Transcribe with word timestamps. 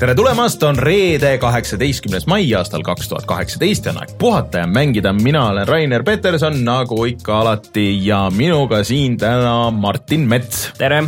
tere 0.00 0.14
tulemast, 0.16 0.62
on 0.64 0.78
reede, 0.80 1.34
kaheksateistkümnes 1.42 2.24
mai 2.30 2.46
aastal 2.56 2.80
kaks 2.84 3.10
tuhat 3.10 3.26
kaheksateist 3.28 3.84
ja 3.84 3.92
on 3.92 3.98
aeg 4.00 4.14
puhata 4.18 4.62
ja 4.62 4.66
mängida. 4.66 5.12
mina 5.12 5.42
olen 5.50 5.68
Rainer 5.68 6.02
Peterson, 6.02 6.56
nagu 6.64 7.04
ikka 7.04 7.40
alati 7.40 8.06
ja 8.06 8.30
minuga 8.32 8.80
siin 8.84 9.18
täna 9.20 9.70
Martin 9.70 10.24
Mets. 10.28 10.70
tere! 10.78 11.04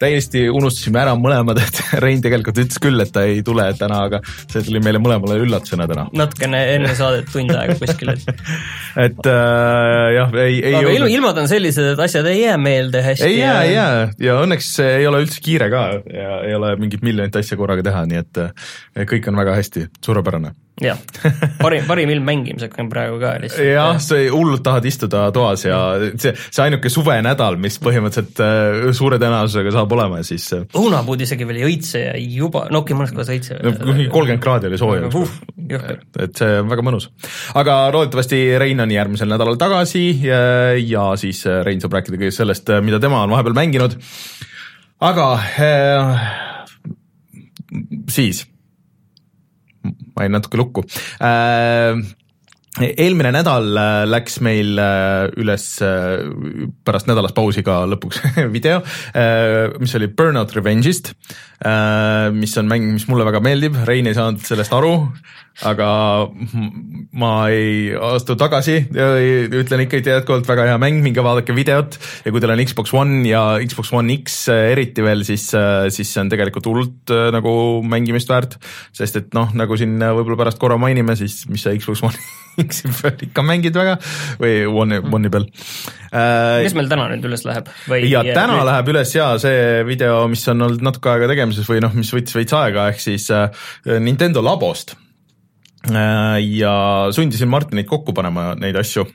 Täiesti 0.00 0.46
unustasime 0.48 1.00
ära 1.02 1.14
mõlemad, 1.18 1.60
et 1.60 1.80
Rein 2.02 2.22
tegelikult 2.24 2.58
ütles 2.62 2.80
küll, 2.82 3.00
et 3.02 3.12
ta 3.14 3.24
ei 3.28 3.42
tule 3.46 3.66
täna, 3.78 4.02
aga 4.08 4.20
see 4.24 4.62
tuli 4.66 4.82
meile 4.84 5.00
mõlemale 5.02 5.38
üllatusena 5.44 5.86
täna. 5.90 6.06
natukene 6.16 6.62
enne 6.76 6.94
saadet 6.98 7.28
tund 7.32 7.52
aega 7.54 7.76
kuskil, 7.80 8.14
et 8.14 8.30
et 9.06 9.30
äh, 9.32 10.06
jah, 10.16 10.34
ei, 10.40 10.56
ei 10.72 10.78
aga 10.80 10.94
ilm, 10.96 11.10
ilmad 11.18 11.42
on 11.44 11.50
sellised, 11.50 11.92
et 11.92 12.04
asjad 12.06 12.30
ei 12.30 12.42
jää 12.44 12.56
meelde 12.60 13.04
hästi. 13.04 13.28
ei 13.28 13.38
jää, 13.42 13.60
ei 13.66 13.74
jää 13.74 14.08
ja 14.30 14.40
õnneks 14.44 14.72
ei 14.86 15.06
ole 15.10 15.22
üldse 15.26 15.44
kiire 15.44 15.70
ka 15.72 15.84
ja 16.14 16.40
ei 16.48 16.56
ole 16.56 16.74
mingit 16.80 17.04
miljonit 17.06 17.36
asja 17.42 17.60
korraga 17.60 17.84
teha, 17.90 18.06
nii 18.08 18.24
et 18.24 18.42
äh, 18.46 19.06
kõik 19.10 19.28
on 19.30 19.40
väga 19.40 19.60
hästi, 19.60 19.88
suurepärane 20.04 20.54
jah, 20.84 20.98
parim, 21.64 21.84
parim 21.88 22.10
ilm 22.14 22.26
mängimiseks 22.26 22.80
on 22.80 22.88
praegu 22.92 23.18
ka 23.20 23.34
lihtsalt. 23.42 23.66
jah, 23.66 23.98
sa 24.02 24.18
hullult 24.32 24.62
tahad 24.64 24.86
istuda 24.88 25.26
toas 25.34 25.64
ja 25.66 25.80
see, 26.14 26.32
see 26.32 26.64
ainuke 26.64 26.92
suvenädal, 26.92 27.58
mis 27.60 27.78
põhimõtteliselt 27.82 28.42
äh, 28.44 28.90
suure 28.96 29.20
tõenäosusega 29.20 29.74
saab 29.74 29.92
olema, 29.96 30.22
siis 30.26 30.48
äh, 30.56 30.64
õunapuud 30.80 31.24
isegi 31.26 31.48
veel 31.48 31.62
ei 31.62 31.68
õitse 31.68 32.04
ja 32.04 32.14
juba, 32.20 32.66
no 32.72 32.82
okei 32.82 32.94
okay,, 32.94 33.00
mõnes 33.02 33.14
kohas 33.16 33.32
õitse. 33.34 33.60
no 33.60 33.96
kolmkümmend 34.12 34.44
kraadi 34.44 34.70
oli 34.70 34.80
sooja 34.80 35.10
et 35.70 36.40
see 36.40 36.60
on 36.60 36.70
väga 36.70 36.84
mõnus. 36.86 37.10
aga 37.58 37.80
loodetavasti 37.94 38.40
Rein 38.60 38.80
on 38.82 38.94
järgmisel 38.94 39.30
nädalal 39.30 39.58
tagasi 39.60 40.04
ja, 40.24 40.40
ja 40.78 41.10
siis 41.20 41.44
äh, 41.48 41.60
Rein 41.66 41.82
saab 41.82 41.98
rääkida 41.98 42.20
kõigest 42.20 42.40
sellest, 42.42 42.72
mida 42.84 43.00
tema 43.02 43.24
on 43.26 43.34
vahepeal 43.34 43.58
mänginud. 43.58 43.98
aga 45.10 45.26
äh, 45.60 46.24
siis 48.10 48.46
ma 50.20 50.28
jäin 50.28 50.36
natuke 50.36 50.60
lukku. 50.60 50.84
Äh, 51.24 51.96
eelmine 52.80 53.32
nädal 53.34 53.72
äh, 53.74 54.04
läks 54.06 54.38
meil 54.44 54.78
äh, 54.78 55.26
üles 55.40 55.64
pärast 56.84 57.08
nädalast 57.10 57.34
pausi 57.34 57.64
ka 57.66 57.82
lõpuks 57.90 58.20
video, 58.56 58.82
mis 59.80 59.96
oli 59.96 60.10
Burnout 60.12 60.52
Revenge'ist, 60.54 61.14
mis 62.36 62.56
on 62.60 62.70
mäng, 62.70 62.92
mis 62.94 63.08
mulle 63.10 63.26
väga 63.28 63.42
meeldib, 63.44 63.80
Rein 63.88 64.08
ei 64.08 64.16
saanud 64.16 64.44
sellest 64.46 64.74
aru, 64.76 64.94
aga 65.66 65.88
ma 67.20 67.32
ei 67.52 67.90
astu 67.92 68.36
tagasi 68.38 68.76
ja 68.94 69.08
ütlen 69.60 69.84
ikkagi 69.84 70.12
jätkuvalt 70.14 70.48
väga 70.48 70.68
hea 70.70 70.78
mäng, 70.80 71.02
minge 71.04 71.24
vaadake 71.24 71.54
videot 71.56 71.98
ja 72.24 72.32
kui 72.32 72.40
teil 72.40 72.54
on 72.54 72.62
Xbox 72.64 72.94
One 72.96 73.20
ja 73.28 73.42
Xbox 73.66 73.92
One 73.96 74.16
X 74.22 74.40
eriti 74.54 75.04
veel, 75.04 75.24
siis, 75.28 75.50
siis 75.92 76.12
see 76.12 76.22
on 76.22 76.32
tegelikult 76.32 76.70
hullult 76.70 77.14
nagu 77.34 77.54
mängimist 77.84 78.30
väärt, 78.32 78.56
sest 78.96 79.20
et 79.20 79.34
noh, 79.36 79.52
nagu 79.56 79.76
siin 79.80 79.98
võib-olla 80.00 80.38
pärast 80.44 80.60
korra 80.62 80.78
mainime, 80.80 81.18
siis 81.18 81.42
mis 81.50 81.66
sa 81.66 81.74
Xbox 81.76 82.06
One 82.08 82.16
X-i 82.64 82.90
peal 82.92 83.20
ikka 83.28 83.44
mängid 83.46 83.76
väga 83.76 83.98
või 84.40 84.64
One'i, 84.64 85.02
One'i 85.04 85.32
peal 85.32 85.46
äh,. 86.10 86.64
mis 86.64 86.78
meil 86.78 86.88
täna 86.90 87.10
nüüd 87.12 87.28
üles 87.28 87.44
läheb? 87.48 87.68
ja 88.08 88.24
täna 88.32 88.62
või... 88.62 88.64
läheb 88.70 88.90
üles 88.94 89.12
ja 89.14 89.28
see 89.42 89.84
video, 89.88 90.24
mis 90.32 90.46
on 90.52 90.70
olnud 90.70 90.88
natuke 90.88 91.12
aega 91.12 91.30
tegemises 91.34 91.68
või 91.68 91.84
noh, 91.84 91.94
mis 91.96 92.10
võttis 92.16 92.36
veits 92.38 92.56
aega, 92.56 92.88
ehk 92.94 93.04
siis 93.04 93.28
äh, 93.34 93.48
Nintendo 94.00 94.44
labost 94.44 94.96
Äh, 94.96 95.09
ja 95.88 96.74
sundisin 97.16 97.48
Martinit 97.48 97.88
kokku 97.88 98.12
panema 98.12 98.52
neid 98.58 98.76
asju 98.76 99.06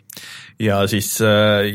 ja 0.59 0.79
siis 0.89 1.11
äh, 1.21 1.67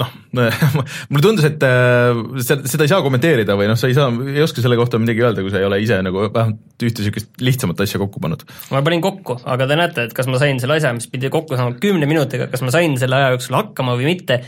noh, 0.00 0.10
mulle 1.10 1.22
tundus, 1.22 1.46
et 1.48 1.64
äh, 1.66 2.20
seda 2.42 2.86
ei 2.86 2.90
saa 2.90 3.02
kommenteerida 3.04 3.56
või 3.58 3.68
noh, 3.70 3.78
sa 3.78 3.90
ei 3.90 3.96
saa, 3.96 4.08
ei 4.32 4.42
oska 4.44 4.64
selle 4.64 4.78
kohta 4.80 5.00
midagi 5.02 5.24
öelda, 5.24 5.44
kui 5.44 5.52
sa 5.52 5.60
ei 5.60 5.68
ole 5.68 5.80
ise 5.84 6.00
nagu 6.04 6.26
vähemalt 6.26 6.86
ühte 6.86 7.04
niisugust 7.04 7.44
lihtsamat 7.44 7.84
asja 7.84 8.00
kokku 8.02 8.22
pannud. 8.22 8.46
ma 8.72 8.82
panin 8.86 9.04
kokku, 9.04 9.40
aga 9.54 9.68
te 9.70 9.78
näete, 9.78 10.08
et 10.08 10.16
kas 10.16 10.30
ma 10.30 10.40
sain 10.42 10.60
selle 10.62 10.80
asja, 10.80 10.94
mis 10.96 11.10
pidi 11.12 11.30
kokku 11.32 11.58
saama 11.58 11.76
kümne 11.82 12.08
minutiga, 12.10 12.48
kas 12.52 12.64
ma 12.66 12.74
sain 12.74 12.96
selle 13.00 13.20
aja 13.20 13.34
jooksul 13.36 13.58
hakkama 13.60 13.96
või 14.00 14.14
mitte 14.14 14.40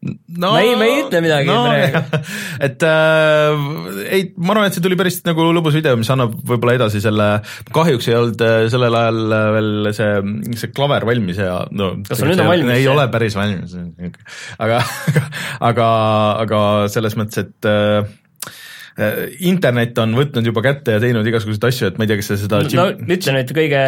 no, 0.00 0.52
ma 0.52 0.60
ei, 0.64 0.74
ma 0.80 0.88
ei 0.88 1.00
ütle 1.04 1.22
midagi 1.24 1.50
no, 1.50 1.58
praegu. 1.66 2.20
et 2.68 2.86
äh, 2.88 3.64
ei, 4.18 4.28
ma 4.36 4.54
arvan, 4.54 4.68
et 4.68 4.76
see 4.76 4.84
tuli 4.84 4.98
päris 5.00 5.20
nagu 5.26 5.48
lõbus 5.56 5.76
video, 5.76 5.96
mis 6.00 6.10
annab 6.12 6.36
võib-olla 6.36 6.76
edasi 6.78 7.02
selle, 7.04 7.30
kahjuks 7.74 8.10
ei 8.10 8.18
olnud 8.18 8.44
äh, 8.46 8.58
sellel 8.72 8.98
ajal 9.00 9.36
äh, 9.38 9.46
veel 9.56 9.90
see, 9.96 10.12
see 10.60 10.72
klaver 10.76 11.08
valmis 11.08 11.40
ja 11.40 11.62
no 11.70 11.92
kas 12.08 12.20
sul 12.22 12.32
nüüd 12.32 12.44
on 12.44 12.52
valmis? 12.52 12.76
ei 12.78 12.88
ole 12.90 13.08
päris 13.12 13.38
valmis, 13.38 13.76
aga, 14.60 14.82
aga, 15.70 15.90
aga 16.46 16.62
selles 16.92 17.18
mõttes, 17.20 17.44
et 17.44 17.70
Äh, 17.70 18.06
internet 19.46 19.98
on 20.02 20.12
võtnud 20.16 20.46
juba 20.50 20.62
kätte 20.64 20.96
ja 20.96 21.00
teinud 21.02 21.26
igasuguseid 21.26 21.66
asju, 21.70 21.88
et 21.90 21.98
ma 21.98 22.04
ei 22.04 22.10
tea, 22.10 22.18
kas 22.20 22.30
sa 22.32 22.36
seda 22.40 22.60
Jim... 22.66 22.80
no 22.80 23.14
ütle 23.16 23.34
nüüd 23.36 23.52
kõige 23.56 23.82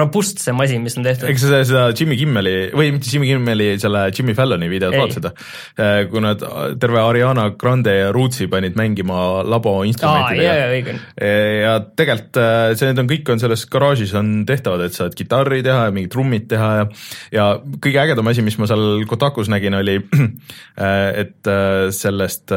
robustsem 0.00 0.62
asi, 0.64 0.78
mis 0.82 0.96
on 0.98 1.06
tehtud. 1.06 1.28
eks 1.30 1.44
sa 1.44 1.60
seda 1.68 1.84
Jimmy 1.92 2.18
Kimmeli 2.18 2.54
või 2.76 2.90
mitte 2.96 3.10
Jimmy 3.12 3.30
Kimmeli, 3.30 3.68
selle 3.82 4.06
Jimmy 4.10 4.34
Falloni 4.38 4.70
videot 4.70 4.96
vaatasid 4.96 5.20
seda, 5.20 5.32
äh, 5.78 6.00
kui 6.10 6.22
nad 6.24 6.42
terve 6.82 7.02
Ariana 7.02 7.48
Grande 7.58 7.94
ja 7.94 8.08
Rootsi 8.14 8.48
panid 8.52 8.78
mängima 8.78 9.44
labo 9.46 9.76
instrumentidega. 9.86 10.96
ja, 11.20 11.30
ja 11.62 11.76
tegelikult 11.86 12.40
äh, 12.42 12.72
see, 12.74 12.90
need 12.90 13.04
on 13.04 13.12
kõik 13.12 13.32
on 13.36 13.42
selles 13.42 13.66
garaažis 13.70 14.16
on 14.18 14.34
tehtavad, 14.48 14.86
et 14.88 14.98
saad 14.98 15.14
kitarri 15.18 15.62
teha 15.66 15.88
ja 15.88 15.94
mingid 15.94 16.14
trummid 16.14 16.50
teha 16.50 16.72
ja 16.80 16.90
ja 17.34 17.46
kõige 17.62 18.02
ägedam 18.02 18.32
asi, 18.32 18.44
mis 18.46 18.58
ma 18.58 18.68
seal 18.70 19.06
Kotakus 19.06 19.50
nägin, 19.52 19.76
oli 19.78 20.00
et 21.22 21.54
sellest 21.94 22.52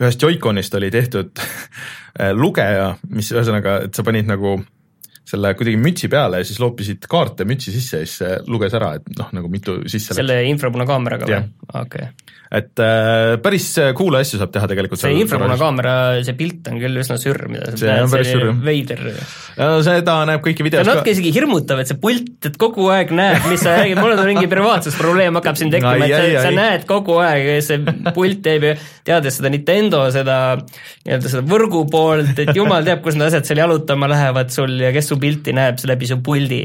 ühest 0.00 0.22
Joiconist 0.22 0.74
oli 0.78 0.90
tehtud 0.94 1.32
lugeja, 2.42 2.92
mis 3.10 3.32
ühesõnaga, 3.34 3.82
et 3.86 3.96
sa 3.96 4.04
panid 4.06 4.28
nagu 4.28 4.58
selle 5.32 5.52
kuidagi 5.56 5.78
mütsi 5.80 6.10
peale 6.12 6.42
ja 6.42 6.46
siis 6.46 6.58
loopisid 6.60 7.06
kaarte 7.10 7.46
mütsi 7.48 7.72
sisse 7.72 8.02
ja 8.02 8.08
siis 8.08 8.18
see 8.24 8.38
luges 8.50 8.74
ära, 8.76 8.96
et 8.98 9.12
noh, 9.16 9.30
nagu 9.36 9.50
mitu 9.52 9.78
sisse 9.90 10.16
selle 10.18 10.42
infrapunakaameraga 10.50 11.28
või? 11.30 11.42
okei. 11.72 12.08
okay 12.10 12.40
et 12.52 12.82
äh, 12.84 13.38
päris 13.40 13.66
cool 13.96 14.18
asju 14.18 14.40
saab 14.40 14.50
teha 14.52 14.68
tegelikult. 14.68 15.00
see 15.00 15.14
infrapunakaamera, 15.22 15.94
see 16.26 16.36
pilt 16.36 16.68
on 16.68 16.80
küll 16.82 17.00
üsna 17.00 17.16
sürr, 17.20 17.46
mida 17.48 17.70
sa 17.70 17.78
see 17.80 17.88
näed, 17.88 18.10
see 18.12 18.26
sürr. 18.28 18.50
veider. 18.66 19.04
seda 19.86 20.16
näeb 20.28 20.42
kõiki 20.44 20.66
videos 20.66 20.84
ka. 20.84 20.98
natuke 20.98 21.14
isegi 21.14 21.32
hirmutav, 21.32 21.80
et 21.80 21.88
see 21.88 22.00
pult, 22.02 22.34
et 22.50 22.58
kogu 22.60 22.90
aeg 22.92 23.14
näeb, 23.16 23.46
mis 23.48 23.64
sa 23.64 23.78
räägid, 23.78 24.00
mul 24.00 24.12
on 24.16 24.28
mingi 24.28 24.50
privaatsusprobleem 24.52 25.40
hakkab 25.40 25.60
siin 25.60 25.72
tekkima, 25.72 26.08
et 26.08 26.12
sa, 26.12 26.44
sa 26.48 26.52
näed 26.58 26.84
kogu 26.90 27.16
aeg, 27.24 27.48
see 27.64 27.80
pult 28.12 28.44
teeb 28.44 28.68
ju, 28.68 28.74
teades 29.08 29.40
seda 29.40 29.52
Nintendo 29.52 30.04
seda 30.12 30.36
nii-öelda 30.60 31.32
seda 31.32 31.42
võrgu 31.48 31.82
poolt, 31.90 32.36
et 32.38 32.52
jumal 32.56 32.84
teab, 32.86 33.00
kus 33.04 33.16
need 33.16 33.30
asjad 33.30 33.48
seal 33.48 33.62
jalutama 33.62 34.10
lähevad 34.12 34.52
sul 34.54 34.76
ja 34.82 34.92
kes 34.94 35.08
su 35.10 35.18
pilti 35.22 35.56
näeb 35.56 35.80
läbi 35.88 36.08
su 36.10 36.20
puldi. 36.24 36.60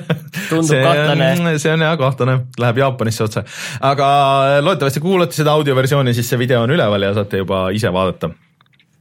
tundub 0.50 0.68
see 0.68 0.82
kahtlane. 0.82 1.56
see 1.62 1.72
on 1.72 1.86
jah 1.86 1.96
kahtlane, 2.00 2.36
läheb 2.60 2.82
Jaapanisse 2.82 3.24
otse, 3.28 3.46
aga 3.86 4.08
loodetavasti 4.66 5.02
kuulate 5.04 5.27
kuulate 5.28 5.42
seda 5.42 5.56
audioversiooni, 5.58 6.14
siis 6.16 6.28
see 6.28 6.38
video 6.40 6.62
on 6.64 6.72
üleval 6.72 7.02
ja 7.04 7.14
saate 7.16 7.42
juba 7.42 7.68
ise 7.74 7.90
vaadata. 7.92 8.30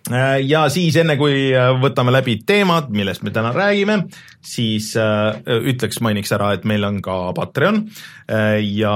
Äh, 0.07 0.39
ja 0.47 0.67
siis 0.71 0.95
enne, 0.99 1.17
kui 1.19 1.51
äh, 1.55 1.69
võtame 1.81 2.11
läbi 2.11 2.37
teemad, 2.47 2.89
millest 2.91 3.23
me 3.23 3.31
täna 3.31 3.51
räägime, 3.55 4.07
siis 4.43 4.93
äh, 4.99 5.39
ütleks, 5.71 5.99
mainiks 6.03 6.31
ära, 6.35 6.53
et 6.55 6.67
meil 6.67 6.83
on 6.87 7.01
ka 7.03 7.33
Patreon 7.35 7.85
ja 8.27 8.93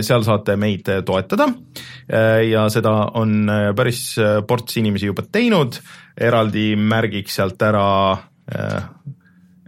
seal 0.00 0.22
saate 0.24 0.56
meid 0.56 0.86
toetada. 1.04 1.50
Ja 2.48 2.62
seda 2.72 2.92
on 3.20 3.50
päris 3.76 4.14
ports 4.48 4.78
inimesi 4.80 5.10
juba 5.10 5.26
teinud, 5.28 5.76
eraldi 6.16 6.70
märgiks 6.80 7.36
sealt 7.36 7.60
ära 7.68 7.84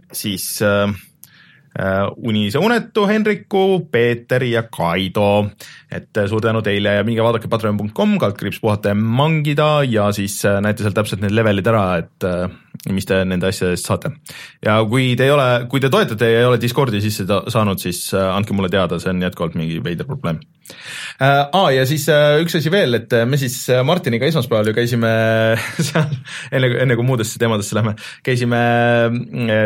siis 0.09 0.47
Äh, 0.65 0.93
Unise 2.17 2.61
unetu, 2.63 3.03
Henriku, 3.09 3.81
Peeter 3.91 4.43
ja 4.47 4.63
Kaido. 4.63 5.49
et 5.91 6.17
äh, 6.17 6.27
suur 6.27 6.41
tänu 6.41 6.61
teile 6.63 6.97
ja 6.97 7.03
minge 7.03 7.23
vaadake 7.23 7.49
patreon.com, 7.51 8.17
kaldkriips 8.19 8.61
puhata 8.63 8.93
ja 8.93 8.95
mangida 8.95 9.83
ja 9.83 10.11
siis 10.15 10.37
äh, 10.45 10.61
näete 10.63 10.85
seal 10.85 10.95
täpselt 10.95 11.23
need 11.23 11.35
levelid 11.35 11.67
ära, 11.67 11.87
et 12.03 12.29
mis 12.91 13.07
te 13.07 13.21
nende 13.27 13.49
asjade 13.49 13.75
eest 13.75 13.89
saate. 13.89 14.11
ja 14.65 14.79
kui 14.89 15.13
te 15.17 15.27
ei 15.27 15.33
ole, 15.33 15.47
kui 15.71 15.83
te 15.83 15.89
toetate 15.93 16.31
ja 16.31 16.43
ei 16.43 16.49
ole 16.49 16.61
Discordi 16.61 17.01
sisse 17.03 17.25
saanud, 17.27 17.81
siis 17.81 18.07
andke 18.13 18.53
mulle 18.53 18.71
teada, 18.73 18.99
see 18.99 19.13
on 19.13 19.23
jätkuvalt 19.25 19.57
mingi 19.59 19.81
veider 19.83 20.07
probleem 20.09 20.41
äh,. 21.21 21.45
Aa, 21.55 21.69
ja 21.71 21.85
siis 21.87 22.07
äh, 22.09 22.39
üks 22.43 22.57
asi 22.57 22.71
veel, 22.73 22.99
et 22.99 23.13
me 23.29 23.37
siis 23.39 23.57
Martiniga 23.85 24.27
esmaspäeval 24.27 24.71
ju 24.71 24.75
käisime 24.77 25.11
seal, 25.87 26.15
enne, 26.51 26.71
enne 26.83 26.97
kui 26.97 27.07
muudesse 27.07 27.39
teemadesse 27.41 27.77
lähme, 27.77 27.95
käisime 28.25 28.61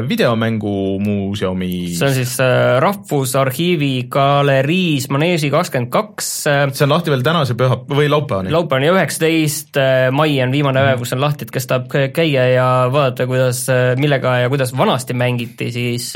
videomängumuuseumi 0.10 1.70
see 2.00 2.08
on 2.08 2.14
siis 2.16 2.40
äh, 2.40 2.80
Rahvusarhiivi 2.82 4.08
galeriis 4.12 5.10
Maneesi 5.10 5.50
kakskümmend 5.54 5.92
kaks. 5.94 6.30
Äh, 6.48 6.62
see 6.74 6.86
on 6.86 6.94
lahti 6.94 7.14
veel 7.14 7.24
tänase 7.26 7.56
püha 7.60 7.80
või 7.90 8.10
laupäevani? 8.12 8.54
laupäevani, 8.54 8.92
üheksateist 8.94 9.80
äh, 9.80 10.10
mai 10.16 10.38
on 10.44 10.54
viimane 10.54 10.84
päev, 10.86 11.04
kus 11.04 11.14
on 11.16 11.24
lahti, 11.24 11.48
et 11.48 11.54
kes 11.56 11.70
tahab 11.70 11.90
käia 12.16 12.48
ja 12.54 12.68
vaadata, 13.00 13.28
kuidas, 13.30 13.66
millega 14.00 14.38
ja 14.44 14.52
kuidas 14.52 14.76
vanasti 14.78 15.18
mängiti, 15.18 15.72
siis 15.76 16.14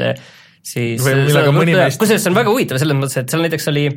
siis 0.64 1.04
meist 1.04 2.00
kusjuures 2.00 2.24
see 2.24 2.32
on 2.32 2.38
väga 2.38 2.52
huvitav 2.54 2.80
selles 2.80 2.96
mõttes, 2.96 3.18
et 3.20 3.32
seal 3.32 3.44
näiteks 3.44 3.68
oli 3.72 3.88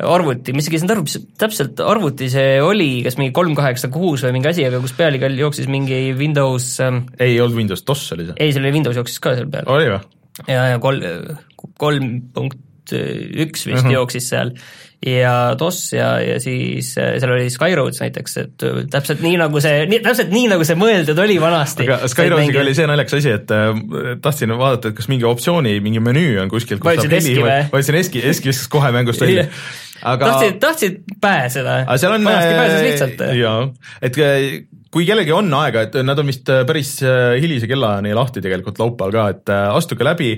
arvuti, 0.00 0.54
ma 0.54 0.62
isegi 0.62 0.78
ei 0.78 0.82
saanud 0.82 0.94
aru, 0.94 1.04
mis 1.06 1.16
täpselt 1.40 1.82
arvuti 1.84 2.30
see 2.32 2.56
oli, 2.64 2.88
kas 3.04 3.18
mingi 3.20 3.34
kolm 3.36 3.54
kaheksa 3.58 3.90
kuus 3.92 4.24
või 4.24 4.34
mingi 4.38 4.50
asi, 4.50 4.64
aga 4.66 4.80
kus 4.82 4.94
peal 4.96 5.18
igal 5.18 5.36
jooksis 5.38 5.68
mingi 5.70 6.00
Windows 6.16 6.72
ähm, 6.84 7.04
ei 7.20 7.36
olnud 7.42 7.58
Windows, 7.58 7.84
DOS 7.86 8.06
oli 8.16 8.30
see? 8.30 8.38
ei, 8.40 8.54
seal 8.54 8.64
oli 8.64 8.74
Windows 8.78 9.00
jooksis 9.00 9.22
ka 9.22 9.36
seal 9.36 9.50
peal. 9.52 9.68
oli 9.70 9.90
või? 9.92 10.00
ja, 10.48 10.66
ja 10.72 10.80
kolm, 10.82 11.04
kolm 11.80 12.10
punkt 12.36 12.94
üks 12.94 13.66
vist 13.68 13.76
mm 13.76 13.84
-hmm. 13.84 13.96
jooksis 13.98 14.30
seal 14.32 14.54
ja 15.06 15.54
DOS 15.58 15.92
ja, 15.92 16.08
ja 16.20 16.36
siis 16.40 16.92
äh, 17.00 17.14
seal 17.20 17.32
oli 17.32 17.50
Skyroads 17.50 18.02
näiteks, 18.02 18.36
et 18.42 18.64
äh, 18.66 18.80
täpselt 18.92 19.22
nii, 19.24 19.38
nagu 19.40 19.62
see, 19.64 19.86
täpselt 20.04 20.32
nii, 20.32 20.48
nagu 20.52 20.66
see 20.68 20.76
mõeldud 20.80 21.22
oli 21.24 21.38
vanasti. 21.40 21.86
aga 21.88 22.08
Skyroadsiga 22.12 22.60
oli 22.60 22.74
see 22.76 22.88
naljakas 22.90 23.16
asi, 23.20 23.32
et 23.38 23.54
äh, 23.56 23.70
tahtsin 24.22 24.52
vaadata, 24.60 24.92
et 24.92 24.98
kas 24.98 25.08
mingi 25.12 25.28
optsiooni, 25.28 25.78
mingi 25.84 26.02
menüü 26.04 26.36
on 26.42 26.52
kuskil, 26.52 26.82
vajutasid 26.84 27.16
eski 27.20 27.38
või? 27.40 27.62
vajutasin 27.72 28.00
eski, 28.02 28.24
eski 28.32 28.52
viskas 28.52 28.68
kohe 28.72 28.92
mängust 28.96 29.24
välja 29.24 29.48
aga 30.02 30.34
tahtsid, 30.34 30.60
tahtsid 30.60 31.00
pääseda? 31.20 31.78
vanasti 31.88 32.54
pääses 32.60 32.82
lihtsalt. 32.84 33.24
jaa, 33.40 33.56
et 34.02 34.20
kui 34.90 35.06
kellelgi 35.06 35.30
on 35.30 35.52
aega, 35.54 35.84
et 35.86 35.96
nad 36.02 36.18
on 36.18 36.26
vist 36.26 36.48
äh, 36.50 36.64
päris 36.66 36.96
äh, 37.06 37.36
hilise 37.38 37.68
kellaajani 37.70 38.10
lahti 38.16 38.42
tegelikult 38.42 38.80
laupäeval 38.82 39.14
ka, 39.14 39.26
et 39.30 39.52
äh, 39.54 39.66
astuge 39.70 40.06
läbi, 40.06 40.32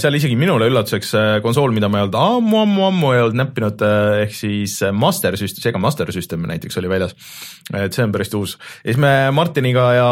seal 0.00 0.18
isegi 0.18 0.36
minule 0.36 0.68
üllatuseks 0.68 1.14
konsool, 1.44 1.72
mida 1.74 1.88
ma 1.88 2.00
ei 2.00 2.04
olnud 2.04 2.18
ammu-ammu-ammu 2.20 3.12
ei 3.14 3.22
olnud 3.22 3.38
näppinud, 3.40 3.84
ehk 4.24 4.34
siis 4.36 4.76
Master 4.92 5.38
System, 5.40 5.64
Sega 5.64 5.80
Master 5.80 6.12
System 6.12 6.44
näiteks 6.50 6.76
oli 6.80 6.90
väljas. 6.92 7.14
et 7.72 7.96
see 7.96 8.04
on 8.04 8.12
päris 8.12 8.32
uus. 8.36 8.58
ja 8.84 8.92
siis 8.92 9.00
me 9.00 9.30
Martiniga 9.32 9.86
ja 9.96 10.08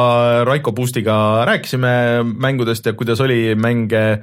Raiko 0.48 0.72
Puustiga 0.72 1.44
rääkisime 1.48 2.22
mängudest 2.24 2.86
ja 2.86 2.92
kuidas 2.96 3.20
oli 3.20 3.54
mänge 3.54 4.22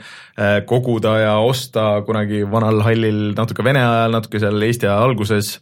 koguda 0.66 1.18
ja 1.20 1.36
osta 1.38 2.02
kunagi 2.06 2.42
vanal 2.52 2.82
hallil 2.82 3.36
natuke 3.38 3.64
Vene 3.64 3.84
ajal, 3.86 4.18
natuke 4.18 4.42
seal 4.42 4.62
Eesti 4.62 4.90
aja 4.90 4.98
alguses 5.04 5.60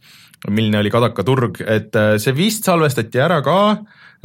milline 0.50 0.82
oli 0.82 0.92
Kadaka 0.94 1.24
turg, 1.26 1.62
et 1.66 1.96
see 2.22 2.36
vist 2.38 2.68
salvestati 2.68 3.24
ära 3.24 3.42
ka 3.46 3.58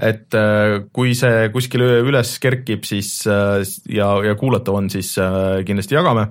et 0.01 0.33
äh, 0.37 0.83
kui 0.95 1.13
see 1.17 1.49
kuskil 1.53 1.85
üles 1.85 2.33
kerkib, 2.43 2.87
siis 2.89 3.11
äh, 3.29 3.61
ja, 3.93 4.09
ja 4.25 4.35
kuulatav 4.41 4.79
on, 4.79 4.89
siis 4.93 5.13
äh, 5.21 5.61
kindlasti 5.69 5.99
jagame. 5.99 6.29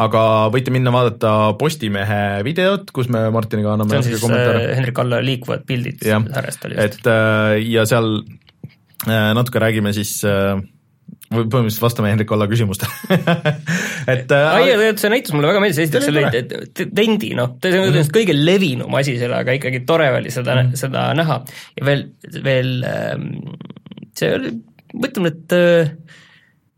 aga 0.00 0.22
võite 0.52 0.72
minna 0.72 0.94
vaadata 0.94 1.52
Postimehe 1.60 2.42
videot, 2.46 2.90
kus 2.94 3.10
me 3.12 3.26
Martiniga 3.34 3.74
anname 3.76 3.98
see 3.98 4.00
on 4.00 4.08
siis 4.08 4.24
kommentaare. 4.24 4.64
Hendrik 4.78 5.02
Alla 5.04 5.20
liikuvad 5.24 5.66
pildid 5.68 6.02
sarjast 6.02 6.68
oli 6.68 6.78
just. 6.78 7.02
et 7.04 7.66
ja 7.68 7.84
seal 7.88 8.14
natuke 9.36 9.60
räägime 9.60 9.92
siis 9.92 10.20
või 10.22 10.68
põhimõtteliselt 11.32 11.84
vastame 11.84 12.12
Hendrik 12.12 12.32
Olla 12.34 12.48
küsimustele 12.50 13.18
et 14.14 14.32
äh, 14.34 14.48
ai, 14.56 14.92
see 15.00 15.12
näitus 15.12 15.34
mulle 15.36 15.50
väga 15.50 15.62
meeldis, 15.62 15.82
esiteks 15.86 16.08
see 16.08 16.14
oli 16.14 16.88
tendi, 16.96 17.32
noh, 17.38 17.56
see 17.62 17.76
on 17.78 17.88
mm 17.88 17.98
-hmm. 17.98 18.14
kõige 18.16 18.36
levinum 18.36 18.98
asi 18.98 19.16
selle, 19.20 19.42
aga 19.42 19.56
ikkagi 19.58 19.84
tore 19.88 20.10
oli 20.16 20.32
seda 20.34 20.56
mm, 20.56 20.72
-hmm. 20.72 20.82
seda 20.84 21.06
näha 21.18 21.42
ja 21.78 21.86
veel, 21.86 22.08
veel 22.44 22.74
ähm, 22.88 23.30
see 24.18 24.34
oli, 24.36 24.52
ma 24.94 25.08
ütlen, 25.08 25.30
et 25.32 25.56
äh, 25.56 25.92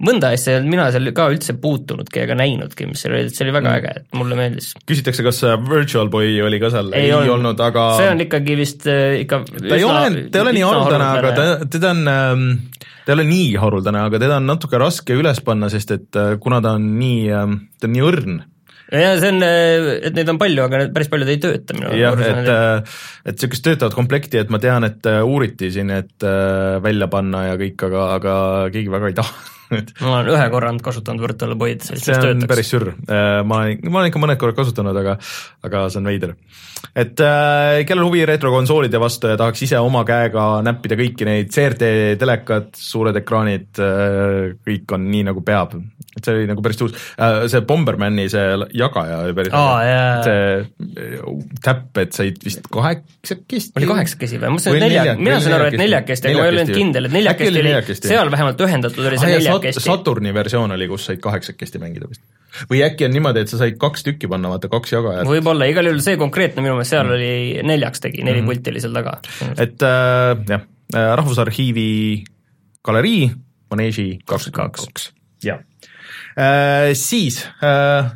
mõnda 0.04 0.32
asja 0.34 0.52
ei 0.52 0.58
olnud 0.58 0.74
mina 0.74 0.88
seal 0.92 1.12
ka 1.16 1.28
üldse 1.32 1.54
puutunudki 1.62 2.24
ega 2.24 2.36
näinudki, 2.38 2.88
mis 2.90 3.04
seal 3.04 3.14
oli, 3.16 3.30
see 3.30 3.46
oli 3.46 3.54
väga 3.56 3.70
mm. 3.70 3.76
äge, 3.78 3.92
et 4.00 4.18
mulle 4.18 4.38
meeldis. 4.38 4.72
küsitakse, 4.86 5.26
kas 5.26 5.42
äh, 5.46 5.58
Virtual 5.70 6.10
Boy 6.12 6.40
oli 6.44 6.60
ka 6.62 6.72
seal, 6.74 6.92
ei, 6.92 7.08
ei 7.08 7.14
olnud, 7.14 7.38
olnud, 7.38 7.62
aga 7.68 7.86
see 8.00 8.10
on 8.12 8.24
ikkagi 8.26 8.58
vist 8.60 8.88
ikka 8.90 9.44
ta 9.48 9.78
ei 9.78 9.86
ole, 9.86 10.26
ta 10.28 10.40
ei 10.40 10.46
ole 10.48 10.56
nii 10.58 10.66
haruldane, 10.68 11.12
aga 11.20 11.36
ta, 11.38 11.48
teda 11.76 11.94
on 11.94 12.04
ähm, 12.10 12.50
ta 13.04 13.12
ei 13.12 13.18
ole 13.18 13.28
nii 13.28 13.52
haruldane, 13.60 14.00
aga 14.08 14.20
teda 14.22 14.40
on 14.40 14.48
natuke 14.48 14.80
raske 14.80 15.16
üles 15.18 15.40
panna, 15.44 15.70
sest 15.72 15.94
et 15.94 16.18
äh, 16.20 16.34
kuna 16.40 16.60
ta 16.64 16.74
on 16.78 16.90
nii, 16.98 17.22
ähm, 17.36 17.56
ta 17.78 17.88
on 17.88 17.96
nii 17.96 18.04
õrn. 18.04 18.42
Ja 18.94 19.14
see 19.20 19.30
on, 19.32 19.40
äh, 19.44 19.88
et 20.08 20.16
neid 20.16 20.30
on 20.32 20.40
palju, 20.40 20.64
aga 20.64 20.84
päris 20.94 21.10
paljud 21.12 21.32
ei 21.32 21.40
tööta 21.42 21.76
minu 21.76 21.92
jah, 21.98 22.16
et, 22.20 22.50
äh, 22.52 23.00
et 23.24 23.36
niisugust 23.36 23.64
töötavat 23.66 23.96
komplekti, 23.96 24.40
et 24.40 24.52
ma 24.52 24.60
tean, 24.62 24.86
et 24.88 25.08
uuriti 25.24 25.72
siin, 25.74 25.92
et 25.92 26.28
välja 26.84 27.08
panna 27.12 27.48
ja 27.50 27.58
kõik, 27.60 27.88
aga, 27.88 28.06
aga 28.18 28.36
keegi 28.74 28.92
väga 28.92 29.12
ei 29.12 29.18
taha 29.20 29.50
ma 30.00 30.12
olen 30.18 30.32
ühe 30.34 30.50
korra 30.54 30.74
kasutanud 30.84 31.24
Virtual 31.24 31.56
Boy'd, 31.58 31.84
see 31.84 32.18
on 32.30 32.46
päris 32.50 32.70
sürr, 32.74 32.92
ma 33.08 33.62
olen, 33.62 33.82
ma 33.88 34.02
olen 34.02 34.12
ikka 34.12 34.22
mõned 34.22 34.40
korrad 34.40 34.58
kasutanud, 34.58 35.02
aga, 35.04 35.18
aga 35.66 35.88
see 35.92 36.02
on 36.02 36.12
veider 36.12 36.36
et 36.92 37.20
äh, 37.22 37.82
kellel 37.88 38.06
huvi 38.08 38.24
retrokonsoolide 38.28 39.00
vastu 39.00 39.30
ja 39.30 39.38
tahaks 39.40 39.64
ise 39.66 39.80
oma 39.82 40.04
käega 40.06 40.60
näppida 40.64 40.98
kõiki 40.98 41.26
neid 41.28 41.50
CRT 41.54 41.90
telekad, 42.20 42.70
suured 42.78 43.16
ekraanid 43.18 43.80
äh,, 43.82 44.54
kõik 44.66 44.94
on 44.96 45.08
nii 45.10 45.24
nagu 45.30 45.42
peab. 45.46 45.76
et 46.14 46.22
see 46.22 46.36
oli 46.36 46.48
nagu 46.50 46.62
päris 46.62 46.82
uus 46.84 46.94
äh,, 46.94 47.46
see 47.50 47.64
Bombermani 47.66 48.28
see 48.32 48.44
jagaja 48.76 49.22
oli 49.24 49.36
päris 49.36 49.56
oh, 49.56 49.78
yeah. 49.82 50.22
see 50.26 51.54
täpp, 51.64 51.90
et 52.02 52.14
said 52.16 52.38
vist 52.44 52.68
kaheksakesti. 52.72 53.78
oli 53.80 53.90
kaheksakesi 53.90 54.38
või? 54.38 54.52
ma 54.52 54.58
mõtlesin, 54.58 54.84
nelja, 54.84 55.16
mina 55.18 55.40
sain 55.42 55.56
aru, 55.58 55.70
et 55.72 55.80
neljakesti, 55.80 56.30
aga 56.30 56.42
ma 56.42 56.46
ei 56.46 56.54
olnud 56.54 56.74
kindel, 56.74 57.08
et 57.08 57.16
neljakesti 57.18 57.64
oli, 57.64 57.98
seal 58.04 58.32
vähemalt 58.34 58.64
ühendatud 58.68 59.10
oli 59.10 59.20
see 59.20 59.30
ah, 59.30 59.36
neljakesti. 59.64 59.90
Saturni 59.90 60.34
versioon 60.34 60.74
oli, 60.76 60.88
kus 60.90 61.08
said 61.08 61.22
kaheksakesti 61.24 61.80
mängida 61.82 62.08
vist 62.10 62.22
või 62.70 62.84
äkki 62.86 63.08
on 63.08 63.14
niimoodi, 63.14 63.42
et 63.42 63.50
sa 63.50 63.58
said 63.60 63.78
kaks 63.80 64.04
tükki 64.06 64.28
panna, 64.30 64.52
vaata 64.52 64.70
kaks 64.72 64.94
jagajat. 64.94 65.26
võib-olla, 65.26 65.66
igal 65.70 65.88
juhul 65.88 66.02
see 66.04 66.18
konkreetne 66.20 66.62
minu 66.62 66.76
meelest 66.76 66.94
seal 66.94 67.08
mm. 67.08 67.16
oli 67.16 67.66
neljaks 67.66 68.04
tegi, 68.04 68.22
neli 68.26 68.42
mm. 68.42 68.50
pulti 68.50 68.70
oli 68.70 68.82
seal 68.84 68.94
taga. 68.94 69.16
et 69.56 69.82
äh, 69.82 70.44
jah, 70.52 70.66
äh, 70.94 71.08
Rahvusarhiivi 71.20 71.88
galerii, 72.86 73.30
Maneeži 73.74 74.08
kakskümmend 74.28 74.76
kaks, 74.78 75.10
jah 75.44 75.64
äh,. 76.38 76.92
Siis 76.98 77.40
äh, 77.62 78.12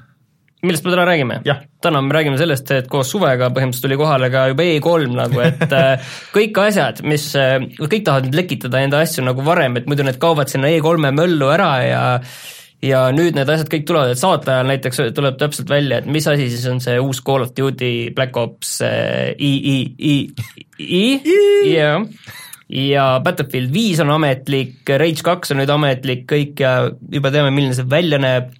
millest 0.62 0.84
me 0.84 0.92
täna 0.94 1.06
räägime? 1.06 1.40
täna 1.82 2.02
me 2.02 2.14
räägime 2.14 2.38
sellest, 2.40 2.70
et 2.74 2.88
koos 2.90 3.10
suvega 3.12 3.50
põhimõtteliselt 3.54 3.86
tuli 3.86 3.98
kohale 4.00 4.30
ka 4.34 4.48
juba 4.50 4.66
E3 4.66 5.10
nagu, 5.14 5.40
et 5.44 5.74
äh, 5.78 6.12
kõik 6.34 6.62
asjad, 6.64 7.02
mis, 7.06 7.30
äh, 7.38 7.58
kõik 7.78 8.06
tahavad 8.06 8.28
nüüd 8.28 8.38
lekitada 8.42 8.82
enda 8.82 9.02
asju 9.04 9.26
nagu 9.26 9.44
varem, 9.46 9.78
et 9.78 9.90
muidu 9.90 10.06
need 10.06 10.20
kaovad 10.22 10.50
sinna 10.50 10.70
E3-e 10.74 11.14
möllu 11.14 11.52
ära 11.54 11.72
ja 11.86 12.04
ja 12.84 13.08
nüüd 13.10 13.34
need 13.34 13.48
asjad 13.50 13.70
kõik 13.72 13.86
tulevad, 13.88 14.12
et 14.14 14.20
saate 14.20 14.52
ajal 14.54 14.68
näiteks 14.70 15.00
tuleb 15.16 15.38
täpselt 15.40 15.70
välja, 15.70 15.98
et 15.98 16.10
mis 16.10 16.26
asi 16.30 16.46
siis 16.50 16.66
on 16.70 16.82
see 16.82 16.98
uus 17.02 17.20
Call 17.26 17.46
of 17.46 17.54
Duty 17.56 18.10
Black 18.14 18.36
Ops 18.38 18.76
äh, 18.86 19.32
I, 19.34 19.52
I, 19.58 19.78
I, 19.98 20.14
I, 20.78 21.02
jah, 21.72 22.06
ja 22.68 23.08
Battlefield 23.24 23.72
viis 23.74 23.98
on 24.04 24.12
ametlik, 24.14 24.82
Rage 25.00 25.26
kaks 25.26 25.54
on 25.54 25.62
nüüd 25.62 25.72
ametlik, 25.74 26.26
kõik 26.30 26.62
ja 26.62 26.74
juba 27.14 27.32
teame, 27.34 27.50
milline 27.54 27.74
see 27.76 27.88
välja 27.90 28.20
näeb, 28.22 28.54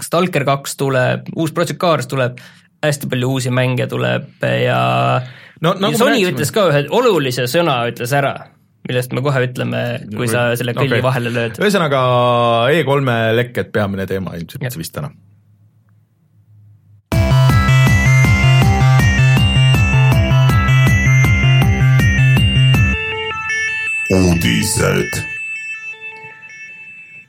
Stalker 0.00 0.46
kaks 0.48 0.76
tuleb, 0.80 1.28
uus 1.36 1.52
Project 1.52 1.80
Cars 1.80 2.08
tuleb, 2.08 2.40
hästi 2.82 3.10
palju 3.12 3.34
uusi 3.36 3.52
mänge 3.54 3.86
tuleb 3.90 4.42
ja 4.42 4.80
no, 5.60 5.74
nagu 5.74 5.92
ja 5.92 6.00
Sony 6.00 6.24
ütles 6.30 6.50
ka 6.54 6.66
ühe 6.70 6.86
olulise 6.90 7.46
sõna, 7.50 7.82
ütles 7.92 8.14
ära 8.16 8.34
millest 8.88 9.12
me 9.14 9.22
kohe 9.22 9.44
ütleme, 9.46 9.82
kui 10.10 10.28
sa 10.30 10.52
selle 10.58 10.74
kõlli 10.74 10.96
okay. 10.98 11.04
vahele 11.04 11.32
lööd. 11.34 11.58
ühesõnaga 11.62 12.00
E3-e 12.74 13.36
lekked 13.38 13.74
peamine 13.74 14.08
teema 14.10 14.34
ilmselt 14.38 14.78
vist 14.80 14.96
täna. 14.96 15.12
uudised. 24.12 25.22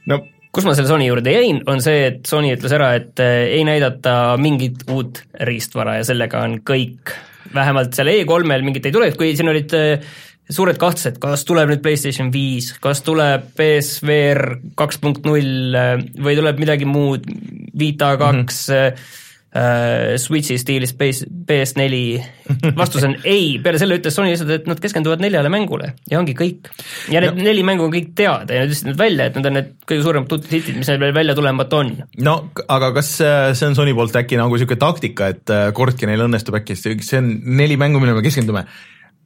no 0.09 0.17
kus 0.53 0.67
ma 0.67 0.75
selle 0.77 0.89
Sony 0.89 1.07
juurde 1.07 1.33
jäin, 1.33 1.61
on 1.69 1.81
see, 1.83 2.09
et 2.11 2.27
Sony 2.29 2.51
ütles 2.53 2.75
ära, 2.75 2.91
et 2.99 3.21
eh, 3.23 3.55
ei 3.57 3.63
näidata 3.67 4.35
mingit 4.41 4.85
uut 4.93 5.23
riistvara 5.49 5.97
ja 5.99 6.05
sellega 6.07 6.43
on 6.45 6.59
kõik. 6.65 7.15
vähemalt 7.53 7.93
seal 7.93 8.09
E3-l 8.09 8.63
mingit 8.65 8.85
ei 8.87 8.93
tule, 8.93 9.09
et 9.09 9.17
kui 9.17 9.33
siin 9.37 9.49
olid 9.51 9.73
eh, 9.77 10.05
suured 10.49 10.77
kahtlused, 10.81 11.19
kas 11.21 11.45
tuleb 11.47 11.73
nüüd 11.73 11.81
PlayStation 11.83 12.31
viis, 12.33 12.71
kas 12.81 13.01
tuleb 13.05 13.49
PSVR 13.57 14.57
kaks 14.79 15.01
punkt 15.01 15.25
null 15.25 15.77
või 16.21 16.37
tuleb 16.37 16.61
midagi 16.61 16.89
muud, 16.89 17.27
Vita 17.73 18.13
kaks 18.21 18.67
mm, 18.69 18.77
-hmm. 18.77 19.21
Uh, 19.53 20.15
Switchi 20.17 20.55
stiilis 20.57 20.95
PS, 20.97 21.27
PS4, 21.45 22.23
vastus 22.79 23.03
on 23.05 23.11
ei, 23.21 23.59
peale 23.61 23.77
selle 23.77 23.99
ütles 23.99 24.15
Sony 24.17 24.31
lihtsalt, 24.31 24.49
et 24.49 24.65
nad 24.65 24.79
keskenduvad 24.81 25.21
neljale 25.21 25.51
mängule 25.53 25.91
ja 26.09 26.17
ongi 26.17 26.33
kõik. 26.37 26.71
ja 27.13 27.21
need 27.21 27.37
no. 27.37 27.45
neli 27.45 27.65
mängu 27.67 27.85
on 27.85 27.93
kõik 27.93 28.15
teada 28.17 28.57
ja 28.57 28.63
nad 28.63 28.71
ütlesid 28.71 28.89
nüüd 28.89 28.97
välja, 28.97 29.27
et 29.29 29.37
need 29.37 29.49
on 29.51 29.55
need 29.59 29.69
kõige 29.85 30.07
suuremad 30.07 30.31
tutid 30.31 30.55
hitid, 30.57 30.79
mis 30.81 30.89
neil 30.89 31.03
veel 31.03 31.13
välja 31.13 31.37
tulemata 31.37 31.83
on. 31.83 31.93
no 32.25 32.35
aga 32.65 32.89
kas 32.97 33.13
äh, 33.21 33.51
see 33.53 33.69
on 33.69 33.77
Sony 33.77 33.93
poolt 33.93 34.17
äkki 34.23 34.41
nagu 34.41 34.57
niisugune 34.57 34.81
taktika, 34.81 35.29
et 35.35 35.53
äh, 35.53 35.67
kordki 35.77 36.09
neil 36.09 36.25
õnnestub 36.25 36.57
äkki, 36.57 36.79
see 36.79 37.21
on 37.21 37.29
neli 37.61 37.77
mängu, 37.77 38.01
millele 38.01 38.23
me 38.23 38.25
keskendume 38.25 38.65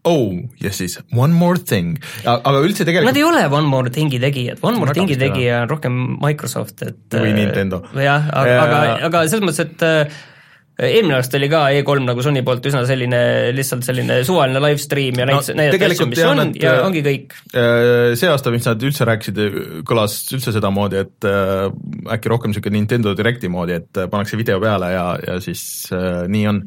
oh 0.08 0.64
ja 0.64 0.72
siis 0.76 0.98
One 1.16 1.36
More 1.38 1.62
Thing, 1.64 1.98
aga 2.24 2.64
üldse 2.64 2.88
tegelikult 2.88 3.12
Nad 3.12 3.20
ei 3.20 3.28
ole 3.28 3.44
One 3.52 3.68
More 3.70 3.92
Thingi 3.94 4.22
tegijad, 4.24 4.64
One 4.66 4.80
More 4.82 4.96
Thingi 4.96 5.20
tegija 5.20 5.64
on 5.66 5.76
rohkem 5.76 6.00
Microsoft, 6.24 6.82
et 6.88 7.20
või 7.20 7.36
Nintendo. 7.38 7.84
jah, 7.96 8.32
aga, 8.32 8.58
aga, 8.64 8.82
aga 9.10 9.28
selles 9.28 9.46
mõttes, 9.46 9.64
et 9.68 9.86
äh, 9.88 10.18
eelmine 10.78 11.16
aasta 11.18 11.40
oli 11.40 11.50
ka 11.50 11.64
E3 11.74 12.06
nagu 12.06 12.24
Sony 12.26 12.44
poolt 12.46 12.68
üsna 12.70 12.84
selline, 12.90 13.22
lihtsalt 13.58 13.86
selline 13.88 14.20
suvaline 14.28 14.62
live 14.62 14.82
stream 14.82 15.18
ja 15.18 15.26
näitas 15.30 15.50
no,, 15.52 15.58
näidati 15.62 15.90
asju, 15.90 16.10
mis 16.12 16.22
on 16.28 16.42
nad, 16.42 16.60
ja 16.62 16.76
äh, 16.78 16.84
ongi 16.86 17.02
kõik. 17.06 17.34
Äh, 17.54 18.14
see 18.20 18.30
aasta, 18.30 18.54
mis 18.54 18.68
nad 18.70 18.86
üldse 18.86 19.08
rääkisid, 19.10 19.42
kõlas 19.88 20.20
üldse 20.38 20.54
sedamoodi, 20.56 21.02
et 21.08 21.28
äh, 21.30 21.66
äkki 22.18 22.34
rohkem 22.34 22.54
niisugune 22.54 22.78
Nintendo 22.78 23.16
Directi 23.18 23.50
moodi, 23.52 23.80
et 23.82 24.06
pannakse 24.06 24.40
video 24.40 24.62
peale 24.64 24.94
ja, 24.94 25.10
ja 25.32 25.42
siis 25.44 25.64
äh, 25.96 26.24
nii 26.30 26.48
on 26.54 26.64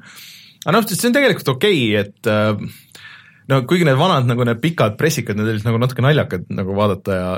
aga 0.67 0.77
noh, 0.77 0.87
see 0.91 1.09
on 1.09 1.17
tegelikult 1.17 1.55
okei 1.55 1.83
okay,, 1.95 2.05
et 2.05 2.31
äh, 2.31 2.89
no 3.51 3.61
kuigi 3.69 3.87
need 3.87 3.99
vanad 3.99 4.29
nagu 4.31 4.47
need 4.47 4.61
pikad 4.63 4.97
pressikad, 5.01 5.39
need 5.39 5.51
olid 5.53 5.67
nagu 5.67 5.81
natuke 5.83 6.05
naljakad 6.05 6.47
nagu 6.55 6.77
vaadata 6.77 7.19
ja, 7.19 7.29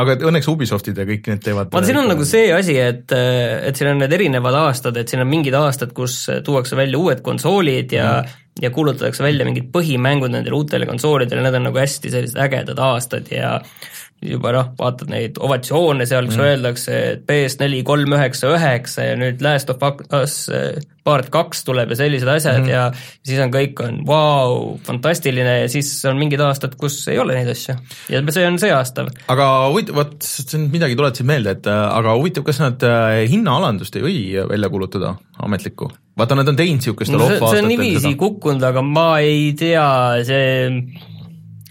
aga 0.00 0.16
õnneks 0.30 0.50
Ubisoftid 0.52 0.98
ja 0.98 1.06
kõik 1.08 1.30
need 1.30 1.42
teevad 1.44 1.70
vaata, 1.70 1.86
siin 1.86 2.00
on 2.02 2.10
nagu 2.10 2.26
see 2.28 2.50
asi, 2.54 2.76
et, 2.80 3.14
et 3.14 3.78
siin 3.78 3.92
on 3.92 4.02
need 4.02 4.14
erinevad 4.18 4.58
aastad, 4.64 4.98
et 5.00 5.10
siin 5.10 5.22
on 5.24 5.30
mingid 5.30 5.56
aastad, 5.58 5.94
kus 5.96 6.22
tuuakse 6.46 6.78
välja 6.78 7.00
uued 7.00 7.22
konsoolid 7.26 7.96
ja 7.96 8.10
mm. 8.20 8.36
ja 8.66 8.72
kuulutatakse 8.74 9.24
välja 9.24 9.46
mingid 9.48 9.70
põhimängud 9.74 10.34
nendele 10.34 10.58
uutele 10.58 10.88
konsoolidele, 10.90 11.44
need 11.46 11.60
on 11.60 11.68
nagu 11.70 11.82
hästi 11.82 12.12
sellised 12.12 12.40
ägedad 12.42 12.82
aastad 12.90 13.30
ja 13.32 13.58
juba 14.20 14.52
noh, 14.52 14.70
vaatad 14.76 15.10
neid 15.12 15.38
ovatsioone 15.40 16.04
seal, 16.08 16.26
kus 16.28 16.36
mm. 16.36 16.46
öeldakse, 16.46 16.96
et 17.14 17.22
PS4 17.28 17.82
kolm 17.88 18.12
üheksa 18.16 18.50
üheksa 18.52 19.06
ja 19.06 19.18
nüüd 19.20 19.40
Last 19.44 19.70
of 19.72 19.84
Us 20.16 20.42
eh, 20.52 20.80
Part 21.00 21.30
kaks 21.32 21.64
tuleb 21.64 21.94
ja 21.94 21.96
sellised 21.96 22.28
asjad 22.28 22.58
mm. 22.60 22.68
ja 22.68 22.82
siis 22.92 23.40
on 23.40 23.52
kõik 23.54 23.80
on 23.80 24.02
vau 24.04 24.18
wow,, 24.50 24.74
fantastiline 24.84 25.54
ja 25.62 25.70
siis 25.72 25.88
on 26.08 26.20
mingid 26.20 26.42
aastad, 26.44 26.76
kus 26.80 26.98
ei 27.08 27.16
ole 27.22 27.38
neid 27.38 27.48
asju. 27.54 27.78
ja 28.12 28.20
see 28.36 28.44
on 28.46 28.58
see 28.60 28.72
aasta. 28.76 29.06
aga 29.32 29.46
huvitav, 29.70 30.02
vot 30.02 30.28
nüüd 30.52 30.76
midagi 30.76 30.98
tuletasid 31.00 31.30
meelde, 31.30 31.56
et 31.56 31.70
äh, 31.70 31.80
aga 31.96 32.16
huvitav, 32.18 32.44
kas 32.46 32.60
nad 32.60 32.84
äh, 32.84 33.22
hinnaalandust 33.32 33.96
ei 33.96 34.04
või 34.04 34.18
välja 34.52 34.72
kuulutada, 34.72 35.14
ametlikku? 35.40 35.88
vaata, 36.20 36.36
nad 36.36 36.52
on 36.52 36.60
teinud 36.60 36.82
niisugust 36.82 37.14
no, 37.14 37.24
see, 37.24 37.40
see 37.40 37.62
on 37.62 37.70
niiviisi 37.72 38.12
kukkunud, 38.20 38.68
aga 38.68 38.84
ma 38.84 39.08
ei 39.24 39.54
tea, 39.56 39.88
see 40.28 40.68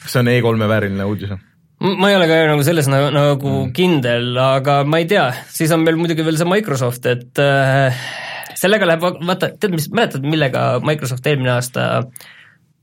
see 0.10 0.24
on 0.24 0.34
E3-e 0.34 0.72
vääriline 0.74 1.06
uudis 1.06 1.36
või? 1.36 1.46
Ma 1.79 2.09
ei 2.12 2.17
ole 2.17 2.27
ka 2.27 2.39
nagu 2.50 2.63
selles 2.67 2.89
nagu, 2.91 3.12
nagu 3.15 3.51
mm. 3.51 3.75
kindel, 3.75 4.33
aga 4.43 4.81
ma 4.88 5.00
ei 5.01 5.07
tea, 5.09 5.29
siis 5.53 5.71
on 5.75 5.86
meil 5.86 6.00
muidugi 6.00 6.25
veel 6.27 6.39
see 6.39 6.50
Microsoft, 6.50 7.05
et 7.12 7.39
äh, 7.43 8.01
sellega 8.59 8.89
läheb, 8.89 9.05
vaata, 9.27 9.53
tead 9.59 9.75
mis, 9.77 9.88
mäletad, 9.95 10.25
millega 10.27 10.65
Microsoft 10.83 11.27
eelmine 11.29 11.53
aasta 11.55 11.86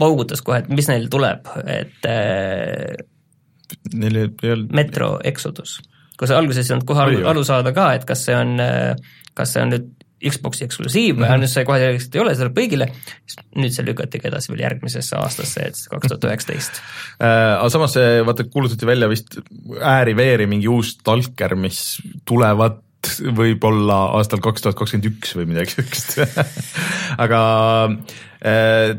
paugutas 0.00 0.42
kohe, 0.44 0.62
et 0.62 0.72
mis 0.72 0.88
neil 0.92 1.10
tuleb, 1.12 1.52
et 1.68 2.08
äh, 2.08 2.96
Neil 3.96 4.16
ei 4.20 4.50
olnud 4.52 4.72
Metro 4.78 5.16
Exodus, 5.26 5.80
kus 6.18 6.30
alguses 6.30 6.62
ei 6.62 6.68
saanud 6.70 6.86
kohe 6.86 7.02
aru, 7.02 7.20
aru 7.32 7.42
saada 7.44 7.72
ka, 7.76 7.90
et 7.98 8.04
kas 8.08 8.22
see 8.28 8.36
on, 8.36 8.56
äh, 8.62 8.94
kas 9.36 9.56
see 9.56 9.64
on 9.64 9.74
nüüd 9.74 9.88
Xbox'i 10.16 10.64
eksklusiiv 10.64 11.18
mm 11.18 11.24
-hmm. 11.24 11.46
sai 11.50 11.64
kohe 11.68 11.80
selgeks, 11.82 12.06
et 12.06 12.14
ei 12.16 12.20
ole, 12.22 12.34
see 12.34 12.44
tuleb 12.44 12.56
kõigile, 12.56 12.86
nüüd 13.60 13.74
see 13.74 13.84
lükati 13.84 14.20
ka 14.22 14.30
edasi 14.30 14.52
veel 14.52 14.62
järgmisesse 14.64 15.18
aastasse, 15.20 15.66
et 15.68 15.82
kaks 15.92 16.08
tuhat 16.08 16.30
üheksateist. 16.30 16.80
Äh, 17.16 17.56
aga 17.56 17.68
samas 17.72 17.94
see, 17.96 18.20
vaata, 18.26 18.44
kuulutati 18.44 18.86
välja 18.86 19.08
vist 19.08 19.38
ääri-veeri 19.80 20.44
mingi 20.46 20.68
uus 20.68 20.96
talker, 21.04 21.54
mis 21.56 21.98
tulevat 22.28 22.82
võib-olla 23.36 23.98
aastal 24.18 24.42
kaks 24.44 24.64
tuhat 24.64 24.76
kakskümmend 24.76 25.08
üks 25.14 25.32
või 25.38 25.46
midagi 25.48 25.76
siukest 25.76 26.18
aga 27.24 27.40
äh, 28.44 28.96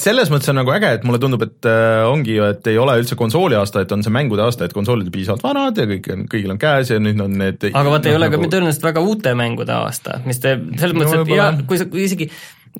selles 0.00 0.30
mõttes 0.32 0.50
on 0.52 0.58
nagu 0.60 0.72
äge, 0.74 0.90
et 0.98 1.06
mulle 1.06 1.20
tundub, 1.22 1.44
et 1.46 1.68
äh, 1.68 2.02
ongi 2.08 2.36
ju, 2.36 2.48
et 2.52 2.68
ei 2.70 2.78
ole 2.80 2.96
üldse 3.00 3.18
konsooli 3.18 3.58
aasta, 3.58 3.84
et 3.84 3.94
on 3.94 4.04
see 4.04 4.14
mängude 4.14 4.44
aasta, 4.44 4.68
et 4.68 4.76
konsoolid 4.76 5.08
on 5.08 5.14
piisavalt 5.14 5.44
vanad 5.46 5.80
ja 5.80 5.86
kõik 5.90 6.10
on, 6.12 6.26
kõigil 6.32 6.52
on 6.54 6.60
käes 6.62 6.92
ja 6.92 7.00
nüüd 7.02 7.22
on 7.22 7.38
need 7.40 7.68
aga 7.72 7.94
vaata 7.94 8.12
ei 8.12 8.18
ole 8.18 8.30
nagu... 8.30 8.42
ka 8.44 8.52
tõenäoliselt 8.56 8.86
väga 8.90 9.06
uute 9.06 9.34
mängude 9.38 9.74
aasta, 9.76 10.20
mis 10.28 10.42
teeb 10.42 10.68
selles 10.76 10.96
mõttes 10.96 11.16
no,, 11.16 11.24
et 11.24 11.34
ja 11.34 11.50
kui 11.66 11.80
sa, 11.80 11.88
kui 11.90 12.04
isegi 12.06 12.30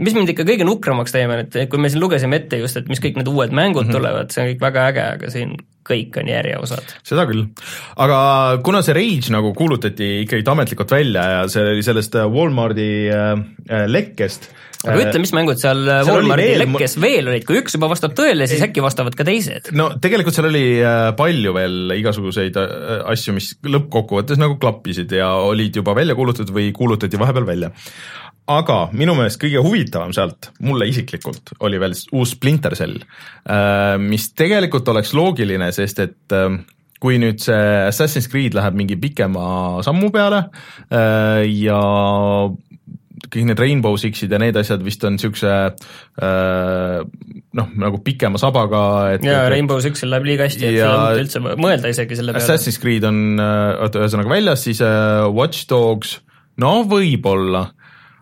mis 0.03 0.17
mind 0.17 0.33
ikka 0.33 0.45
kõige 0.45 0.67
nukramaks 0.69 1.15
teeb, 1.15 1.33
on, 1.33 1.47
et 1.47 1.71
kui 1.73 1.81
me 1.81 1.91
siin 1.93 2.03
lugesime 2.03 2.41
ette 2.41 2.61
just, 2.61 2.77
et 2.77 2.91
mis 2.91 3.01
kõik 3.03 3.17
need 3.21 3.31
uued 3.33 3.55
mängud 3.57 3.87
mm 3.87 3.89
-hmm. 3.89 3.97
tulevad, 3.97 4.35
see 4.35 4.43
on 4.43 4.51
kõik 4.53 4.67
väga 4.67 4.87
äge, 4.91 5.07
aga 5.17 5.33
siin 5.33 5.57
kõik 5.87 6.19
on 6.21 6.29
järjeosad. 6.29 6.95
seda 7.07 7.27
küll, 7.31 7.47
aga 7.97 8.19
kuna 8.67 8.83
see 8.83 8.97
Rage 8.97 9.33
nagu 9.33 9.55
kuulutati 9.55 10.11
ikkagi 10.27 10.45
ametlikult 10.51 10.91
välja 10.91 11.23
ja 11.31 11.49
see 11.49 11.63
oli 11.73 11.83
sellest 11.83 12.15
Walmarti 12.15 12.91
äh, 13.09 13.33
äh 13.71 13.87
lekkest 13.87 14.51
äh,, 14.51 14.67
aga 14.87 15.07
ütle, 15.07 15.23
mis 15.23 15.33
mängud 15.37 15.61
seal, 15.61 15.81
seal 15.87 16.11
Walmarti 16.11 16.59
lekkes 16.63 16.97
veel 17.03 17.31
olid, 17.31 17.47
kui 17.49 17.61
üks 17.61 17.77
juba 17.77 17.91
vastab 17.91 18.15
tõele, 18.19 18.49
siis 18.51 18.63
äkki 18.65 18.85
vastavad 18.85 19.17
ka 19.19 19.27
teised? 19.27 19.73
no 19.77 19.89
tegelikult 20.03 20.37
seal 20.37 20.51
oli 20.51 20.65
äh, 20.81 21.09
palju 21.19 21.55
veel 21.57 21.97
igasuguseid 21.97 22.59
äh, 22.61 22.77
asju, 23.13 23.37
mis 23.37 23.53
lõppkokkuvõttes 23.67 24.41
nagu 24.43 24.59
klappisid 24.63 25.13
ja 25.17 25.33
olid 25.47 25.81
juba 25.81 25.97
välja 25.97 26.17
kuulutatud 26.19 26.55
või 26.55 26.71
kuulutati 26.77 27.21
vahepeal 27.21 27.49
välja. 27.49 27.73
aga 28.47 28.79
minu 28.95 29.17
meelest 29.19 29.41
kõige 29.43 29.63
huvitavam 29.65 30.15
sealt, 30.15 30.53
mulle 30.63 30.89
isiklikult, 30.91 31.57
oli 31.67 31.81
veel 31.83 31.97
uus 32.15 32.37
Splinter 32.37 32.77
Cell, 32.79 33.03
äh, 33.51 33.97
mis 34.03 34.31
tegelikult 34.39 34.89
oleks 34.95 35.15
loogiline, 35.17 35.73
sest 35.75 36.03
et 36.05 36.41
kui 36.97 37.19
nüüd 37.21 37.43
see 37.45 37.65
Assassin's 37.87 38.29
Creed 38.33 38.55
läheb 38.57 38.77
mingi 38.79 38.97
pikema 38.97 39.83
sammu 39.85 40.09
peale 40.15 40.47
ja 40.89 41.81
kõik 43.25 43.47
need 43.49 43.61
Rainbow 43.61 43.97
Sixid 44.01 44.33
ja 44.33 44.41
need 44.41 44.57
asjad 44.61 44.83
vist 44.85 45.05
on 45.07 45.17
niisuguse 45.17 45.53
äh, 45.53 46.99
noh, 47.57 47.71
nagu 47.81 48.01
pikema 48.05 48.41
sabaga, 48.41 48.83
et 49.17 49.25
jaa, 49.27 49.47
Rainbow 49.53 49.81
Sixil 49.85 50.13
läheb 50.13 50.29
liiga 50.29 50.49
hästi, 50.49 50.69
et 50.69 50.79
ja, 50.81 50.93
üldse 51.17 51.43
mõelda 51.45 51.93
isegi 51.93 52.19
selle 52.19 52.37
peale. 52.37 52.45
Assassin's 52.45 52.81
Creed 52.83 53.07
on, 53.09 53.23
äh, 53.41 53.73
oota, 53.87 54.03
ühesõnaga 54.05 54.33
väljas, 54.33 54.67
siis 54.69 54.83
äh, 54.85 55.25
Watch 55.33 55.69
Dogs, 55.71 56.19
no 56.61 56.79
võib-olla 56.89 57.71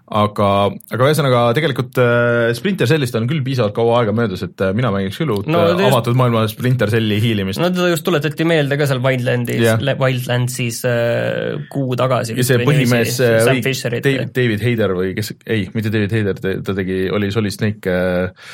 aga, 0.04 0.48
aga 0.92 1.06
ühesõnaga 1.08 1.40
tegelikult 1.56 1.96
äh, 2.00 2.50
Splinter 2.56 2.88
Cellist 2.88 3.16
on 3.16 3.28
küll 3.30 3.40
piisavalt 3.44 3.74
kaua 3.76 4.02
aega 4.02 4.12
möödas, 4.16 4.42
et 4.44 4.60
äh, 4.60 4.74
mina 4.76 4.90
mängiks 4.92 5.16
küll 5.20 5.32
uut 5.32 5.48
no, 5.48 5.62
äh, 5.64 5.72
just... 5.78 5.86
avatud 5.88 6.18
maailma 6.20 6.44
Splinter 6.52 6.92
Celli 6.92 7.16
hiilimist. 7.24 7.62
no 7.62 7.70
teda 7.72 7.88
just 7.94 8.04
tuletati 8.04 8.44
meelde 8.48 8.76
ka 8.80 8.88
seal 8.90 9.00
Wildlandis 9.04 9.62
yeah., 9.62 10.00
Wildlandsis 10.00 10.82
äh, 10.90 11.64
kuu 11.72 11.96
tagasi. 11.96 12.36
ja 12.36 12.44
see 12.44 12.60
põhimees 12.68 13.16
oli 13.24 14.02
David, 14.04 14.32
David 14.36 14.64
Hayder 14.66 14.92
või 14.98 15.14
kes, 15.16 15.32
ei, 15.48 15.70
mitte 15.76 15.92
David 15.94 16.12
Hayder, 16.18 16.40
ta 16.40 16.74
tegi, 16.76 17.06
oli 17.14 17.30
Solid 17.32 17.56
Snake 17.56 17.94
äh, 17.94 18.50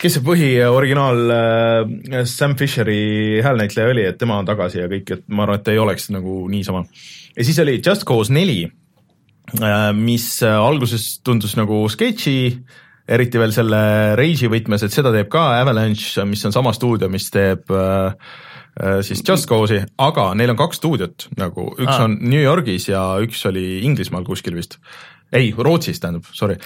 kes 0.00 0.16
see 0.16 0.24
põhi 0.24 0.48
originaal 0.64 1.34
äh, 1.34 2.22
Sam 2.30 2.56
Fisheri 2.56 3.42
häälnäitleja 3.44 3.92
oli, 3.92 4.06
et 4.08 4.16
tema 4.20 4.40
on 4.40 4.48
tagasi 4.48 4.80
ja 4.80 4.88
kõik, 4.88 5.12
et 5.12 5.28
ma 5.28 5.44
arvan, 5.44 5.60
et 5.60 5.70
ei 5.74 5.82
oleks 5.82 6.08
nagu 6.14 6.46
niisama. 6.48 6.86
ja 7.36 7.46
siis 7.46 7.60
oli 7.60 7.76
Just 7.84 8.08
Cause 8.08 8.32
neli 8.32 8.64
Äh, 8.64 8.83
mis 9.94 10.42
äh, 10.42 10.56
alguses 10.56 11.20
tundus 11.24 11.54
nagu 11.58 11.84
sketši, 11.90 12.38
eriti 13.14 13.40
veel 13.40 13.52
selle 13.52 13.80
Rage'i 14.18 14.48
võtmes, 14.50 14.82
et 14.86 14.94
seda 14.94 15.12
teeb 15.14 15.28
ka 15.32 15.60
Avalanche, 15.60 16.24
mis 16.28 16.44
on 16.48 16.54
sama 16.54 16.72
stuudio, 16.76 17.10
mis 17.12 17.28
teeb 17.34 17.70
äh, 17.74 18.14
siis 19.04 19.22
Just 19.26 19.46
Cause'i, 19.50 19.84
aga 20.02 20.30
neil 20.34 20.54
on 20.54 20.58
kaks 20.58 20.80
stuudiot 20.80 21.28
nagu, 21.38 21.68
üks 21.76 21.92
ah. 21.92 22.06
on 22.08 22.16
New 22.24 22.40
Yorgis 22.40 22.88
ja 22.88 23.04
üks 23.22 23.44
oli 23.50 23.84
Inglismaal 23.86 24.24
kuskil 24.26 24.56
vist. 24.56 24.80
ei, 25.34 25.52
Rootsis 25.56 26.00
tähendab, 26.00 26.26
sorry. 26.34 26.56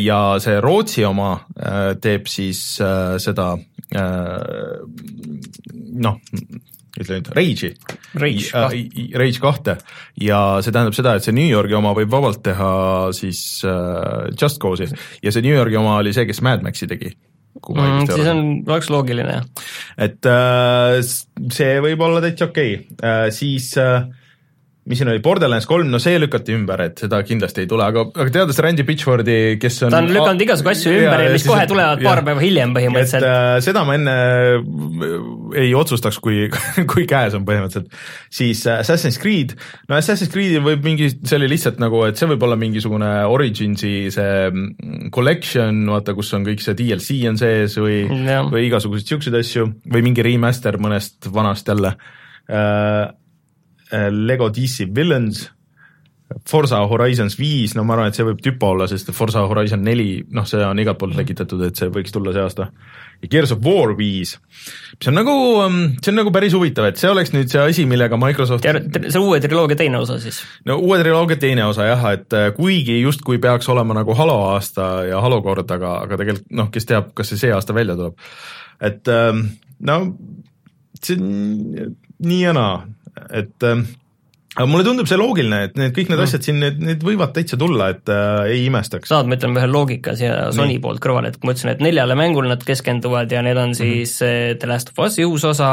ja 0.00 0.38
see 0.40 0.60
Rootsi 0.60 1.04
oma 1.04 1.34
teeb 2.00 2.26
siis 2.28 2.62
seda 3.22 3.46
noh, 5.94 6.16
ütle 7.00 7.18
nüüd, 7.18 7.30
Rage'i. 7.34 7.70
Rage 8.20 8.50
äh, 8.54 9.14
Rage 9.18 9.42
kahte 9.42 9.76
ja 10.20 10.40
see 10.62 10.74
tähendab 10.74 10.96
seda, 10.96 11.16
et 11.18 11.26
see 11.26 11.34
New 11.34 11.48
Yorgi 11.48 11.76
oma 11.78 11.94
võib 11.96 12.12
vabalt 12.12 12.42
teha 12.46 12.72
siis 13.16 13.40
äh, 13.66 14.30
Just 14.38 14.60
Cause'i 14.62 14.90
ja 15.24 15.34
see 15.34 15.44
New 15.44 15.54
Yorgi 15.54 15.80
oma 15.80 15.98
oli 16.00 16.14
see, 16.14 16.26
kes 16.28 16.42
Mad 16.44 16.64
Maxi 16.66 16.90
tegi. 16.90 17.14
Mm, 17.54 18.08
siis 18.10 18.26
on, 18.28 18.40
oleks 18.66 18.90
loogiline. 18.90 19.38
et 19.96 20.26
äh, 20.26 20.98
see 21.54 21.78
võib 21.84 22.02
olla 22.06 22.22
täitsa 22.24 22.50
okei 22.50 22.76
okay. 22.80 22.98
äh,, 22.98 23.28
siis 23.34 23.72
äh, 23.80 24.06
mis 24.88 25.00
siin 25.00 25.08
oli, 25.08 25.20
Borderlands 25.24 25.66
kolm, 25.68 25.88
no 25.92 25.98
see 26.02 26.18
lükati 26.20 26.52
ümber, 26.52 26.82
et 26.84 27.00
seda 27.04 27.22
kindlasti 27.24 27.62
ei 27.64 27.68
tule, 27.70 27.86
aga, 27.86 28.02
aga 28.12 28.32
teades 28.34 28.58
Randy 28.60 28.84
Pitchfordi, 28.84 29.36
kes 29.60 29.78
on 29.86 29.94
ta 29.94 30.00
on 30.02 30.10
lükanud 30.12 30.44
igasugu 30.44 30.72
asju 30.74 30.92
ümber 30.92 31.22
ja, 31.22 31.28
ja 31.28 31.34
mis 31.34 31.46
kohe 31.48 31.62
et, 31.64 31.70
tulevad 31.70 32.02
paar 32.04 32.20
ja, 32.20 32.26
päeva 32.26 32.42
hiljem 32.44 32.74
põhimõtteliselt. 32.76 33.24
Äh, 33.28 33.58
seda 33.64 33.84
ma 33.88 33.96
enne 33.96 34.16
äh, 34.58 35.14
ei 35.64 35.70
otsustaks, 35.78 36.18
kui, 36.24 36.48
kui 36.92 37.06
käes 37.08 37.36
on 37.38 37.46
põhimõtteliselt. 37.48 37.94
siis 38.28 38.64
äh, 38.68 38.82
Assassin's 38.84 39.20
Creed, 39.22 39.54
no 39.88 39.96
Assassin's 39.96 40.32
Creed'il 40.34 40.64
võib 40.64 40.84
mingi, 40.84 41.08
see 41.16 41.38
oli 41.38 41.48
lihtsalt 41.54 41.80
nagu, 41.82 42.02
et 42.08 42.20
see 42.20 42.28
võib 42.34 42.44
olla 42.44 42.58
mingisugune 42.60 43.12
Originsi 43.32 43.94
see 44.14 44.34
mm, 44.50 45.08
collection, 45.14 45.84
vaata, 45.94 46.16
kus 46.18 46.34
on 46.36 46.44
kõik 46.44 46.60
see 46.64 46.76
DLC 46.82 47.22
on 47.30 47.40
sees 47.40 47.78
või, 47.80 48.02
või 48.52 48.66
igasuguseid 48.68 49.14
siukseid 49.14 49.40
asju 49.40 49.70
või 49.94 50.04
mingi 50.10 50.26
remaster 50.26 50.76
mõnest 50.82 51.32
vanast 51.32 51.72
jälle 51.72 51.96
Äh, 52.44 53.08
Lego 54.10 54.48
DC 54.50 54.88
Villains, 54.94 55.44
Forsa 56.48 56.78
Horizons 56.88 57.36
viis, 57.38 57.74
no 57.76 57.84
ma 57.84 57.94
arvan, 57.94 58.08
et 58.08 58.16
see 58.16 58.24
võib 58.26 58.40
tüpa 58.42 58.70
olla, 58.72 58.86
sest 58.88 59.10
Forsa 59.14 59.42
Horizon 59.44 59.82
neli, 59.84 60.24
noh, 60.34 60.46
see 60.48 60.62
on 60.64 60.78
igalt 60.80 60.98
poolt 60.98 61.14
lekitatud, 61.18 61.60
et 61.66 61.78
see 61.78 61.90
võiks 61.92 62.14
tulla 62.14 62.32
see 62.34 62.42
aasta. 62.42 62.66
ja 63.20 63.28
Gears 63.30 63.52
of 63.52 63.60
War 63.64 63.92
viis, 63.98 64.32
mis 64.96 65.10
on 65.10 65.18
nagu, 65.18 65.34
ähm, 65.62 65.76
see 66.00 66.10
on 66.14 66.18
nagu 66.22 66.32
päris 66.34 66.56
huvitav, 66.56 66.88
et 66.88 66.98
see 67.00 67.10
oleks 67.12 67.34
nüüd 67.36 67.52
see 67.52 67.60
asi, 67.60 67.84
millega 67.88 68.16
Microsoft 68.20 68.64
see 68.64 69.20
uue 69.20 69.38
triloogia 69.44 69.78
teine 69.78 70.00
osa 70.00 70.16
siis? 70.22 70.40
no 70.64 70.78
uue 70.80 70.98
triloogia 71.02 71.38
teine 71.44 71.68
osa 71.68 71.90
jah, 71.90 72.08
et 72.16 72.38
äh, 72.40 72.48
kuigi 72.56 72.98
justkui 73.02 73.38
peaks 73.44 73.68
olema 73.72 74.00
nagu 74.00 74.16
Halo 74.16 74.40
aasta 74.48 74.88
ja 75.10 75.20
Halo 75.22 75.42
kord, 75.44 75.70
aga, 75.76 75.98
aga 76.08 76.18
tegelikult 76.22 76.50
noh, 76.56 76.72
kes 76.72 76.88
teab, 76.88 77.12
kas 77.14 77.30
see 77.34 77.44
see 77.44 77.52
aasta 77.54 77.76
välja 77.76 78.00
tuleb. 78.00 78.16
et 78.80 79.12
ähm, 79.12 79.46
no 79.84 80.00
see 81.04 81.20
on 81.20 81.94
nii 82.24 82.42
ja 82.42 82.56
naa, 82.56 82.78
et 83.30 83.66
ähm, 83.68 83.86
aga 84.54 84.66
mulle 84.70 84.84
tundub 84.86 85.08
see 85.10 85.18
loogiline, 85.18 85.58
et 85.66 85.78
need 85.78 85.94
kõik 85.96 86.10
need 86.10 86.18
mm. 86.20 86.28
asjad 86.28 86.46
siin, 86.46 86.60
need, 86.62 86.78
need 86.82 87.02
võivad 87.04 87.32
täitsa 87.34 87.58
tulla, 87.58 87.88
et 87.94 88.10
äh, 88.12 88.52
ei 88.54 88.66
imestaks. 88.68 89.10
saad, 89.10 89.26
ma 89.26 89.38
ütlen 89.38 89.56
ühe 89.58 89.68
loogika 89.70 90.14
siia 90.18 90.50
Sony 90.54 90.76
poolt 90.82 91.02
kõrvale, 91.02 91.32
et 91.32 91.38
kui 91.40 91.48
ma 91.48 91.54
ütlesin, 91.56 91.72
et 91.72 91.82
neljale 91.82 92.14
mängule 92.18 92.52
nad 92.52 92.62
keskenduvad 92.66 93.32
ja 93.34 93.42
need 93.46 93.58
on 93.58 93.74
siis 93.74 94.14
mm 94.20 94.26
-hmm. 94.26 94.60
The 94.60 94.70
Last 94.70 94.92
of 94.92 95.00
Us'i 95.02 95.26
uus 95.26 95.44
osa, 95.44 95.72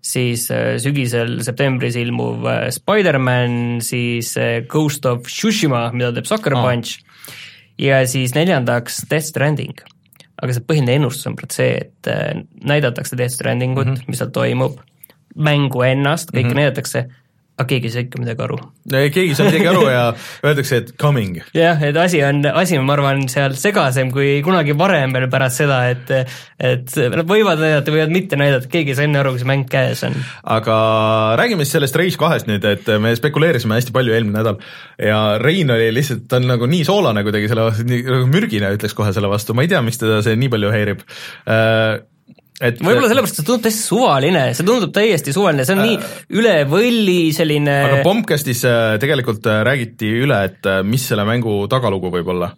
siis 0.00 0.48
äh, 0.50 0.78
sügisel 0.80 1.42
septembris 1.44 1.96
ilmuv 2.00 2.46
äh, 2.48 2.70
Spider-man, 2.72 3.80
siis 3.84 4.34
Ghost 4.68 5.06
of 5.06 5.28
Tsushima, 5.28 5.90
mida 5.92 6.12
teeb 6.12 6.24
Sucker 6.26 6.56
ah. 6.56 6.64
Punch, 6.64 7.04
ja 7.78 8.06
siis 8.06 8.34
neljandaks 8.34 9.04
Death 9.10 9.26
Stranding. 9.26 9.76
aga 10.42 10.52
see 10.52 10.64
põhiline 10.66 10.96
ennustus 10.96 11.26
on 11.26 11.36
praegu 11.36 11.54
see, 11.54 11.76
et 11.76 12.08
näidatakse 12.64 13.16
Death 13.16 13.34
Strandingut 13.34 13.86
mm, 13.86 13.94
-hmm. 13.94 14.08
mis 14.08 14.18
seal 14.18 14.30
toimub, 14.30 14.80
mängu 15.34 15.82
ennast, 15.82 16.30
kõike 16.32 16.44
mm 16.44 16.50
-hmm. 16.50 16.62
näidatakse 16.62 17.06
aga 17.54 17.68
keegi 17.70 17.86
ei 17.86 17.92
saa 17.94 18.02
ikka 18.02 18.18
midagi 18.18 18.42
aru. 18.42 18.56
keegi 18.90 19.20
ei 19.30 19.36
saa 19.38 19.46
midagi 19.46 19.68
aru 19.70 19.82
ja 19.86 20.02
öeldakse, 20.46 20.78
et 20.82 20.88
coming. 20.98 21.36
jah, 21.54 21.82
et 21.86 21.96
asi 22.02 22.18
on, 22.26 22.40
asi 22.50 22.78
on, 22.80 22.86
ma 22.88 22.96
arvan, 22.96 23.22
seal 23.30 23.54
segasem 23.58 24.10
kui 24.14 24.40
kunagi 24.46 24.74
varem 24.78 25.14
veel 25.14 25.28
pärast 25.30 25.62
seda, 25.62 25.78
et 25.92 26.10
et 26.58 26.96
nad 27.14 27.22
võivad 27.28 27.62
näidata, 27.62 27.94
võivad 27.94 28.14
mitte 28.14 28.38
näidata, 28.40 28.70
keegi 28.70 28.90
ei 28.90 28.98
saa 28.98 29.06
enne 29.06 29.20
aru, 29.22 29.34
kui 29.36 29.42
see 29.44 29.50
mäng 29.52 29.68
käes 29.70 30.02
on. 30.08 30.16
aga 30.56 30.78
räägime 31.38 31.66
siis 31.66 31.76
sellest 31.78 31.98
Rage 32.00 32.18
kahest 32.18 32.50
nüüd, 32.50 32.66
et 32.66 32.90
me 33.02 33.14
spekuleerisime 33.14 33.78
hästi 33.78 33.94
palju 33.94 34.16
eelmine 34.16 34.40
nädal 34.40 34.58
ja 34.98 35.20
Rein 35.42 35.70
oli 35.74 35.92
lihtsalt, 35.94 36.26
ta 36.30 36.42
on 36.42 36.50
nagu 36.50 36.66
nii 36.70 36.82
soolane 36.88 37.22
kuidagi 37.26 37.52
selle 37.52 37.68
nii 37.86 38.02
nagu 38.08 38.26
mürgine 38.34 38.74
ütleks 38.74 38.98
kohe 38.98 39.14
selle 39.14 39.30
vastu, 39.30 39.54
ma 39.54 39.62
ei 39.62 39.70
tea, 39.70 39.84
miks 39.84 40.02
teda 40.02 40.24
see 40.26 40.34
nii 40.42 40.50
palju 40.56 40.74
häirib 40.74 41.06
äh, 41.46 42.02
et 42.62 42.78
võib-olla 42.78 43.08
sellepärast, 43.10 43.34
et 43.34 43.40
see 43.40 43.48
tundub 43.48 43.64
täiesti 43.64 43.88
suvaline, 43.88 44.42
see 44.54 44.66
tundub 44.68 44.92
täiesti 44.94 45.34
suvaline, 45.34 45.66
see 45.66 45.74
on 45.74 45.82
äh, 45.82 45.88
nii 45.90 46.38
üle 46.38 46.54
võlli 46.70 47.18
selline 47.34 47.74
aga 47.88 48.02
Bombcastis 48.06 48.62
äh, 48.68 48.94
tegelikult 49.02 49.48
äh, 49.50 49.62
räägiti 49.66 50.10
üle, 50.22 50.38
et 50.50 50.70
äh, 50.70 50.82
mis 50.86 51.06
selle 51.10 51.26
mängu 51.26 51.64
tagalugu 51.72 52.12
võib 52.14 52.30
olla 52.36 52.52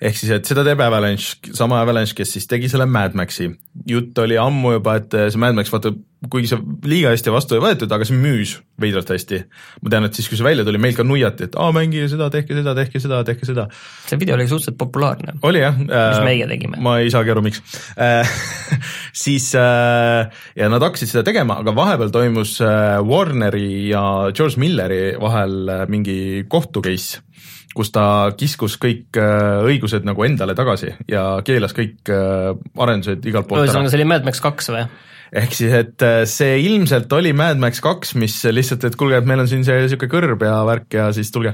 ehk 0.00 0.16
siis, 0.16 0.30
et 0.32 0.48
seda 0.48 0.64
teeb 0.64 0.80
Avalanche, 0.80 1.52
sama 1.56 1.80
Avalanche, 1.84 2.16
kes 2.16 2.36
siis 2.36 2.48
tegi 2.48 2.70
selle 2.72 2.86
Mad 2.88 3.16
Maxi. 3.18 3.50
jutt 3.88 4.18
oli 4.18 4.38
ammu 4.40 4.78
juba, 4.78 4.96
et 5.00 5.12
see 5.12 5.40
Mad 5.40 5.58
Max, 5.58 5.72
vaata, 5.72 5.92
kuigi 6.32 6.50
see 6.50 6.60
liiga 6.88 7.12
hästi 7.12 7.32
vastu 7.32 7.56
ei 7.56 7.62
võetud, 7.64 7.92
aga 7.92 8.06
see 8.08 8.16
müüs 8.16 8.54
veidralt 8.80 9.12
hästi. 9.12 9.42
ma 9.84 9.92
tean, 9.92 10.08
et 10.08 10.16
siis, 10.16 10.28
kui 10.28 10.40
see 10.40 10.46
välja 10.46 10.64
tuli, 10.64 10.80
meil 10.80 10.96
ka 10.96 11.04
nuiati, 11.04 11.50
et 11.50 11.60
aa, 11.60 11.70
mängige 11.76 12.08
seda, 12.12 12.30
tehke 12.32 12.56
seda, 12.56 12.74
tehke 12.78 13.02
seda, 13.02 13.20
tehke 13.28 13.48
seda. 13.48 13.68
see 14.08 14.20
video 14.20 14.38
oli 14.38 14.48
suhteliselt 14.48 14.80
populaarne. 14.80 15.36
oli 15.44 15.62
jah. 15.62 15.76
mis 15.76 16.24
meie 16.24 16.48
tegime. 16.48 16.80
ma 16.80 16.96
ei 17.04 17.12
saagi 17.12 17.34
aru, 17.34 17.44
miks 17.44 17.60
siis 19.24 19.52
äh, 19.58 20.42
ja 20.56 20.72
nad 20.72 20.84
hakkasid 20.88 21.12
seda 21.12 21.26
tegema, 21.28 21.60
aga 21.60 21.76
vahepeal 21.76 22.12
toimus 22.14 22.56
äh, 22.64 23.00
Warneri 23.04 23.90
ja 23.92 24.04
George 24.32 24.60
Milleri 24.60 25.02
vahel 25.20 25.60
äh, 25.68 25.88
mingi 25.92 26.20
kohtu 26.48 26.84
case 26.84 27.20
kus 27.76 27.92
ta 27.94 28.04
kiskus 28.38 28.76
kõik 28.82 29.18
äh, 29.20 29.60
õigused 29.66 30.06
nagu 30.06 30.24
endale 30.26 30.56
tagasi 30.58 30.90
ja 31.10 31.24
keelas 31.46 31.74
kõik 31.76 32.10
äh, 32.10 32.50
arendused 32.82 33.26
igalt 33.30 33.48
poolt 33.48 33.62
ära. 33.62 33.70
ühesõnaga, 33.70 33.92
see 33.92 34.00
oli 34.00 34.08
Mad 34.10 34.26
Max 34.26 34.42
kaks 34.42 34.72
või? 34.74 34.84
Ehk 35.30 35.54
siis, 35.54 35.72
et 35.76 36.04
äh, 36.04 36.22
see 36.28 36.56
ilmselt 36.64 37.12
oli 37.14 37.32
Mad 37.36 37.60
Max 37.62 37.80
kaks, 37.84 38.14
mis 38.18 38.34
lihtsalt, 38.50 38.84
et 38.88 38.96
kuulge, 38.98 39.20
et 39.20 39.28
meil 39.28 39.42
on 39.42 39.48
siin 39.50 39.62
see 39.66 39.76
niisugune 39.84 40.10
kõrb 40.10 40.42
ja 40.46 40.56
värk 40.66 40.96
ja 40.96 41.08
siis 41.14 41.30
tulge. 41.34 41.52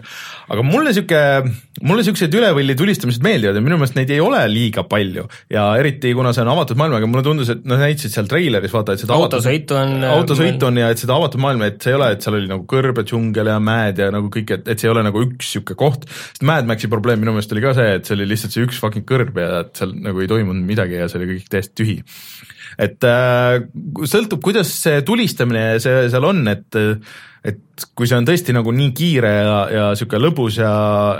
aga 0.48 0.64
mulle 0.64 0.92
niisugune, 0.92 1.52
mulle 1.82 2.02
niisugused 2.02 2.36
üle 2.38 2.52
võlli 2.56 2.76
tulistamised 2.78 3.24
meeldivad 3.26 3.58
ja 3.58 3.64
minu 3.64 3.78
meelest 3.80 3.98
neid 3.98 4.12
ei 4.14 4.22
ole 4.22 4.40
liiga 4.48 4.86
palju. 4.88 5.26
Ja 5.52 5.68
eriti, 5.80 6.14
kuna 6.16 6.32
see 6.36 6.44
on 6.46 6.52
avatud 6.54 6.80
maailm, 6.80 6.96
aga 7.00 7.10
mulle 7.10 7.26
tundus, 7.26 7.52
et 7.52 7.68
nad 7.68 7.82
näitasid 7.84 8.16
seal 8.16 8.30
treileris, 8.30 8.72
vaata, 8.72 8.96
et 8.96 9.04
seda 9.04 9.18
autosõitu 9.18 9.76
on 9.76 10.08
autosõitu 10.12 10.70
on 10.70 10.80
ja 10.80 10.90
et 10.92 11.02
seda 11.02 11.18
avatud 11.18 11.42
maailma, 11.44 11.70
et 11.70 11.80
see 11.84 11.92
ei 11.92 12.00
ole, 12.00 12.10
et 12.16 12.24
seal 12.24 12.38
oli 12.40 12.50
nagu 12.50 12.64
kõrb 12.70 13.02
ja 13.02 13.06
džungel 13.12 13.52
ja 13.52 13.58
mäed 13.62 14.00
ja 14.00 14.08
nagu 14.14 14.32
kõik, 14.32 14.56
et, 14.56 14.66
et 14.72 14.80
see 14.80 14.88
ei 14.88 14.94
ole 14.94 15.04
nagu 15.06 15.24
üks 15.26 15.52
niisugune 15.52 15.80
koht, 15.80 16.08
sest 16.08 16.44
Mad 16.48 16.68
Maxi 16.68 16.88
probleem 16.90 17.20
minu 17.22 17.36
meelest 17.36 17.52
oli 17.52 17.64
ka 17.64 17.76
see, 17.76 17.96
et 18.00 18.08
see 18.08 18.16
oli 18.16 18.28
lihtsalt 18.32 18.56
see 18.56 18.64
üks 18.64 18.80
fucking 18.80 19.06
kõrb 19.08 19.36
ja 19.40 19.62
et 19.66 19.76
seal 19.78 19.92
nagu 20.00 20.22
ei 20.22 20.30
toimunud 20.30 20.64
midagi 20.66 20.98
ja 20.98 21.10
see 21.10 21.20
oli 21.20 21.34
kõik 21.34 21.50
täiesti 21.52 21.76
tühi 21.82 21.98
et 22.78 23.06
äh, 23.08 23.62
sõltub, 24.04 24.42
kuidas 24.44 24.70
see 24.82 25.00
tulistamine 25.06 25.80
see 25.82 26.06
seal 26.12 26.28
on, 26.28 26.44
et 26.52 26.80
et 27.46 27.84
kui 27.94 28.08
see 28.10 28.18
on 28.18 28.26
tõesti 28.26 28.54
nagu 28.56 28.72
nii 28.74 28.92
kiire 28.96 29.32
ja, 29.32 29.58
ja 29.70 29.84
niisugune 29.92 30.22
lõbus 30.24 30.56
ja, 30.58 30.72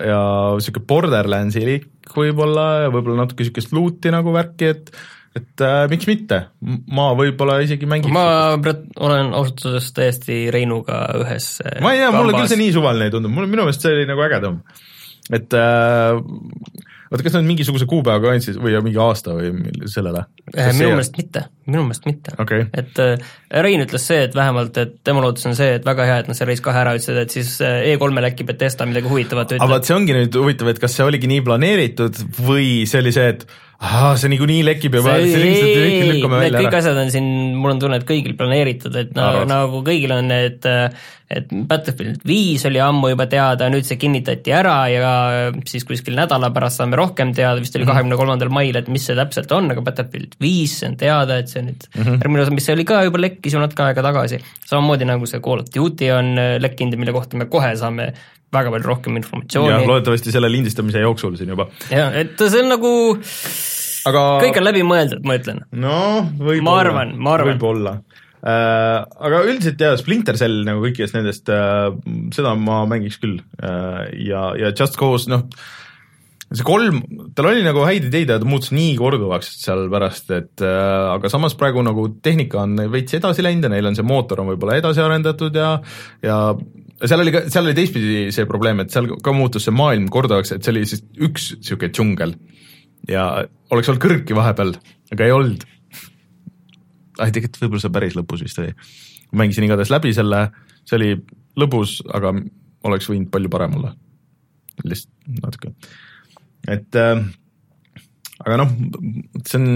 ja 0.03 0.23
niisugune 0.57 0.89
Borderlandsilik 0.91 1.87
võib-olla 2.17 2.67
ja 2.87 2.89
võib-olla 2.95 3.25
natuke 3.25 3.45
niisugust 3.45 3.75
loot'i 3.77 4.13
nagu 4.15 4.35
värki, 4.35 4.73
et 4.75 4.91
et 5.37 5.61
äh, 5.61 5.83
miks 5.93 6.09
mitte, 6.09 6.39
ma 6.97 7.11
võib-olla 7.17 7.59
isegi 7.65 7.89
mängiks. 7.89 8.15
ma 8.15 8.57
olen 8.57 9.35
ausalt 9.37 9.67
öeldes 9.69 9.91
täiesti 9.97 10.39
Reinuga 10.55 11.03
ühes 11.21 11.59
äh, 11.61 11.79
ma 11.85 11.93
ei 11.93 12.01
tea, 12.01 12.13
mulle 12.15 12.37
küll 12.39 12.51
see 12.51 12.61
nii 12.61 12.75
suvaline 12.77 13.11
ei 13.11 13.15
tundu, 13.15 13.33
mulle 13.33 13.51
minu 13.53 13.67
meelest 13.67 13.85
see 13.85 13.93
oli 13.93 14.07
nagu 14.09 14.25
ägedam. 14.25 14.63
et 15.37 15.57
äh, 15.61 16.17
oota, 17.11 17.23
kas 17.25 17.37
nad 17.37 17.47
mingisuguse 17.47 17.87
kuupäeva 17.91 18.23
ka 18.23 18.33
andsid 18.35 18.59
või 18.63 18.77
mingi 18.85 19.01
aasta 19.03 19.35
või 19.37 19.53
sellele? 19.91 20.25
Eh, 20.53 20.71
minu 20.77 20.95
meelest 20.95 21.19
mitte, 21.19 21.45
minu 21.69 21.85
meelest 21.87 22.09
mitte 22.09 22.35
okay.. 22.43 22.67
et 22.77 23.03
äh, 23.03 23.29
Rein 23.67 23.85
ütles 23.85 24.07
see, 24.11 24.23
et 24.29 24.35
vähemalt, 24.37 24.79
et 24.83 24.97
tema 25.07 25.23
lootus 25.25 25.47
on 25.51 25.57
see, 25.59 25.77
et 25.79 25.87
väga 25.87 26.09
hea, 26.09 26.19
et 26.23 26.31
nad 26.31 26.39
selle 26.39 26.53
Race 26.53 26.65
kahe 26.65 26.83
ära 26.83 26.97
ütlesid, 26.99 27.21
et 27.23 27.37
siis 27.37 27.57
äh, 27.65 27.93
E3-l 27.93 28.31
äkki 28.31 28.49
Betesta 28.49 28.89
midagi 28.89 29.11
huvitavat 29.13 29.55
ütleb. 29.55 29.67
aga 29.67 29.79
vot 29.79 29.89
see 29.89 29.97
ongi 29.99 30.17
nüüd 30.17 30.41
huvitav, 30.41 30.73
et 30.73 30.83
kas 30.83 30.99
see 30.99 31.07
oligi 31.07 31.31
nii 31.31 31.45
planeeritud 31.47 32.23
või 32.47 32.85
see 32.91 33.05
oli 33.05 33.15
see, 33.15 33.31
et 33.37 33.47
ahah, 33.77 34.15
see 34.17 34.31
niikuinii 34.33 34.63
lekib 34.65 34.95
ja 34.97 35.03
see, 35.05 35.41
lihtsalt 35.43 36.07
lükkame 36.09 36.39
välja 36.41 36.55
ära. 36.55 36.63
kõik 36.65 36.77
asjad 36.79 37.01
on 37.01 37.11
siin, 37.13 37.27
mul 37.61 37.75
on 37.75 37.81
tunne, 37.83 37.99
et 38.01 38.07
kõigil 38.09 38.33
planeeritud, 38.39 38.95
et 38.97 39.11
nagu, 39.17 39.43
nagu 39.51 39.83
kõigil 39.85 40.15
on 40.17 40.31
need, 40.33 40.65
et 41.37 41.53
Battlefield 41.69 42.23
viis 42.27 42.65
oli 42.69 42.81
ammu 42.81 43.11
juba 43.13 43.27
teada, 43.29 43.69
nüüd 43.73 43.85
see 43.85 43.99
kinnitati 44.01 44.55
ära 44.57 44.77
ja 44.89 45.11
siis 45.69 45.85
kuskil 45.89 46.17
nädala 46.17 46.49
pärast 46.55 46.81
saame 46.81 46.97
rohkem 46.97 47.35
teada, 47.37 47.61
vist 47.61 47.77
oli 47.77 47.85
mhm. 47.85 47.93
kahekümne 47.93 48.21
kolmandal 48.21 48.53
mail, 48.55 48.79
et 48.81 48.89
mis 48.93 49.05
see 49.11 49.19
täpselt 49.19 49.53
on, 49.57 49.69
aga 49.75 49.85
Battlefield 49.85 50.39
viis, 50.41 50.79
see 50.81 50.89
on 50.93 50.97
teada, 51.03 51.41
et 51.43 51.53
see 51.53 51.67
nüüd 51.67 51.85
mm 51.91 52.01
-hmm. 52.01 52.23
järgmine 52.23 52.47
osa, 52.47 52.57
mis 52.57 52.71
see 52.71 52.79
oli 52.79 52.89
ka 52.89 53.03
juba 53.05 53.21
lekkis 53.27 53.59
ju 53.59 53.61
natuke 53.61 53.85
aega 53.85 54.07
tagasi, 54.09 54.41
samamoodi 54.65 55.11
nagu 55.13 55.29
see 55.29 55.45
Call 55.45 55.67
of 55.67 55.69
Duty 55.75 56.11
on 56.17 56.33
lekkinud 56.65 56.97
ja 56.97 57.05
mille 57.05 57.13
kohta 57.13 57.37
me 57.37 57.51
kohe 57.53 57.77
saame 57.77 58.15
väga 58.55 58.73
palju 58.75 58.87
rohkem 58.87 59.17
informatsiooni. 59.21 59.87
loodetavasti 59.89 60.35
selle 60.35 60.51
lindistamise 60.53 61.03
jooksul 61.03 61.37
siin 61.39 61.55
juba. 61.55 61.69
jah, 61.91 62.15
et 62.15 62.39
see 62.39 62.63
on 62.63 62.71
nagu 62.75 62.93
aga 64.11 64.27
kõik 64.45 64.61
on 64.61 64.69
läbimõeldud, 64.69 65.25
ma 65.27 65.39
ütlen. 65.41 65.65
noh, 65.75 66.29
võib-olla. 66.39 66.69
ma 66.69 66.77
arvan, 66.83 67.17
ma 67.19 67.35
arvan. 67.39 67.55
võib-olla 67.55 67.97
äh,. 68.47 69.01
Aga 69.27 69.41
üldiselt 69.49 69.81
jaa, 69.83 69.97
Splinter 69.99 70.39
Cell 70.39 70.63
nagu 70.67 70.85
kõikidest 70.85 71.17
nendest 71.17 71.51
äh,, 71.53 71.89
seda 72.37 72.55
ma 72.59 72.85
mängiks 72.89 73.19
küll 73.23 73.41
äh, 73.59 74.07
ja, 74.29 74.53
ja 74.59 74.71
Just 74.71 74.99
Cause, 75.01 75.31
noh, 75.33 75.49
see 76.47 76.67
kolm, 76.67 77.01
tal 77.35 77.51
oli 77.51 77.65
nagu 77.67 77.83
häid 77.87 78.07
ideid 78.07 78.31
ja 78.31 78.39
ta 78.39 78.47
muutus 78.47 78.71
nii 78.77 78.95
korduvaks 79.01 79.51
seal 79.65 79.89
pärast, 79.91 80.31
et 80.37 80.63
äh, 80.63 81.11
aga 81.17 81.31
samas 81.33 81.59
praegu 81.59 81.83
nagu 81.87 82.09
tehnika 82.23 82.63
on 82.63 82.79
veits 82.93 83.19
edasi 83.19 83.43
läinud 83.43 83.67
ja 83.67 83.75
neil 83.75 83.91
on 83.91 83.99
see 83.99 84.07
mootor 84.07 84.45
on 84.45 84.53
võib-olla 84.53 84.79
edasi 84.79 85.03
arendatud 85.03 85.59
ja 85.59 85.79
ja 86.23 86.39
seal 87.05 87.23
oli 87.23 87.33
ka, 87.35 87.45
seal 87.53 87.67
oli 87.69 87.77
teistpidi 87.77 88.27
see 88.35 88.49
probleem, 88.49 88.81
et 88.83 88.93
seal 88.95 89.09
ka 89.23 89.35
muutus 89.37 89.67
see 89.67 89.75
maailm 89.75 90.09
korduvaks, 90.13 90.55
et 90.55 90.65
see 90.65 90.73
oli 90.75 90.85
siis 90.89 91.03
üks 91.29 91.51
niisugune 91.59 91.93
džungel 91.93 92.37
ja 93.11 93.27
oleks 93.75 93.91
olnud 93.91 94.03
kõrgki 94.03 94.37
vahepeal, 94.37 94.75
aga 95.13 95.27
ei 95.27 95.35
olnud. 95.35 95.67
ai, 97.19 97.33
tegelikult 97.33 97.63
võib-olla 97.63 97.85
see 97.85 97.97
päris 97.97 98.17
lõpus 98.19 98.45
vist 98.45 98.61
oli. 98.63 98.75
mängisin 99.37 99.67
igatahes 99.67 99.93
läbi 99.93 100.13
selle, 100.17 100.47
see 100.85 100.99
oli 100.99 101.13
lõbus, 101.61 101.99
aga 102.15 102.35
oleks 102.89 103.11
võinud 103.11 103.31
palju 103.33 103.53
parem 103.53 103.77
olla. 103.81 103.95
lihtsalt 104.85 105.43
natuke, 105.43 105.73
et 106.69 107.01
äh, 107.01 107.21
aga 108.45 108.59
noh, 108.61 108.73
see 109.47 109.59
on, 109.61 109.67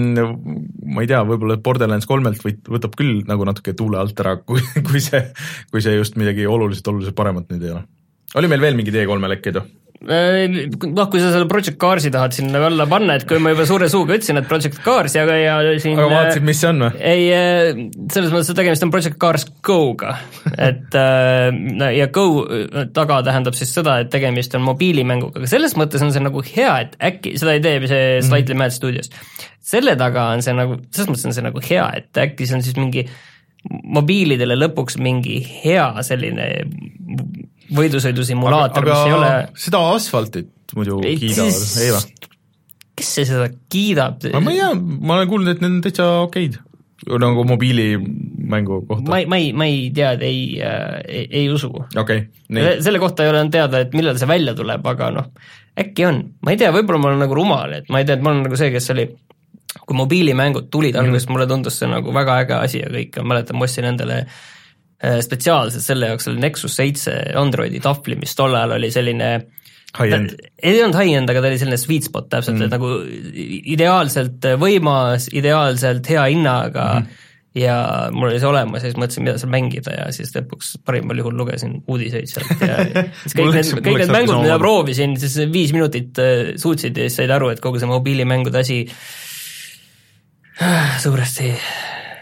ma 0.93 1.03
ei 1.03 1.09
tea, 1.09 1.21
võib-olla 1.27 1.57
Borderlands 1.63 2.07
kolmelt 2.09 2.43
võt-, 2.45 2.69
võtab 2.75 2.95
küll 2.99 3.23
nagu 3.29 3.47
natuke 3.47 3.73
tuule 3.77 3.99
alt 4.01 4.19
ära, 4.23 4.37
kui, 4.47 4.63
kui 4.87 5.03
see, 5.03 5.23
kui 5.73 5.83
see 5.83 5.97
just 5.97 6.19
midagi 6.21 6.45
oluliselt, 6.49 6.91
oluliselt 6.93 7.17
paremat 7.17 7.49
nüüd 7.51 7.65
ei 7.67 7.75
ole. 7.75 7.85
oli 8.37 8.51
meil 8.51 8.63
veel 8.63 8.77
mingeid 8.79 9.01
E3-e 9.03 9.33
lekkeid 9.35 9.61
või? 9.61 9.77
Äh, 10.01 10.47
noh, 10.49 11.09
kui 11.13 11.19
sa 11.21 11.29
selle 11.29 11.45
Project 11.45 11.75
Carsi 11.77 12.09
tahad 12.09 12.33
sinna 12.33 12.57
alla 12.65 12.87
panna, 12.89 13.19
et 13.19 13.25
kui 13.29 13.37
ma 13.37 13.51
juba 13.53 13.67
suure 13.69 13.85
suuga 13.91 14.15
ütlesin, 14.15 14.39
et 14.39 14.47
Project 14.49 14.79
Cars 14.81 15.13
ja, 15.13 15.27
ja 15.37 15.59
siin 15.83 15.93
aga 15.93 16.07
vaatasid, 16.09 16.45
mis 16.47 16.57
see 16.57 16.71
on 16.71 16.81
või? 16.87 17.03
ei, 17.05 17.27
äh, 17.35 17.81
selles 18.09 18.33
mõttes, 18.33 18.49
et 18.49 18.57
tegemist 18.57 18.87
on 18.87 18.93
Project 18.95 19.19
Cars 19.21 19.45
Go-ga, 19.61 20.15
et 20.55 20.97
äh, 20.97 21.91
ja 21.99 22.07
Go 22.17 22.25
taga 22.97 23.19
tähendab 23.27 23.59
siis 23.59 23.75
seda, 23.77 23.99
et 24.01 24.09
tegemist 24.09 24.57
on 24.57 24.65
mobiilimänguga, 24.71 25.43
aga 25.43 25.51
selles 25.53 25.77
mõttes 25.77 26.01
on 26.01 26.09
see 26.15 26.25
nagu 26.25 26.41
hea, 26.49 26.73
et 26.87 26.97
äkki, 27.11 27.35
seda 27.37 27.53
ei 27.59 27.61
tee 27.61 27.77
see 27.85 28.01
mhm. 28.01 28.25
Slightly 28.31 28.57
Mad 28.57 28.73
Studios, 28.73 29.13
selle 29.61 29.93
taga 30.01 30.31
on 30.33 30.41
see 30.41 30.57
nagu, 30.57 30.81
selles 30.89 31.13
mõttes 31.13 31.29
on 31.29 31.37
see 31.37 31.45
nagu 31.45 31.61
hea, 31.69 31.85
et 32.01 32.23
äkki 32.25 32.49
see 32.49 32.57
on 32.57 32.65
siis 32.65 32.81
mingi 32.81 33.05
mobiilidele 33.69 34.57
lõpuks 34.57 34.97
mingi 34.97 35.37
hea 35.61 35.91
selline 36.01 36.49
võidusõidusimulaator, 37.75 38.87
mis 38.87 39.05
ei 39.07 39.15
ole 39.15 39.31
seda 39.59 39.83
asfaltit 39.93 40.75
muidu 40.77 40.99
ei, 41.05 41.15
kiidavad, 41.19 41.63
ei 41.83 41.93
või? 41.95 42.27
kes 42.99 43.13
see 43.17 43.29
seda 43.29 43.47
kiidab? 43.71 44.27
ma 44.37 44.53
ei 44.53 44.59
tea, 44.59 44.73
ma 44.75 45.17
olen 45.17 45.31
kuulnud, 45.31 45.55
et 45.55 45.63
need 45.63 45.77
on 45.77 45.79
täitsa 45.85 46.09
okeid, 46.25 46.59
nagu 47.23 47.45
mobiili 47.47 47.87
mängu 47.97 48.81
kohta? 48.89 49.07
ma 49.11 49.21
ei, 49.21 49.27
ma 49.31 49.39
ei, 49.41 49.49
ma 49.57 49.67
ei 49.69 49.89
tea, 49.95 50.13
ei 50.27 50.43
äh,, 50.59 51.01
ei, 51.07 51.25
ei 51.43 51.49
usu. 51.53 51.71
okei 51.71 52.25
okay,, 52.27 52.77
selle 52.83 53.01
kohta 53.03 53.25
ei 53.25 53.33
ole 53.33 53.43
teada, 53.53 53.83
et 53.85 53.97
millal 53.97 54.19
see 54.21 54.29
välja 54.29 54.55
tuleb, 54.57 54.85
aga 54.93 55.11
noh, 55.17 55.33
äkki 55.79 56.07
on, 56.07 56.23
ma 56.45 56.55
ei 56.55 56.61
tea, 56.61 56.71
võib-olla 56.75 57.01
ma 57.01 57.11
olen 57.11 57.25
nagu 57.25 57.37
rumal, 57.37 57.75
et 57.81 57.91
ma 57.91 58.01
ei 58.01 58.07
tea, 58.07 58.19
et 58.19 58.25
ma 58.25 58.33
olen 58.33 58.47
nagu 58.49 58.59
see, 58.59 58.71
kes 58.73 58.91
oli 58.95 59.09
kui 59.87 59.95
mobiilimängud 59.95 60.67
tulid 60.67 60.91
mm 60.91 60.99
-hmm. 60.99 61.07
alguses, 61.07 61.29
mulle 61.31 61.47
tundus 61.47 61.77
see 61.79 61.87
nagu 61.87 62.13
väga 62.13 62.41
äge 62.43 62.57
asi 62.59 62.81
ja 62.81 62.89
kõik, 62.91 63.21
ma 63.21 63.33
mäletan, 63.33 63.57
ma 63.57 63.63
ostsin 63.63 63.87
endale 63.87 64.17
äh, 64.19 64.41
spetsiaalselt 65.01 65.83
selle 65.85 66.11
jaoks 66.11 66.29
oli 66.29 66.43
Nexus 66.43 66.75
seitse 66.77 67.15
Androidi 67.39 67.81
tahvli, 67.81 68.19
mis 68.21 68.35
tol 68.37 68.53
ajal 68.57 68.77
oli 68.77 68.91
selline 68.93 69.31
High-end? 69.97 70.37
ei 70.63 70.77
olnud 70.79 70.95
high-end, 70.95 71.31
aga 71.31 71.41
ta 71.41 71.49
oli 71.49 71.57
selline 71.59 71.79
sweet 71.81 72.05
spot 72.07 72.29
täpselt 72.31 72.59
mm, 72.59 72.69
et 72.69 72.75
nagu 72.75 72.91
ideaalselt 73.75 74.45
võimas, 74.61 75.27
ideaalselt 75.35 76.07
hea 76.13 76.29
hinnaga 76.31 76.87
mm, 76.93 77.09
-hmm 77.09 77.27
ja 77.55 78.07
mul 78.11 78.29
oli 78.29 78.39
see 78.39 78.47
olemas 78.47 78.79
ja 78.79 78.87
siis 78.89 78.99
mõtlesin, 78.99 79.25
mida 79.25 79.39
seal 79.39 79.51
mängida 79.51 79.91
ja 79.91 80.05
siis 80.15 80.31
lõpuks 80.35 80.69
parimal 80.87 81.19
juhul 81.19 81.35
lugesin 81.35 81.81
uudiseid 81.83 82.29
sealt 82.31 82.63
ja 82.63 82.77
siis 83.25 83.35
kõik 83.35 83.51
need, 83.57 83.71
kõik 83.87 83.99
need 84.05 84.13
mängud, 84.15 84.37
mida 84.39 84.55
proovisin, 84.61 85.17
siis 85.19 85.35
viis 85.51 85.73
minutit 85.75 86.21
äh, 86.23 86.53
suutsid 86.61 86.95
ja 86.95 87.09
siis 87.09 87.19
said 87.19 87.33
aru, 87.35 87.51
et 87.51 87.59
kogu 87.63 87.81
see 87.81 87.91
mobiilimängude 87.91 88.63
asi 88.63 88.85
suuresti 91.03 91.51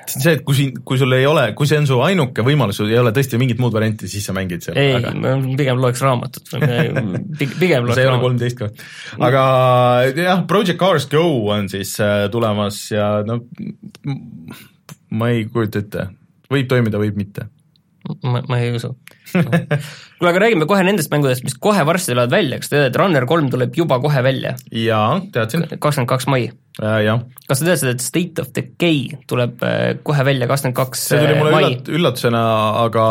see 0.09 0.19
on 0.19 0.25
see, 0.25 0.35
et 0.39 0.43
kui 0.45 0.57
siin, 0.57 0.79
kui 0.85 0.99
sul 1.01 1.13
ei 1.17 1.27
ole, 1.29 1.45
kui 1.57 1.69
see 1.69 1.79
on 1.81 1.87
su 1.89 1.99
ainuke 2.05 2.45
võimalus, 2.45 2.79
sul 2.81 2.91
ei 2.91 2.99
ole 3.01 3.13
tõesti 3.15 3.39
mingit 3.41 3.61
muud 3.61 3.75
varianti, 3.75 4.09
siis 4.11 4.25
sa 4.27 4.35
mängid 4.35 4.65
seal. 4.65 4.79
ei 4.79 4.95
aga..., 4.97 5.13
ma 5.17 5.35
pigem 5.59 5.81
loeks 5.81 6.03
raamatut 6.05 6.53
pigem 7.61 7.87
loeks 7.87 7.99
see 7.99 8.05
ei 8.05 8.11
ole 8.11 8.23
kolmteist 8.23 8.59
ka. 8.59 8.71
aga 9.29 9.43
jah, 10.17 10.43
Project 10.49 10.79
Cars 10.81 11.07
Go 11.11 11.25
on 11.53 11.69
siis 11.71 11.95
äh, 12.03 12.25
tulemas 12.33 12.81
ja 12.93 13.11
no 13.27 13.41
ma 15.09 15.31
ei 15.33 15.45
kujuta 15.49 15.83
ette, 15.83 16.09
võib 16.51 16.69
toimida, 16.69 17.01
võib 17.01 17.17
mitte. 17.19 17.47
Ma, 18.23 18.41
ma 18.49 18.59
ei 18.59 18.71
usu 18.75 18.91
kuule, 19.31 20.29
aga 20.31 20.41
räägime 20.43 20.67
kohe 20.69 20.83
nendest 20.85 21.11
mängudest, 21.13 21.45
mis 21.47 21.57
kohe 21.61 21.83
varsti 21.87 22.13
tulevad 22.13 22.33
välja, 22.33 22.59
kas 22.61 22.71
te 22.71 22.75
teate, 22.77 22.91
et 22.91 22.99
Runner 22.99 23.25
kolm 23.29 23.49
tuleb 23.53 23.75
juba 23.77 23.99
kohe 24.03 24.23
välja? 24.25 24.55
jaa, 24.75 25.19
teadsin. 25.33 25.65
kakskümmend 25.75 26.09
kaks 26.11 26.29
mai 26.31 26.47
äh,. 26.49 26.99
jah. 27.05 27.23
kas 27.47 27.61
sa 27.61 27.69
teadsid, 27.69 27.91
et 27.95 28.05
State 28.05 28.43
of 28.43 28.53
Decay 28.55 29.19
tuleb 29.29 29.65
äh, 29.65 29.81
kohe 30.05 30.25
välja 30.27 30.49
kakskümmend 30.49 30.79
kaks 30.79 31.05
see 31.11 31.21
tuli 31.23 31.37
mulle 31.39 31.53
üllat-, 31.59 31.91
üllatusena, 31.99 32.45
aga 32.85 33.03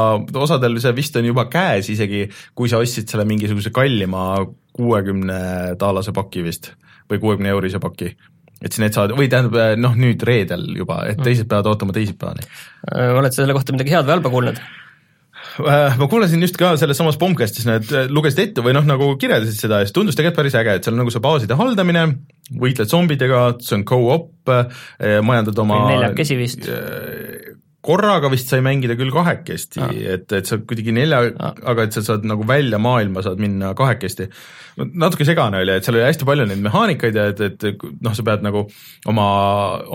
osadel 0.46 0.80
see 0.82 0.96
vist 0.96 1.20
on 1.20 1.28
juba 1.28 1.48
käes 1.52 1.92
isegi, 1.94 2.26
kui 2.58 2.70
sa 2.70 2.82
ostsid 2.82 3.10
selle 3.10 3.28
mingisuguse 3.28 3.74
kallima 3.74 4.30
kuuekümne 4.78 5.78
taalase 5.78 6.14
paki 6.16 6.44
vist 6.46 6.72
või 7.08 7.22
kuuekümne 7.22 7.54
eurise 7.54 7.80
paki 7.82 8.12
et 8.58 8.74
siis 8.74 8.82
need 8.82 8.96
saavad, 8.96 9.14
või 9.18 9.30
tähendab 9.30 9.78
noh, 9.78 9.94
nüüd 9.98 10.22
reedel 10.26 10.64
juba, 10.76 11.02
et 11.12 11.20
teised 11.22 11.48
peavad 11.50 11.70
ootama 11.70 11.94
teisipäevani. 11.94 12.46
Äh, 12.90 13.14
oled 13.14 13.34
sa 13.34 13.44
selle 13.44 13.54
kohta 13.56 13.74
midagi 13.76 13.94
head 13.94 14.08
või 14.08 14.16
halba 14.16 14.32
kuulnud? 14.34 14.60
Äh, 15.58 15.98
ma 15.98 16.08
kuulasin 16.10 16.42
just 16.44 16.58
ka 16.60 16.74
selles 16.78 16.98
samas 17.00 17.18
Bombcastis, 17.18 17.66
nad 17.68 17.86
äh, 17.90 18.06
lugesid 18.12 18.44
ette 18.44 18.64
või 18.64 18.74
noh, 18.76 18.86
nagu 18.86 19.10
kirjeldasid 19.20 19.58
seda 19.64 19.82
ja 19.82 19.88
see 19.88 19.96
tundus 19.96 20.18
tegelikult 20.18 20.42
päris 20.42 20.58
äge, 20.58 20.76
et 20.78 20.86
seal 20.86 20.94
on 20.94 21.02
nagu 21.02 21.14
see 21.14 21.24
baaside 21.24 21.58
haldamine, 21.58 22.04
võitled 22.62 22.90
zombidega, 22.90 23.42
see 23.64 23.78
on 23.80 23.86
go-op, 23.88 24.30
majandad 24.48 25.58
oma 25.60 25.82
neljakesi 25.90 26.38
vist 26.38 26.68
korraga 27.88 28.28
vist 28.32 28.50
sai 28.52 28.60
mängida 28.64 28.96
küll 28.98 29.12
kahekesti 29.14 29.80
ah., 29.84 29.92
et, 30.14 30.26
et 30.36 30.48
sa 30.48 30.58
kuidagi 30.60 30.92
nelja 30.94 31.20
aga 31.40 31.86
et 31.86 31.96
sa 31.96 32.02
saad 32.04 32.26
nagu 32.28 32.44
välja 32.48 32.80
maailma 32.82 33.22
saad 33.24 33.40
minna 33.40 33.72
kahekesti. 33.78 34.28
natuke 34.92 35.26
segane 35.28 35.62
oli, 35.62 35.74
et 35.74 35.86
seal 35.86 35.96
oli 35.96 36.04
hästi 36.04 36.28
palju 36.28 36.46
neid 36.50 36.62
mehaanikaid 36.66 37.18
ja 37.18 37.26
et, 37.32 37.40
et 37.48 37.84
noh, 38.04 38.14
sa 38.16 38.24
pead 38.26 38.44
nagu 38.46 38.64
oma, 39.10 39.28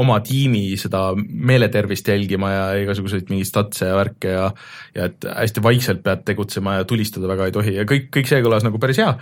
oma 0.03 0.19
tiimi 0.25 0.65
seda 0.79 1.05
meeletervist 1.17 2.09
jälgima 2.09 2.51
ja 2.53 2.65
igasuguseid 2.83 3.29
mingeid 3.31 3.51
statse 3.51 3.91
ja 3.91 3.99
värke 3.99 4.33
ja 4.33 4.49
ja 4.97 5.07
et 5.09 5.29
hästi 5.29 5.63
vaikselt 5.65 6.03
pead 6.05 6.25
tegutsema 6.27 6.79
ja 6.79 6.89
tulistada 6.89 7.29
väga 7.29 7.49
ei 7.49 7.55
tohi 7.55 7.77
ja 7.77 7.87
kõik, 7.89 8.09
kõik 8.13 8.29
see 8.29 8.43
kõlas 8.45 8.65
nagu 8.65 8.81
päris 8.81 9.01
hea. 9.03 9.13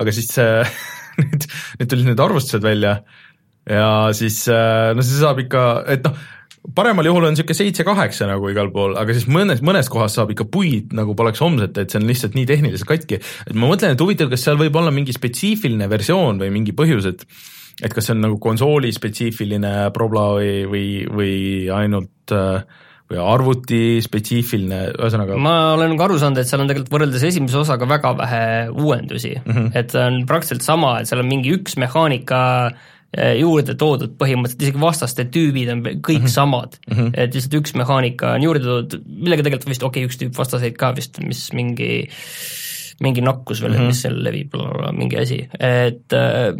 aga 0.00 0.16
siis 0.16 0.32
see 0.34 0.64
nüüd, 1.20 1.48
nüüd 1.80 1.92
tulid 1.94 2.12
need 2.12 2.26
arvustused 2.28 2.64
välja 2.64 3.00
ja 3.68 3.88
siis 4.16 4.46
no 4.48 5.04
see 5.04 5.20
saab 5.20 5.44
ikka, 5.44 5.64
et 5.92 6.06
noh 6.06 6.28
paremal 6.76 7.06
juhul 7.08 7.26
on 7.26 7.34
niisugune 7.34 7.56
seitse-kaheksa 7.56 8.28
nagu 8.28 8.50
igal 8.52 8.68
pool, 8.74 8.96
aga 9.00 9.14
siis 9.16 9.26
mõnes, 9.32 9.62
mõnes 9.64 9.88
kohas 9.92 10.16
saab 10.18 10.34
ikka 10.34 10.46
puid 10.52 10.92
nagu 10.96 11.16
poleks 11.18 11.40
homset, 11.44 11.78
et 11.80 11.92
see 11.92 12.00
on 12.00 12.08
lihtsalt 12.08 12.36
nii 12.36 12.48
tehniliselt 12.48 12.90
katki. 12.90 13.20
et 13.20 13.56
ma 13.56 13.70
mõtlen, 13.70 13.96
et 13.96 14.04
huvitav, 14.04 14.30
kas 14.32 14.44
seal 14.46 14.60
võib 14.60 14.76
olla 14.76 14.92
mingi 14.94 15.16
spetsiifiline 15.16 15.88
versioon 15.90 16.40
või 16.42 16.52
mingi 16.54 16.76
põhjus, 16.76 17.08
et 17.10 17.26
et 17.80 17.94
kas 17.96 18.10
see 18.10 18.12
on 18.12 18.20
nagu 18.26 18.36
konsooli 18.42 18.90
spetsiifiline 18.92 19.88
probla 19.96 20.26
või, 20.36 20.54
või, 20.68 20.86
või 21.08 21.34
ainult 21.72 22.34
või 23.10 23.18
arvuti 23.24 23.82
spetsiifiline, 24.04 24.82
ühesõnaga 25.00 25.38
ma 25.40 25.54
olen 25.78 25.94
nagu 25.94 26.04
aru 26.04 26.20
saanud, 26.20 26.42
et 26.42 26.50
seal 26.50 26.60
on 26.62 26.68
tegelikult 26.70 26.92
võrreldes 26.92 27.24
esimese 27.26 27.58
osaga 27.62 27.88
väga 27.88 28.12
vähe 28.20 28.44
uuendusi 28.68 29.32
mm, 29.40 29.50
-hmm. 29.50 29.72
et 29.80 29.96
see 29.96 30.06
on 30.12 30.22
praktiliselt 30.28 30.66
sama, 30.66 30.98
et 31.00 31.10
seal 31.10 31.24
on 31.24 31.30
mingi 31.30 31.56
üks 31.56 31.80
mehaanika 31.80 32.42
äh, 32.68 32.88
juurde 33.10 33.74
toodud 33.74 34.12
põhimõtteliselt, 34.20 34.62
isegi 34.62 34.80
vastaste 34.80 35.24
tüübid 35.34 35.72
on 35.72 35.80
kõik 35.82 36.20
mm 36.20 36.26
-hmm. 36.26 36.30
samad 36.30 36.76
mm, 36.78 36.96
-hmm. 36.96 37.10
et 37.14 37.34
lihtsalt 37.34 37.56
üks 37.58 37.74
mehaanika 37.74 38.36
on 38.36 38.44
juurde 38.46 38.62
toodud, 38.64 39.02
millega 39.08 39.42
tegelikult 39.42 39.72
vist 39.72 39.82
okei 39.82 40.04
okay,, 40.04 40.10
üks 40.10 40.20
tüüp 40.20 40.38
vastaseid 40.38 40.78
ka 40.78 40.92
vist, 40.94 41.18
mis 41.26 41.48
mingi 41.52 42.06
mingi 43.00 43.24
nakkus 43.24 43.62
veel 43.62 43.72
mm, 43.72 43.80
-hmm. 43.80 43.90
mis 43.90 44.02
seal 44.04 44.22
levib, 44.24 44.54
mingi 44.92 45.18
asi, 45.18 45.40
et 45.58 46.14
äh, 46.14 46.54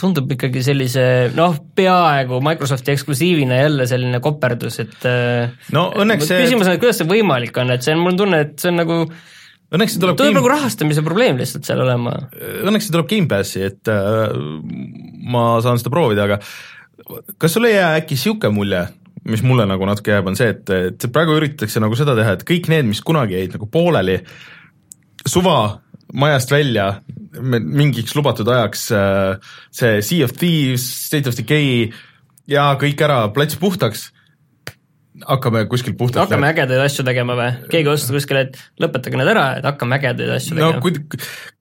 tundub 0.00 0.30
ikkagi 0.32 0.62
sellise 0.64 1.02
noh, 1.36 1.56
peaaegu 1.76 2.40
Microsofti 2.44 2.94
eksklusiivina 2.94 3.62
jälle 3.62 3.86
selline 3.86 4.20
koperdus, 4.24 4.80
et 4.80 5.06
äh, 5.06 5.50
no 5.72 5.88
õnneks 5.94 6.30
see 6.30 6.44
küsimus 6.46 6.66
on, 6.66 6.78
et 6.78 6.82
kuidas 6.82 7.02
see 7.02 7.10
võimalik 7.10 7.58
on, 7.60 7.74
et 7.74 7.84
see 7.84 7.94
on, 7.94 8.02
mul 8.02 8.14
on 8.14 8.22
tunne, 8.24 8.40
et 8.46 8.56
see 8.58 8.72
on 8.72 8.80
nagu 8.82 9.00
õnneks 9.74 9.96
see 9.96 10.02
tuleb 10.02 10.16
tuleb 10.18 10.32
game... 10.32 10.40
nagu 10.40 10.50
rahastamise 10.52 11.04
probleem 11.06 11.40
lihtsalt 11.40 11.66
seal 11.68 11.82
olema. 11.84 12.14
õnneks 12.38 12.88
see 12.88 12.94
tuleb 12.94 13.10
Gamepassi, 13.10 13.64
et 13.68 13.90
äh, 13.92 14.32
ma 15.28 15.48
saan 15.64 15.80
seda 15.80 15.92
proovida, 15.92 16.28
aga 16.28 16.40
kas 17.40 17.56
sul 17.56 17.68
ei 17.68 17.76
jää 17.76 17.98
äkki 18.00 18.16
niisugune 18.16 18.54
mulje, 18.54 18.84
mis 19.28 19.44
mulle 19.44 19.66
nagu 19.68 19.88
natuke 19.88 20.14
jääb, 20.14 20.30
on 20.30 20.38
see, 20.38 20.54
et, 20.54 20.72
et 20.72 21.08
praegu 21.12 21.36
üritatakse 21.36 21.82
nagu 21.84 21.96
seda 21.98 22.16
teha, 22.18 22.36
et 22.38 22.46
kõik 22.48 22.70
need, 22.72 22.88
mis 22.88 23.04
kunagi 23.04 23.36
jäid 23.36 23.56
nagu 23.56 23.68
pooleli, 23.72 24.18
suva 25.28 25.58
majast 26.16 26.52
välja 26.52 26.90
mingiks 27.38 28.14
lubatud 28.16 28.48
ajaks, 28.48 28.88
äh, 28.96 29.50
see 29.74 30.02
Sea 30.02 30.24
of 30.24 30.36
Thieves, 30.38 30.86
State 31.08 31.28
of 31.28 31.36
Decay 31.36 31.90
ja 32.48 32.70
kõik 32.80 33.02
ära, 33.04 33.26
plats 33.34 33.58
puhtaks 33.60 34.08
hakkame 35.26 35.64
kuskil 35.70 35.94
puhtalt 35.98 36.24
hakkame 36.24 36.46
läbi. 36.46 36.60
ägedaid 36.60 36.82
asju 36.84 37.04
tegema 37.06 37.36
või? 37.38 37.50
keegi 37.72 37.90
otsustas 37.92 38.16
kuskil, 38.18 38.40
et 38.44 38.58
lõpetage 38.82 39.20
need 39.20 39.30
ära, 39.32 39.44
et 39.58 39.68
hakkame 39.68 39.98
ägedaid 39.98 40.32
asju 40.36 40.56
tegema. 40.56 40.78
no 40.78 40.84
kuid, 40.84 41.00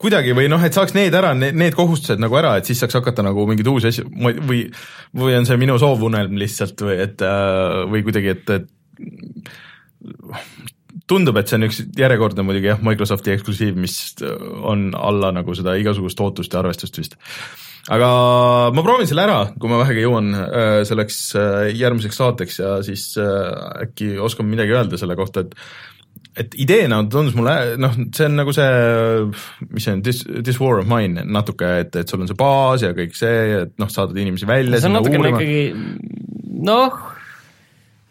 kuidagi 0.01 0.35
või 0.37 0.47
noh, 0.51 0.63
et 0.63 0.77
saaks 0.77 0.95
need 0.97 1.15
ära, 1.17 1.33
need 1.37 1.77
kohustused 1.77 2.21
nagu 2.21 2.39
ära, 2.39 2.55
et 2.59 2.69
siis 2.69 2.81
saaks 2.83 2.97
hakata 2.99 3.25
nagu 3.25 3.47
mingeid 3.49 3.69
uusi 3.71 3.91
asju 3.91 4.07
või 4.13 4.63
või 5.17 5.37
on 5.37 5.47
see 5.49 5.59
minu 5.59 5.77
soovunelm 5.81 6.37
lihtsalt 6.39 6.81
või 6.85 6.97
et 7.07 7.23
äh, 7.25 7.83
või 7.91 8.03
kuidagi, 8.07 8.35
et, 8.35 8.49
et 8.57 8.65
tundub, 11.07 11.37
et 11.39 11.47
see 11.47 11.57
on 11.59 11.67
üks 11.69 11.81
järjekordne 11.97 12.45
muidugi 12.45 12.71
jah, 12.71 12.83
Microsofti 12.83 13.33
eksklusiiv, 13.35 13.77
mis 13.79 13.95
on 14.67 14.89
alla 14.97 15.31
nagu 15.35 15.55
seda 15.57 15.77
igasugust 15.79 16.19
ootust 16.23 16.53
ja 16.53 16.61
arvestust 16.61 16.99
vist 16.99 17.17
aga 17.87 18.07
ma 18.75 18.83
proovin 18.83 19.07
selle 19.09 19.23
ära, 19.23 19.41
kui 19.55 19.71
ma 19.71 19.79
vähegi 19.81 20.03
jõuan 20.03 20.31
äh, 20.35 20.79
selleks 20.87 21.19
äh, 21.39 21.67
järgmiseks 21.77 22.19
saateks 22.19 22.59
ja 22.59 22.77
siis 22.85 23.13
äh, 23.21 23.85
äkki 23.87 24.15
oskan 24.23 24.49
midagi 24.49 24.75
öelda 24.75 24.99
selle 24.99 25.17
kohta, 25.19 25.45
et 25.45 25.55
et 26.37 26.53
ideena 26.61 26.99
tundus 27.09 27.33
mulle, 27.33 27.53
noh, 27.81 27.95
see 28.13 28.27
on 28.27 28.35
nagu 28.37 28.53
see, 28.53 28.69
mis 29.71 29.87
see 29.87 29.95
on, 29.95 30.03
This, 30.05 30.21
This 30.45 30.59
War 30.61 30.83
of 30.83 30.89
Mine 30.89 31.23
natuke, 31.25 31.69
et, 31.81 31.95
et 31.97 32.09
sul 32.09 32.21
on 32.21 32.29
see 32.29 32.37
baas 32.37 32.85
ja 32.85 32.91
kõik 32.97 33.17
see, 33.17 33.61
et 33.63 33.73
noh, 33.81 33.89
saadad 33.89 34.17
inimesi 34.21 34.49
välja. 34.49 34.77
see 34.77 34.91
on 34.91 34.99
natukene 34.99 35.31
ikkagi, 35.33 35.63
noh, 36.67 36.99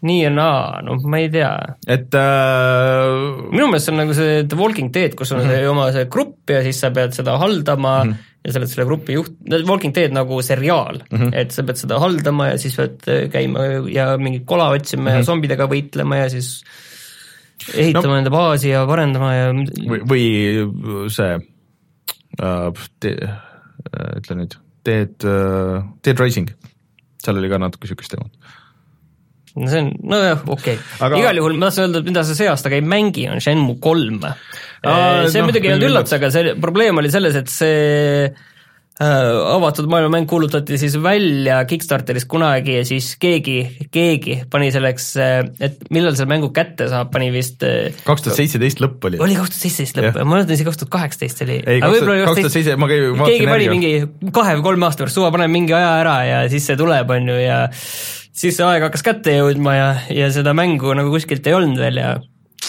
nii 0.07 0.25
ja 0.25 0.33
naa, 0.35 0.83
noh, 0.87 1.07
ma 1.07 1.23
ei 1.23 1.31
tea. 1.35 1.53
et 1.87 2.19
äh... 2.19 3.15
minu 3.53 3.71
meelest 3.71 3.87
see 3.87 3.95
on 3.95 4.03
nagu 4.03 4.17
see 4.19 4.43
The 4.43 4.59
Walking 4.59 4.91
Dead, 4.95 5.15
kus 5.19 5.31
on 5.31 5.45
mm 5.45 5.47
-hmm. 5.47 5.61
see 5.63 5.75
oma 5.75 5.91
see 5.95 6.11
grupp 6.11 6.51
ja 6.51 6.65
siis 6.67 6.83
sa 6.83 6.91
pead 6.91 7.15
seda 7.15 7.39
haldama 7.43 8.01
mm 8.05 8.11
-hmm 8.11 8.33
ja 8.47 8.53
sa 8.55 8.61
oled 8.61 8.71
selle 8.71 8.87
grupi 8.87 9.17
juht, 9.17 9.35
Walking 9.67 9.95
Dead 9.97 10.15
nagu 10.15 10.39
seriaal 10.45 11.01
mm, 11.03 11.17
-hmm. 11.19 11.33
et 11.35 11.55
sa 11.55 11.65
pead 11.67 11.81
seda 11.81 11.99
haldama 12.03 12.53
ja 12.53 12.59
siis 12.63 12.77
pead 12.79 13.09
äh, 13.11 13.25
käima 13.33 13.65
ja 13.91 14.13
mingit 14.19 14.47
kola 14.47 14.69
otsima 14.75 15.03
mm 15.03 15.07
-hmm. 15.07 15.11
ja 15.11 15.19
mhm. 15.19 15.27
zombidega 15.27 15.67
võitlema 15.71 16.21
ja 16.23 16.29
siis 16.31 16.53
ehitama 17.75 18.15
no, 18.15 18.21
enda 18.21 18.31
baasi 18.31 18.71
ja 18.71 18.85
parendama 18.87 19.33
ja 19.35 19.51
või, 19.53 20.01
või 20.07 20.25
see 21.11 21.35
uh, 22.43 22.87
te, 23.01 23.17
uh, 23.17 24.13
ütle 24.21 24.39
nüüd, 24.43 24.57
Dead 24.87 25.27
uh,, 25.27 25.83
Dead 26.05 26.21
Rising, 26.21 26.53
seal 27.25 27.41
oli 27.41 27.51
ka 27.51 27.59
natuke 27.59 27.89
niisugust 27.89 28.15
teemat 28.15 28.55
no 29.57 29.71
see 29.71 29.85
on, 29.85 29.93
nojah, 30.13 30.43
okei 30.45 30.77
okay. 30.77 31.07
Aga... 31.07 31.21
igal 31.23 31.41
juhul 31.41 31.57
ma 31.57 31.71
tahtsin 31.71 31.87
öelda, 31.87 32.03
et 32.03 32.11
mida 32.11 32.27
sa 32.27 32.37
see 32.39 32.51
aasta 32.51 32.73
ka 32.73 32.79
ei 32.79 32.85
mängi, 32.85 33.29
on 33.33 33.41
Shenmue 33.43 33.81
kolm. 33.83 34.21
see 34.23 35.41
no, 35.41 35.47
muidugi 35.49 35.71
ei 35.71 35.77
olnud 35.77 35.89
üllatus, 35.91 36.19
aga 36.19 36.33
see 36.35 36.59
probleem 36.61 37.03
oli 37.03 37.13
selles, 37.13 37.39
et 37.41 37.53
see 37.53 38.29
avatud 38.97 39.91
maailmamäng 39.93 40.25
kuulutati 40.29 40.79
siis 40.81 40.95
välja 41.03 41.59
Kickstarteris 41.69 42.25
kunagi 42.25 42.79
ja 42.79 42.85
siis 42.89 43.11
keegi, 43.21 43.59
keegi 43.93 44.39
pani 44.51 44.71
selleks, 44.73 45.11
et 45.61 45.83
millal 45.93 46.17
selle 46.17 46.31
mängu 46.31 46.49
kätte 46.57 46.89
saab, 46.89 47.11
pani 47.13 47.29
vist 47.35 47.61
kaks 48.07 48.25
tuhat 48.25 48.41
seitseteist 48.41 48.81
lõpp 48.81 49.05
oli. 49.11 49.21
oli 49.21 49.37
kaks 49.37 49.53
tuhat 49.53 49.67
seitseteist 49.67 50.01
lõpp, 50.01 50.21
ma 50.23 50.39
mäletan 50.39 50.57
isegi 50.57 50.69
kaks 50.71 50.81
tuhat 50.81 50.95
kaheksateist 50.97 51.45
oli. 51.45 51.59
ei, 51.61 51.83
kaks 51.85 52.07
tuhat 52.41 52.55
seitse, 52.57 52.79
ma 52.81 52.89
käin 52.89 53.21
keegi 53.21 53.51
pani 53.53 53.69
mingi 53.75 53.93
kahe 54.33 54.57
või 54.57 54.65
kolme 54.71 54.89
aasta 54.89 55.05
pärast, 55.05 55.21
suva 55.21 55.29
paneme 55.35 55.53
mingi 55.59 55.77
aja 55.77 55.93
ära 56.01 56.17
ja 56.25 56.41
siis 56.53 56.65
see 56.65 56.81
tuleb, 56.81 57.13
on 57.19 57.29
ju, 57.35 57.37
ja 57.43 57.67
siis 58.37 58.59
see 58.59 58.67
aeg 58.67 58.87
hakkas 58.87 59.05
kätte 59.07 59.35
jõudma 59.37 59.77
ja, 59.77 59.89
ja 60.13 60.29
seda 60.35 60.55
mängu 60.57 60.93
nagu 60.97 61.13
kuskilt 61.15 61.47
ei 61.49 61.57
olnud 61.57 61.81
veel 61.81 62.03
ja 62.03 62.17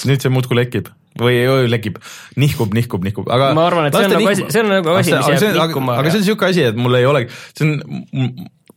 nüüd 0.07 0.23
see 0.23 0.33
muudkui 0.33 0.59
lekib. 0.59 0.93
Või 1.17 1.39
lekib, 1.65 1.95
nihkub, 2.37 2.75
nihkub, 2.77 3.01
nihkub, 3.07 3.29
aga 3.33 3.49
ma 3.57 3.63
arvan, 3.65 3.87
et 3.87 3.95
see 3.95 4.05
on 4.05 4.11
nagu 4.13 4.27
asi, 4.29 4.43
see 4.53 4.61
on 4.61 4.67
nagu 4.69 4.91
asi, 4.93 5.15
mis 5.15 5.45
jääb 5.47 5.55
nihkuma. 5.57 5.95
aga 5.97 6.11
see 6.11 6.19
on 6.19 6.23
niisugune 6.27 6.53
asi, 6.53 6.65
et 6.69 6.77
mul 6.77 6.97
ei 6.99 7.07
olegi, 7.09 7.39
see 7.57 7.65
on, 7.65 8.27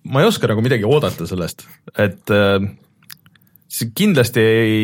ma 0.09 0.23
ei 0.23 0.29
oska 0.31 0.49
nagu 0.49 0.65
midagi 0.65 0.89
oodata 0.89 1.29
sellest, 1.29 1.67
et 2.01 2.33
äh, 2.33 2.65
see 3.69 3.93
kindlasti 3.93 4.41
ei, 4.41 4.81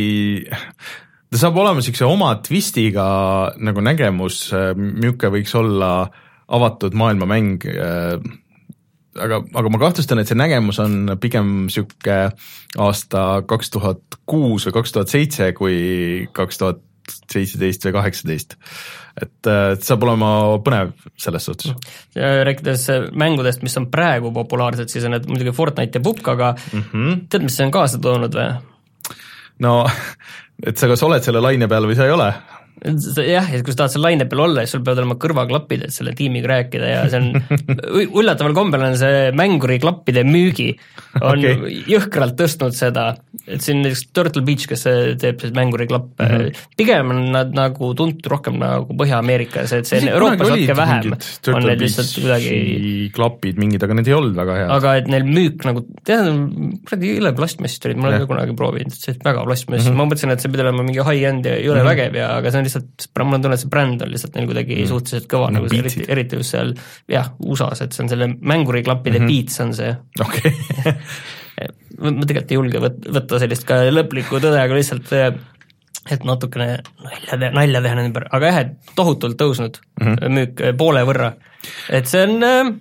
ta 1.33 1.41
saab 1.47 1.57
olema 1.63 1.81
niisuguse 1.81 2.05
oma 2.05 2.35
twistiga 2.45 3.07
nagu 3.57 3.85
nägemus, 3.89 4.51
niisugune 4.53 5.33
võiks 5.39 5.57
olla 5.57 5.93
avatud 6.61 6.93
maailmamäng 7.01 7.65
äh, 7.73 8.21
aga, 9.23 9.41
aga 9.55 9.73
ma 9.73 9.81
kahtlustan, 9.83 10.21
et 10.21 10.31
see 10.31 10.39
nägemus 10.39 10.81
on 10.83 11.17
pigem 11.23 11.67
niisugune 11.67 12.19
aasta 12.83 13.23
kaks 13.49 13.73
tuhat 13.75 14.21
kuus 14.29 14.67
või 14.69 14.77
kaks 14.81 14.95
tuhat 14.95 15.13
seitse 15.13 15.53
kui 15.57 16.29
kaks 16.37 16.63
tuhat 16.63 16.83
seitseteist 17.07 17.87
või 17.87 17.95
kaheksateist. 17.95 18.57
et 19.23 19.49
saab 19.87 20.03
olema 20.05 20.31
põnev 20.65 20.93
selles 21.17 21.45
suhtes. 21.49 21.75
rääkides 22.17 22.87
mängudest, 23.15 23.63
mis 23.63 23.77
on 23.79 23.91
praegu 23.91 24.33
populaarsed, 24.35 24.91
siis 24.93 25.07
on 25.07 25.15
need 25.17 25.29
muidugi 25.31 25.55
Fortnite 25.57 25.99
ja 25.99 26.03
Pupk, 26.03 26.29
aga 26.29 26.55
mm 26.55 26.83
-hmm. 26.83 27.21
tead, 27.31 27.47
mis 27.47 27.57
see 27.57 27.67
on 27.67 27.73
kaasa 27.73 27.99
toonud 27.99 28.35
või? 28.35 28.51
no, 29.59 29.87
et 30.67 30.77
sa 30.77 30.89
kas 30.89 31.03
oled 31.03 31.23
selle 31.23 31.41
laine 31.41 31.69
peal 31.69 31.87
või 31.87 31.97
sa 31.97 32.05
ei 32.05 32.11
ole, 32.11 32.33
jah, 32.85 33.47
et 33.57 33.65
kui 33.65 33.73
sa 33.73 33.83
tahad 33.83 33.95
seal 33.95 34.05
laine 34.05 34.27
peal 34.29 34.43
olla, 34.45 34.65
siis 34.65 34.77
sul 34.77 34.83
peavad 34.85 35.01
olema 35.01 35.17
kõrvaklapid, 35.21 35.87
et 35.87 35.95
selle 35.95 36.13
tiimiga 36.17 36.51
rääkida 36.51 36.91
ja 36.91 37.05
see 37.09 37.23
on, 37.23 37.63
üllataval 38.21 38.55
kombel 38.57 38.85
on 38.91 38.99
see 39.01 39.31
mänguriklappide 39.37 40.27
müügi 40.29 40.75
on 41.23 41.41
okay. 41.41 41.79
jõhkralt 41.89 42.37
tõstnud 42.37 42.77
seda, 42.77 43.07
et 43.47 43.65
siin 43.65 43.81
näiteks 43.85 44.03
Turtle 44.17 44.45
Beach, 44.45 44.67
kes 44.69 44.85
teeb 45.23 45.41
siis 45.41 45.55
mänguriklappe 45.57 46.27
mm, 46.27 46.43
-hmm. 46.43 46.67
pigem 46.77 47.15
on 47.15 47.23
nad 47.33 47.57
nagu 47.57 47.93
tuntud 47.97 48.29
rohkem 48.31 48.59
nagu 48.61 48.97
Põhja-Ameerikas, 49.01 49.73
et 49.79 49.89
see 49.89 50.03
on 50.03 50.13
Euroopas 50.13 50.53
natuke 50.53 50.77
vähem, 50.77 51.17
on 51.55 51.69
need 51.71 51.85
lihtsalt 51.87 52.13
kuidagi 52.21 53.11
klapid 53.17 53.61
mingid, 53.63 53.89
aga 53.89 53.97
need 53.97 54.13
ei 54.13 54.19
olnud 54.19 54.37
väga 54.37 54.59
head. 54.61 54.75
aga 54.77 54.95
et 55.01 55.11
neil 55.13 55.25
müük 55.25 55.65
nagu, 55.65 55.87
tead, 56.05 56.29
kuradi 56.85 57.15
jõle 57.17 57.33
plastmassist 57.41 57.89
olid, 57.89 58.03
ma 58.03 58.13
olen 58.13 58.27
ka 58.27 58.31
kunagi 58.35 58.59
proovinud, 58.61 59.01
see 59.01 59.17
on 59.17 59.25
väga 59.31 59.49
plastmass 59.49 59.81
mm, 59.81 59.89
-hmm. 59.89 59.97
ma 59.97 60.09
mõtlesin, 60.11 60.37
et 60.37 60.45
see 60.45 60.53
pidi 60.53 60.67
olema 60.67 60.85
mingi 60.85 61.01
high-end 61.01 61.49
ja 61.49 61.57
jõle 61.57 61.81
mm 61.81 61.87
-hmm. 61.87 61.91
vägev 61.95 62.21
ja 62.21 62.31
aga 62.37 62.53
see 62.53 62.61
on 62.61 62.66
lihtsalt, 62.67 63.09
mul 63.23 63.39
on 63.39 63.47
tunne, 63.47 63.57
et 63.59 63.65
see 63.65 63.73
bränd 63.73 64.05
on 64.05 64.13
lihtsalt 64.13 64.37
neil 64.37 64.51
kuidagi 64.51 64.79
mm. 64.83 64.91
suhteliselt 64.93 65.29
kõva 65.33 65.49
no, 65.51 65.61
nagu 65.61 65.73
see, 65.73 65.83
eriti, 65.83 66.07
eriti 66.17 66.41
just 66.41 66.55
seal 66.55 66.73
jah, 67.13 67.33
USA-s, 67.47 67.87
et 67.87 67.97
see 67.97 68.05
on 68.05 68.13
selle 68.13 68.31
mänguriklappide 68.37 69.21
mm 69.21 69.27
-hmm. 69.27 69.35
beats 69.35 69.61
on 69.65 69.75
see 69.77 69.93
okay. 70.21 70.55
ma 72.03 72.27
tegelikult 72.29 72.53
ei 72.53 72.61
julge 72.61 72.83
võt-, 72.87 73.05
võtta 73.19 73.43
sellist 73.43 73.69
ka 73.69 73.85
lõplikku 73.91 74.41
tõde, 74.43 74.61
aga 74.61 74.77
lihtsalt 74.77 75.13
et 76.11 76.27
natukene 76.27 76.69
nalja 77.03 77.39
teha, 77.39 77.53
nalja 77.55 77.83
teha 77.83 77.99
nende 77.99 78.11
ümber, 78.13 78.27
aga 78.37 78.51
jah, 78.51 78.59
et 78.63 78.97
tohutult 78.99 79.39
tõusnud 79.41 79.81
mm 80.01 80.07
-hmm. 80.07 80.35
müük 80.39 80.65
poole 80.79 81.03
võrra. 81.09 81.33
et 81.91 82.07
see 82.07 82.23
on 82.23 82.43
äh, 82.47 82.75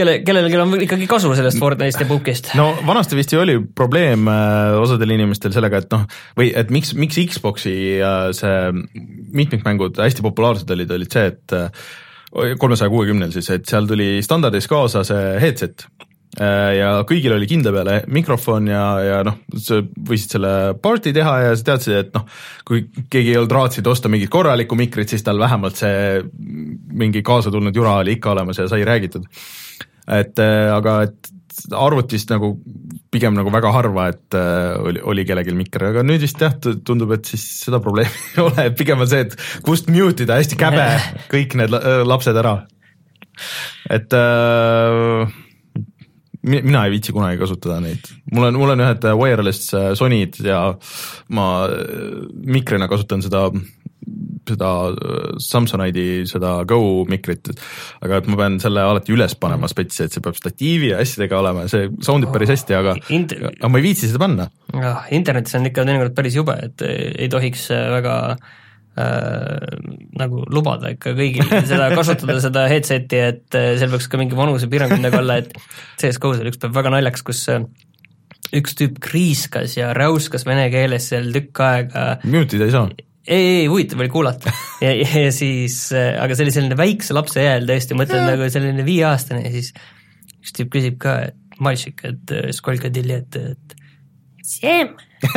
kelle, 0.00 0.16
kellelgi 0.26 0.60
on 0.60 0.74
ikkagi 0.86 1.08
kasu 1.10 1.32
sellest 1.36 1.60
Fortnite'ist 1.60 2.04
ja 2.04 2.08
Pukist. 2.08 2.52
no 2.58 2.70
vanasti 2.86 3.18
vist 3.18 3.34
ju 3.34 3.42
oli 3.42 3.56
probleem 3.76 4.28
äh, 4.30 4.76
osadel 4.80 5.16
inimestel 5.16 5.54
sellega, 5.54 5.82
et 5.82 5.94
noh, 5.94 6.06
või 6.38 6.52
et 6.56 6.72
miks, 6.74 6.94
miks 6.98 7.20
Xbox'i 7.34 7.74
äh, 7.98 8.28
see 8.36 8.60
mitmikmängud 9.40 10.00
hästi 10.00 10.24
populaarsed 10.26 10.70
olid, 10.76 10.92
olid 10.96 11.16
see, 11.16 11.32
et 11.32 11.56
äh, 11.56 11.88
kolmesaja 12.60 12.92
kuuekümnel 12.92 13.32
siis, 13.34 13.50
et 13.52 13.66
seal 13.68 13.88
tuli 13.90 14.12
standardis 14.24 14.70
kaasa 14.70 15.04
see 15.06 15.34
headset 15.42 15.88
ja 16.38 16.90
kõigil 17.02 17.32
oli 17.34 17.46
kindla 17.50 17.72
peale 17.74 17.94
mikrofon 18.14 18.68
ja, 18.70 18.82
ja 19.02 19.16
noh, 19.26 19.40
sa 19.58 19.80
võisid 19.82 20.36
selle 20.36 20.52
party 20.78 21.10
teha 21.16 21.32
ja 21.42 21.56
sa 21.58 21.66
teadsid, 21.72 21.96
et 22.04 22.12
noh, 22.14 22.22
kui 22.62 22.84
keegi 23.10 23.32
ei 23.32 23.40
olnud 23.40 23.56
raatsinud 23.56 23.90
osta 23.90 24.12
mingit 24.12 24.30
korralikku 24.30 24.78
mikrit, 24.78 25.10
siis 25.10 25.26
tal 25.26 25.42
vähemalt 25.42 25.82
see 25.82 26.20
mingi 27.02 27.24
kaasa 27.26 27.50
tulnud 27.50 27.74
jura 27.74 27.96
oli 28.04 28.14
ikka 28.14 28.30
olemas 28.36 28.62
ja 28.62 28.68
sai 28.70 28.86
räägitud 28.86 29.26
et 30.10 30.42
äh, 30.42 30.70
aga 30.74 31.02
et 31.08 31.34
arvutist 31.76 32.30
nagu 32.32 32.54
pigem 33.12 33.34
nagu 33.36 33.50
väga 33.52 33.72
harva, 33.74 34.06
et 34.14 34.36
äh, 34.38 34.78
oli, 34.80 35.02
oli 35.12 35.26
kellelgi 35.28 35.54
mikker, 35.56 35.88
aga 35.90 36.04
nüüd 36.06 36.22
vist 36.24 36.40
jah, 36.40 36.54
tundub, 36.60 37.12
et 37.16 37.28
siis 37.28 37.44
seda 37.66 37.82
probleemi 37.82 38.24
ei 38.36 38.44
ole, 38.44 38.66
pigem 38.78 39.02
on 39.02 39.10
see, 39.10 39.26
et 39.26 39.36
kust 39.66 39.90
mute 39.92 40.24
ida, 40.26 40.38
hästi 40.40 40.58
käbe 40.60 40.86
kõik 41.34 41.58
need 41.60 41.74
lapsed 42.08 42.40
ära. 42.40 42.56
et 43.90 44.16
äh, 44.16 45.36
mina 46.40 46.86
ei 46.86 46.94
viitsi 46.94 47.12
kunagi 47.12 47.40
kasutada 47.40 47.80
neid, 47.84 48.08
mul 48.32 48.48
on, 48.48 48.60
mul 48.62 48.74
on 48.74 48.86
ühed 48.86 49.04
wireless 49.20 49.74
Sonyd 50.00 50.40
ja 50.46 50.62
ma 51.36 51.50
mikrina 52.32 52.88
kasutan 52.88 53.20
seda 53.26 53.50
seda 54.50 54.70
äh, 54.90 55.18
Samsonite'i 55.42 56.24
seda 56.30 56.60
Go 56.68 56.80
mikrit, 57.10 57.52
aga 58.04 58.20
et 58.20 58.30
ma 58.30 58.40
pean 58.42 58.60
selle 58.62 58.84
alati 58.86 59.14
üles 59.16 59.36
panema 59.40 59.70
spetsi, 59.70 60.06
et 60.06 60.16
see 60.16 60.24
peab 60.24 60.38
statiivi 60.38 60.92
ja 60.92 61.02
asjadega 61.02 61.40
olema 61.40 61.66
ja 61.66 61.74
see 61.74 61.90
soundib 62.04 62.32
päris 62.34 62.54
hästi, 62.54 62.78
aga 62.78 62.96
Int-, 63.14 63.36
aga 63.50 63.70
ma 63.72 63.80
ei 63.80 63.90
viitsi 63.90 64.10
seda 64.10 64.22
panna. 64.22 64.48
jah, 64.74 65.06
internetis 65.16 65.58
on 65.58 65.68
ikka 65.70 65.86
teinekord 65.86 66.16
päris 66.16 66.38
jube, 66.38 66.56
et 66.68 66.86
ei 66.86 67.28
tohiks 67.32 67.68
väga 67.96 68.16
äh, 69.00 69.76
nagu 70.20 70.44
lubada 70.52 70.92
ikka 70.94 71.14
kõigil 71.18 71.52
seda 71.70 71.90
kasutada, 71.94 72.38
seda 72.42 72.66
headset'i, 72.70 73.22
et 73.34 73.58
äh, 73.58 73.74
seal 73.80 73.92
peaks 73.92 74.10
ka 74.10 74.20
mingi 74.20 74.38
vanusepiirang 74.38 74.96
midagi 74.96 75.20
olla, 75.20 75.40
et 75.42 75.54
CS-GO-s 76.00 76.42
oli 76.42 76.52
üks 76.52 76.60
päev 76.62 76.74
väga 76.76 76.94
naljakas, 76.96 77.24
kus 77.26 77.44
äh, 77.52 77.62
üks 78.56 78.74
tüüp 78.78 78.98
kriiskas 79.02 79.76
ja 79.78 79.92
räuskas 79.96 80.46
vene 80.48 80.68
keeles 80.72 81.10
seal 81.12 81.30
tükk 81.34 81.62
aega. 81.64 82.08
Mute 82.26 82.58
ida 82.58 82.68
ei 82.68 82.74
saa 82.74 82.88
ei, 83.30 83.60
ei 83.62 83.66
huvitav 83.70 84.02
oli 84.02 84.12
kuulata. 84.12 84.52
Ja, 84.80 84.94
ja 84.96 85.28
siis, 85.34 85.90
äh, 85.92 86.14
aga 86.16 86.32
see 86.32 86.46
oli 86.46 86.54
selline 86.54 86.76
väikse 86.78 87.12
lapse 87.12 87.42
hääl 87.44 87.66
tõesti, 87.68 87.92
mõtled 87.98 88.22
nagu 88.24 88.46
selline 88.48 88.84
viieaastane 88.86 89.42
ja 89.44 89.50
siis 89.52 89.74
üks 90.40 90.54
tüüp 90.56 90.70
küsib 90.72 90.96
ka, 91.02 91.18
et 91.28 91.36
Malšik, 91.60 92.00
et 92.08 92.32
äh, 92.32 92.48
skolka 92.56 92.88
diljet, 92.92 93.36
et 93.36 93.76
Siem 94.50 94.96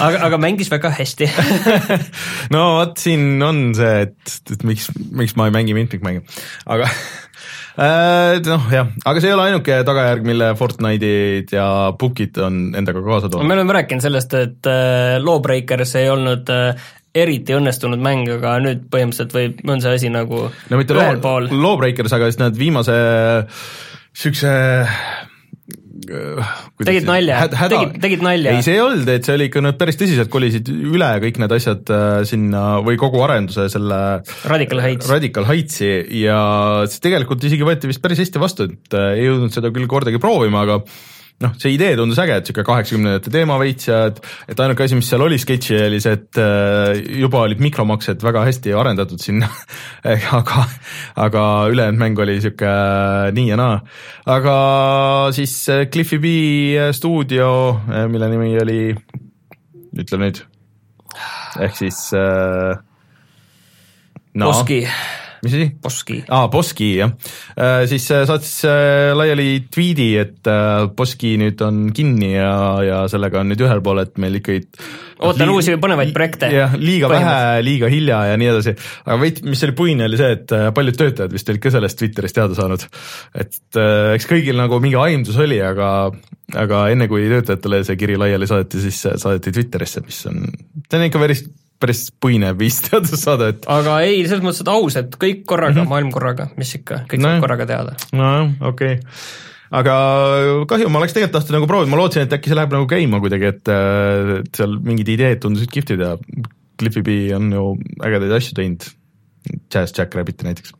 aga, 0.00 0.16
aga 0.24 0.38
mängis 0.40 0.70
väga 0.72 0.88
hästi. 0.96 1.28
No 2.54 2.62
vot, 2.78 2.96
siin 2.98 3.36
on 3.44 3.74
see, 3.76 4.06
et, 4.06 4.36
et 4.56 4.64
miks, 4.64 4.88
miks 5.12 5.36
ma 5.36 5.50
ei 5.50 5.54
mängi 5.58 5.76
mitmikmänge, 5.76 6.24
aga 6.64 6.88
Äh, 6.88 7.29
noh 8.46 8.70
jah, 8.72 8.88
aga 9.04 9.22
see 9.22 9.30
ei 9.30 9.36
ole 9.36 9.48
ainuke 9.48 9.80
tagajärg, 9.86 10.24
mille 10.26 10.52
Fortnite'id 10.58 11.52
ja 11.54 11.66
Bookid 11.98 12.40
on 12.44 12.62
endaga 12.78 13.02
kaasa 13.04 13.30
toonud. 13.30 13.48
me 13.48 13.58
oleme 13.58 13.76
rääkinud 13.80 14.04
sellest, 14.04 14.34
et 14.38 14.70
äh, 14.70 15.18
Lawbreakers 15.22 15.94
ei 16.00 16.10
olnud 16.12 16.50
äh, 16.54 16.90
eriti 17.14 17.54
õnnestunud 17.56 18.02
mäng, 18.02 18.28
aga 18.36 18.56
nüüd 18.62 18.84
põhimõtteliselt 18.90 19.34
võib, 19.34 19.62
on 19.66 19.82
see 19.82 19.94
asi 19.98 20.10
nagu 20.12 20.44
no 20.46 20.78
mitte. 20.80 20.94
Lawbreakers, 21.50 22.14
aga 22.16 22.30
siis 22.30 22.40
need 22.42 22.58
viimase 22.60 22.96
niisuguse 24.10 24.54
tegid 26.00 27.06
nalja, 27.08 27.42
tegid, 27.52 27.94
tegid 28.02 28.24
nalja? 28.24 28.54
ei, 28.56 28.64
see 28.64 28.76
ei 28.76 28.82
olnud, 28.82 29.08
et 29.12 29.26
see 29.26 29.36
oli 29.36 29.48
ikka, 29.50 29.62
nad 29.64 29.78
päris 29.80 29.98
tõsiselt 30.00 30.32
kolisid 30.32 30.70
üle 30.72 31.10
kõik 31.24 31.40
need 31.42 31.54
asjad 31.56 31.92
äh, 31.94 32.08
sinna 32.28 32.64
või 32.86 32.98
kogu 33.00 33.22
arenduse 33.26 33.68
selle 33.72 34.00
Radical 34.50 34.82
Heights, 34.84 35.10
Radical 35.10 35.48
Heightsi 35.48 35.92
ja 36.22 36.40
see 36.90 37.04
tegelikult 37.08 37.44
isegi 37.46 37.66
võeti 37.66 37.90
vist 37.90 38.02
päris 38.04 38.22
hästi 38.24 38.42
vastu, 38.42 38.68
et 38.70 38.98
äh, 38.98 39.14
ei 39.18 39.28
jõudnud 39.28 39.54
seda 39.54 39.72
küll 39.74 39.90
kordagi 39.90 40.22
proovima, 40.22 40.64
aga 40.66 40.80
noh, 41.40 41.54
see 41.60 41.72
idee 41.74 41.94
tundus 41.98 42.20
äge, 42.20 42.36
et 42.36 42.44
niisugune 42.44 42.66
kaheksakümnendate 42.68 43.32
teema 43.32 43.56
veits 43.60 43.88
ja 43.88 44.00
et, 44.10 44.18
et 44.52 44.60
ainuke 44.60 44.84
asi, 44.84 44.98
mis 44.98 45.08
seal 45.08 45.24
oli 45.24 45.38
sketši, 45.40 45.78
oli 45.86 46.00
see, 46.02 46.18
et 46.18 46.40
äh, 46.40 47.00
juba 47.22 47.44
olid 47.46 47.62
mikromaksed 47.64 48.24
väga 48.24 48.44
hästi 48.48 48.74
arendatud 48.76 49.22
sinna 49.22 49.48
aga, 50.40 50.66
aga 51.24 51.44
ülejäänud 51.72 52.02
mäng 52.02 52.20
oli 52.20 52.36
niisugune 52.38 52.74
äh, 52.74 53.30
nii 53.36 53.48
ja 53.52 53.58
naa. 53.60 53.80
aga 54.36 54.56
siis 55.36 55.56
äh, 55.72 55.86
Cliffy 55.92 56.20
B 56.20 56.34
stuudio, 56.96 57.50
mille 58.12 58.30
nimi 58.32 58.52
oli, 58.60 58.80
ütle 59.96 60.20
nüüd, 60.20 60.44
ehk 61.64 61.80
siis 61.80 62.04
äh, 62.16 62.76
no, 64.34 64.52
Oski 64.52 64.84
mis 65.44 65.56
asi? 65.56 65.68
Boski. 65.82 66.18
aa, 66.28 66.48
Boski 66.52 66.90
jah 66.98 67.12
äh,, 67.56 67.84
siis 67.90 68.08
äh, 68.14 68.24
saatis 68.28 68.54
äh, 68.68 69.12
laiali 69.16 69.48
tweet'i, 69.72 70.10
et 70.20 70.50
äh, 70.50 70.86
Boski 70.96 71.36
nüüd 71.40 71.60
on 71.66 71.86
kinni 71.96 72.34
ja, 72.34 72.52
ja 72.84 73.04
sellega 73.12 73.42
on 73.42 73.52
nüüd 73.52 73.64
ühel 73.64 73.82
pool, 73.84 74.02
et 74.04 74.18
meil 74.20 74.40
ikkagi 74.40 74.66
ootan 75.20 75.52
uusi 75.52 75.76
põnevaid 75.80 76.12
projekte. 76.16 76.50
jah, 76.54 76.74
liiga 76.80 77.10
vähe, 77.12 77.36
liiga 77.64 77.90
hilja 77.92 78.20
ja 78.30 78.40
nii 78.40 78.50
edasi, 78.52 78.74
aga 79.06 79.18
veits, 79.22 79.44
mis 79.46 79.64
oli 79.66 79.76
puine, 79.78 80.06
oli 80.08 80.20
see, 80.20 80.34
et 80.36 80.56
äh, 80.56 80.68
paljud 80.76 80.98
töötajad 81.00 81.34
vist 81.36 81.52
olid 81.52 81.64
ka 81.64 81.74
sellest 81.76 82.00
Twitterist 82.00 82.38
teada 82.38 82.58
saanud. 82.58 82.84
et 83.34 83.80
äh, 83.80 84.12
eks 84.16 84.28
kõigil 84.30 84.60
nagu 84.60 84.80
mingi 84.82 84.98
aimdus 85.00 85.40
oli, 85.40 85.60
aga, 85.64 86.10
aga 86.64 86.84
enne 86.92 87.08
kui 87.10 87.28
töötajatele 87.32 87.82
see 87.88 87.98
kiri 88.00 88.20
laiali 88.20 88.48
saadeti, 88.50 88.84
siis 88.86 89.02
saadeti 89.08 89.54
Twitterisse, 89.56 90.04
mis 90.06 90.22
on, 90.30 90.46
see 90.86 91.00
on 91.00 91.08
ikka 91.08 91.22
päris 91.22 91.44
päris 91.80 92.06
puine 92.20 92.52
viis 92.58 92.78
teada 92.84 93.18
saada, 93.18 93.50
et 93.54 93.68
aga 93.70 93.98
ei, 94.06 94.22
selles 94.28 94.44
mõttes, 94.44 94.62
et 94.64 94.72
aus, 94.72 94.96
et 95.00 95.14
kõik 95.16 95.44
korraga 95.48 95.78
mm, 95.78 95.82
-hmm. 95.82 95.92
maailm 95.94 96.10
korraga, 96.14 96.50
mis 96.60 96.72
ikka, 96.76 97.04
kõik 97.10 97.22
no, 97.22 97.30
saab 97.30 97.46
korraga 97.46 97.68
teada. 97.70 97.96
nojah, 98.12 98.50
okei 98.72 98.98
okay. 98.98 99.22
aga 99.80 99.94
kahju, 100.70 100.90
ma 100.92 101.00
oleks 101.00 101.16
tegelikult 101.16 101.38
tahtnud 101.38 101.58
nagu 101.58 101.70
proovida, 101.70 101.92
ma 101.92 102.00
lootsin, 102.02 102.26
et 102.26 102.36
äkki 102.36 102.52
see 102.52 102.58
läheb 102.58 102.76
nagu 102.76 102.88
käima 102.90 103.22
kuidagi, 103.24 103.52
et, 103.54 103.72
et 104.40 104.60
seal 104.60 104.76
mingid 104.84 105.08
ideed 105.16 105.40
tundusid 105.44 105.72
kihvtid 105.72 106.04
ja 106.04 106.16
Cliffy 106.80 107.04
B 107.04 107.16
on 107.36 107.48
ju 107.52 107.64
ägedaid 108.04 108.36
asju 108.36 108.60
teinud, 108.60 108.84
Jazz 109.72 109.96
Jackrabbiti 109.96 110.44
näiteks 110.48 110.76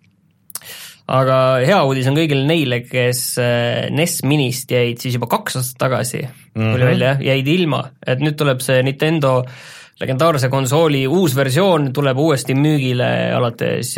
aga 1.10 1.36
hea 1.64 1.80
uudis 1.88 2.06
on 2.06 2.14
kõigile 2.14 2.44
neile, 2.46 2.84
kes 2.86 3.24
äh, 3.42 3.88
NES 3.90 4.20
Minist 4.28 4.70
jäid 4.70 5.00
siis 5.02 5.16
juba 5.16 5.26
kaks 5.32 5.56
aastat 5.58 5.80
tagasi 5.88 6.20
mm, 6.22 6.54
-hmm. 6.54 6.72
tuli 6.76 6.86
välja, 6.92 7.16
jäid 7.24 7.48
ilma, 7.48 7.86
et 8.06 8.20
nüüd 8.20 8.36
tuleb 8.38 8.60
see 8.62 8.82
Nintendo 8.86 9.38
äh, 9.40 9.79
legendaarse 10.00 10.48
konsooli 10.52 11.06
uus 11.08 11.36
versioon 11.36 11.90
tuleb 11.96 12.18
uuesti 12.18 12.56
müügile 12.56 13.10
alates 13.36 13.94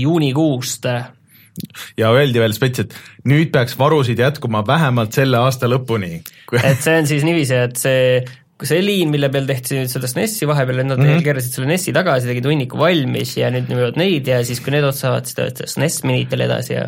juunikuust. 0.00 0.88
ja 1.96 2.10
öeldi 2.12 2.40
veel 2.40 2.52
spets, 2.52 2.84
et 2.84 2.96
nüüd 3.24 3.52
peaks 3.52 3.78
varusid 3.78 4.18
jätkuma 4.20 4.64
vähemalt 4.66 5.16
selle 5.16 5.38
aasta 5.40 5.70
lõpuni 5.70 6.18
et 6.70 6.82
see 6.82 6.98
on 6.98 7.06
siis 7.08 7.24
niiviisi, 7.24 7.62
et 7.68 7.80
see 7.80 8.02
see 8.64 8.80
liin, 8.80 9.10
mille 9.12 9.28
peal 9.32 9.48
tehti 9.48 9.76
nüüd 9.76 9.90
sellest 9.92 10.16
NES-i 10.16 10.46
vahepeal, 10.48 10.80
nad 10.80 10.96
mm 10.96 11.04
-hmm. 11.04 11.24
keerasid 11.24 11.58
selle 11.58 11.68
NES-i 11.68 11.92
tagasi, 11.92 12.28
tegid 12.30 12.46
hunniku 12.48 12.78
valmis 12.80 13.34
ja 13.36 13.50
nüüd 13.52 13.68
müüvad 13.68 13.98
neid 14.00 14.28
ja 14.28 14.42
siis, 14.44 14.62
kui 14.64 14.72
need 14.72 14.84
otsa 14.84 15.08
saavad, 15.08 15.28
siis 15.28 15.36
töötab 15.36 15.72
SNES 15.72 15.98
minitel 16.08 16.44
edasi 16.46 16.72
ja 16.72 16.86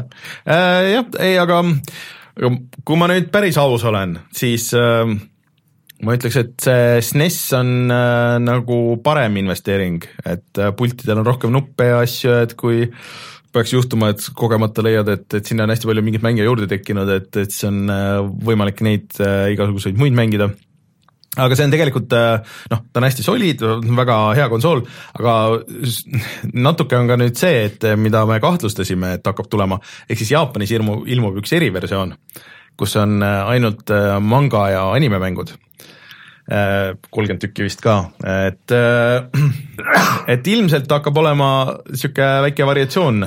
äh, 0.48 0.92
jah, 0.94 1.10
ei, 1.20 1.36
aga 1.38 1.60
kui 2.84 2.96
ma 2.96 3.10
nüüd 3.10 3.28
päris 3.34 3.58
aus 3.60 3.84
olen, 3.84 4.16
siis 4.32 4.70
äh, 4.76 5.12
ma 6.04 6.14
ütleks, 6.14 6.36
et 6.38 6.54
see 6.62 7.00
SNES 7.02 7.38
on 7.58 7.72
äh, 7.90 8.36
nagu 8.42 8.78
parem 9.04 9.40
investeering, 9.40 10.04
et 10.22 10.60
äh, 10.60 10.70
pultidel 10.76 11.22
on 11.22 11.26
rohkem 11.26 11.52
nuppe 11.54 11.88
ja 11.90 11.98
asju, 12.04 12.36
et 12.44 12.54
kui 12.58 12.86
peaks 13.54 13.72
juhtuma, 13.74 14.12
et 14.12 14.22
kogemata 14.36 14.84
leiad, 14.84 15.10
et, 15.10 15.26
et 15.34 15.48
sinna 15.48 15.66
on 15.66 15.72
hästi 15.72 15.88
palju 15.88 16.04
mingeid 16.04 16.24
mänge 16.24 16.46
juurde 16.46 16.68
tekkinud, 16.70 17.10
et, 17.16 17.28
et 17.40 17.52
siis 17.52 17.66
on 17.68 17.84
äh, 17.92 18.16
võimalik 18.46 18.82
neid 18.86 19.20
äh, 19.24 19.50
igasuguseid 19.54 19.98
muid 19.98 20.16
mängida. 20.16 20.50
Aga 21.38 21.54
see 21.54 21.68
on 21.68 21.72
tegelikult 21.72 22.14
äh, 22.16 22.56
noh, 22.72 22.82
ta 22.92 23.00
on 23.00 23.06
hästi 23.06 23.24
solid, 23.26 23.62
väga 23.98 24.18
hea 24.38 24.48
konsool, 24.52 24.82
aga 25.18 25.34
natuke 26.54 26.98
on 26.98 27.10
ka 27.10 27.18
nüüd 27.20 27.38
see, 27.38 27.64
et 27.68 27.88
mida 28.00 28.24
me 28.28 28.40
kahtlustasime, 28.42 29.16
et 29.18 29.26
hakkab 29.26 29.50
tulema, 29.50 29.80
ehk 30.06 30.22
siis 30.22 30.34
Jaapanis 30.34 30.74
ilmub, 30.78 31.06
ilmub 31.10 31.40
üks 31.42 31.54
eriversioon, 31.58 32.14
kus 32.78 32.98
on 33.00 33.22
äh, 33.22 33.54
ainult 33.54 33.96
manga 34.22 34.68
ja 34.74 34.84
animemängud 34.98 35.56
Äh, 35.56 35.67
kolmkümmend 36.48 37.42
tükki 37.42 37.66
vist 37.66 37.82
ka, 37.84 37.98
et, 38.24 38.72
äh, 38.72 39.26
et 40.32 40.46
ilmselt 40.48 40.88
hakkab 40.90 41.18
olema 41.20 41.48
niisugune 41.90 42.28
väike 42.46 42.68
variatsioon 42.68 43.26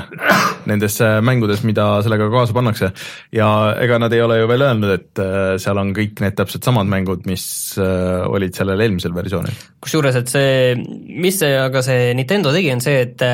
nendes 0.69 0.97
äh, 1.05 1.19
mängudes, 1.25 1.62
mida 1.67 1.86
sellega 2.01 2.29
kaasa 2.34 2.55
pannakse. 2.57 2.91
ja 3.36 3.49
ega 3.81 3.99
nad 4.01 4.13
ei 4.13 4.23
ole 4.25 4.39
ju 4.39 4.47
veel 4.49 4.65
öelnud, 4.65 4.93
et 4.95 5.21
seal 5.62 5.81
on 5.81 5.91
kõik 5.97 6.23
need 6.23 6.38
täpselt 6.38 6.65
samad 6.65 6.89
mängud, 6.89 7.27
mis 7.29 7.45
olid 7.77 8.57
sellel 8.57 8.81
eelmisel 8.81 9.13
versioonil. 9.13 9.62
kusjuures, 9.86 10.17
et 10.17 10.34
see, 10.34 10.73
mis 11.21 11.38
see, 11.43 11.53
aga 11.62 11.86
see 11.86 12.15
Nintendo 12.17 12.53
tegi, 12.55 12.73
on 12.73 12.81
see, 12.81 13.05
et 13.05 13.27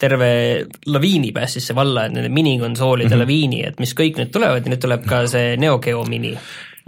terve 0.00 0.28
laviini 0.90 1.32
päästis 1.32 1.70
see 1.70 1.76
valla, 1.76 2.06
et 2.06 2.12
nende 2.12 2.28
minikonsoolide 2.28 3.08
mm 3.08 3.14
-hmm. 3.14 3.24
laviini, 3.24 3.64
et 3.64 3.80
mis 3.80 3.96
kõik 3.96 4.20
nüüd 4.20 4.32
tulevad 4.34 4.66
ja 4.66 4.74
nüüd 4.74 4.84
tuleb 4.84 5.08
ka 5.08 5.24
see 5.30 5.56
Neo 5.56 5.78
Geo 5.78 6.04
mini 6.04 6.36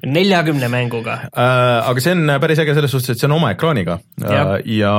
neljakümne 0.05 0.69
mänguga 0.69 1.15
äh,. 1.33 1.89
aga 1.89 2.03
see 2.05 2.13
on 2.13 2.29
päris 2.41 2.61
äge 2.61 2.75
selles 2.77 2.93
suhtes, 2.93 3.15
et 3.15 3.23
see 3.23 3.29
on 3.31 3.37
oma 3.39 3.53
ekraaniga 3.55 3.97
ja, 4.21 4.43
äh, 4.43 4.67
ja, 4.77 4.93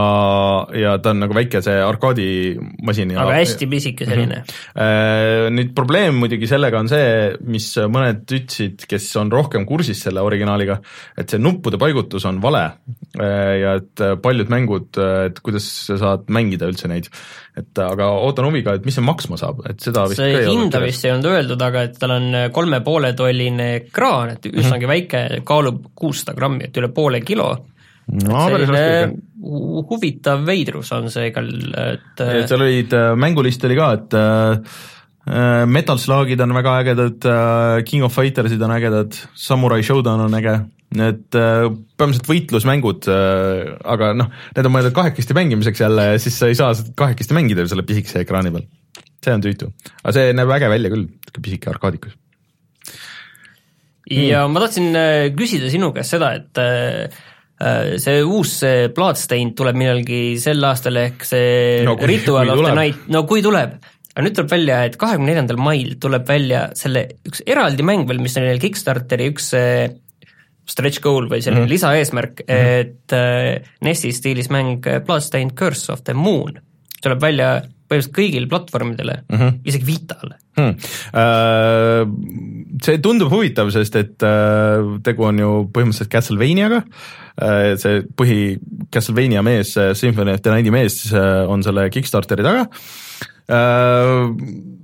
ja 0.74 0.96
ta 1.04 1.14
on 1.14 1.22
nagu 1.22 1.38
väike 1.38 1.62
see 1.66 1.76
arkaadimasin. 1.86 3.14
aga 3.14 3.38
hästi 3.38 3.70
pisike 3.70 4.08
selline 4.10 4.42
mm. 4.42 4.56
-hmm. 4.74 5.56
Nüüd 5.58 5.74
probleem 5.78 6.18
muidugi 6.18 6.48
sellega 6.50 6.80
on 6.80 6.90
see, 6.90 7.36
mis 7.46 7.70
mõned 7.78 8.26
ütlesid, 8.26 8.84
kes 8.90 9.06
on 9.22 9.32
rohkem 9.32 9.66
kursis 9.70 10.02
selle 10.04 10.22
originaaliga, 10.26 10.80
et 11.18 11.30
see 11.30 11.42
nuppude 11.42 11.78
paigutus 11.82 12.26
on 12.26 12.42
vale 12.42 12.64
äh, 12.66 13.54
ja 13.62 13.76
et 13.82 14.06
paljud 14.22 14.50
mängud, 14.50 14.98
et 15.28 15.40
kuidas 15.46 15.70
sa 15.88 15.98
saad 16.02 16.28
mängida 16.34 16.70
üldse 16.70 16.90
neid 16.90 17.12
et 17.58 17.82
aga 17.82 18.10
ootan 18.24 18.48
huviga, 18.50 18.76
et 18.78 18.86
mis 18.88 18.96
see 18.98 19.06
maksma 19.06 19.40
saab, 19.40 19.64
et 19.70 19.82
seda 19.84 20.06
vist 20.10 20.22
see 20.22 20.44
hinda 20.46 20.82
vist 20.84 21.06
ei 21.08 21.14
olnud 21.14 21.30
öeldud, 21.32 21.64
aga 21.68 21.86
et 21.88 21.96
tal 22.02 22.14
on 22.18 22.28
kolme 22.54 22.82
poole 22.86 23.14
tolline 23.18 23.70
ekraan, 23.80 24.36
et 24.36 24.46
üsnagi 24.50 24.86
mm 24.86 24.92
-hmm. 24.92 24.94
väike, 24.94 25.42
kaalub 25.48 25.82
kuussada 25.96 26.38
grammi, 26.38 26.70
et 26.70 26.78
üle 26.78 26.92
poole 26.94 27.22
kilo. 27.22 27.50
no 28.08 28.44
raske. 28.50 29.10
huvitav 29.90 30.46
veidrus 30.46 30.92
on 30.96 31.10
see 31.12 31.28
igal, 31.28 31.50
et 31.76 32.24
seal 32.48 32.62
olid, 32.62 32.94
äh, 32.94 33.16
mängulist 33.16 33.66
oli 33.66 33.76
ka, 33.76 33.92
et 33.94 34.14
äh, 34.14 35.66
Metal 35.66 35.98
Slugid 35.98 36.40
on 36.40 36.54
väga 36.54 36.80
ägedad, 36.82 37.26
äh, 37.26 37.84
King 37.84 38.04
of 38.04 38.16
Fightersid 38.16 38.62
on 38.62 38.72
ägedad, 38.72 39.18
Samurai 39.36 39.84
Showdown 39.84 40.22
on 40.22 40.34
äge 40.34 40.60
need 40.98 41.38
äh, 41.38 41.68
põhimõtteliselt 41.98 42.30
võitlusmängud, 42.32 43.08
äh, 43.12 43.72
aga 43.94 44.12
noh, 44.18 44.30
need 44.56 44.70
on 44.70 44.74
mõeldud 44.74 44.96
kahekesti 44.98 45.36
mängimiseks 45.38 45.84
jälle 45.84 46.12
ja 46.12 46.22
siis 46.22 46.38
sa 46.40 46.50
ei 46.52 46.58
saa 46.58 46.76
kahekesti 46.98 47.38
mängida 47.38 47.68
selle 47.70 47.86
pisikese 47.88 48.24
ekraani 48.26 48.54
peal. 48.56 48.68
see 49.24 49.34
on 49.34 49.44
tüütu, 49.44 49.72
aga 50.04 50.16
see 50.16 50.36
näeb 50.38 50.54
äge 50.58 50.70
välja 50.72 50.94
küll, 50.94 51.08
pisike 51.38 51.72
arkaadikus. 51.74 52.16
ja 54.12 54.46
mm. 54.46 54.54
ma 54.54 54.64
tahtsin 54.66 54.90
äh, 54.96 55.26
küsida 55.38 55.72
sinu 55.74 55.92
käest 55.96 56.16
seda, 56.16 56.34
et 56.40 57.18
see 57.98 58.20
uus 58.22 58.52
see 58.62 58.90
Bloodstained 58.94 59.56
tuleb 59.58 59.78
millalgi 59.80 60.38
sel 60.38 60.62
aastal 60.68 61.00
ehk 61.02 61.24
see 61.26 61.86
no, 61.88 61.96
kui, 61.98 62.12
Ritual 62.12 62.46
kui 62.46 62.54
of 62.54 62.60
tuleb. 62.60 62.70
the 62.70 62.82
Night, 62.84 63.08
no 63.10 63.24
kui 63.30 63.42
tuleb, 63.42 63.80
aga 64.14 64.26
nüüd 64.26 64.36
tuleb 64.38 64.52
välja, 64.52 64.82
et 64.86 65.00
kahekümne 65.02 65.32
neljandal 65.32 65.58
mail 65.62 65.96
tuleb 66.02 66.28
välja 66.30 66.68
selle 66.78 67.08
üks 67.26 67.42
eraldi 67.50 67.86
mäng 67.86 68.06
veel, 68.10 68.22
mis 68.22 68.38
on 68.38 68.46
neil 68.46 68.62
Kickstarteri 68.62 69.32
üks 69.34 69.50
stretch 70.68 71.02
goal 71.04 71.30
või 71.32 71.42
selline 71.42 71.64
mm 71.64 71.66
-hmm. 71.66 71.74
lisaeesmärk 71.76 72.44
mm, 72.44 72.54
-hmm. 72.54 72.80
et 72.80 73.16
äh, 73.16 73.72
NES-i 73.82 74.12
stiilis 74.12 74.50
mäng 74.54 74.86
Bloodstained 75.06 75.56
Curse 75.58 75.92
of 75.94 76.04
the 76.04 76.14
Moon 76.14 76.60
tuleb 77.02 77.22
välja 77.22 77.62
põhimõtteliselt 77.88 78.16
kõigil 78.18 78.48
platvormidele 78.52 79.22
mm, 79.30 79.38
-hmm. 79.38 79.60
isegi 79.64 79.86
Vitale 79.88 80.36
hmm.. 80.58 80.74
Uh, 81.14 82.04
see 82.84 83.00
tundub 83.00 83.32
huvitav, 83.32 83.70
sest 83.72 83.96
et 83.96 84.24
uh, 84.28 84.98
tegu 85.04 85.24
on 85.24 85.40
ju 85.40 85.52
põhimõtteliselt 85.72 86.12
Castlevaniaga 86.12 86.84
see 87.78 88.02
põhi 88.18 88.58
Castlevania 88.90 89.44
mees, 89.46 89.76
Symphony 89.94 90.34
of 90.34 90.42
the 90.42 90.50
Night'i 90.50 90.72
mees 90.74 91.14
on 91.14 91.62
selle 91.64 91.84
Kickstarteri 91.94 92.42
taga 92.42 92.66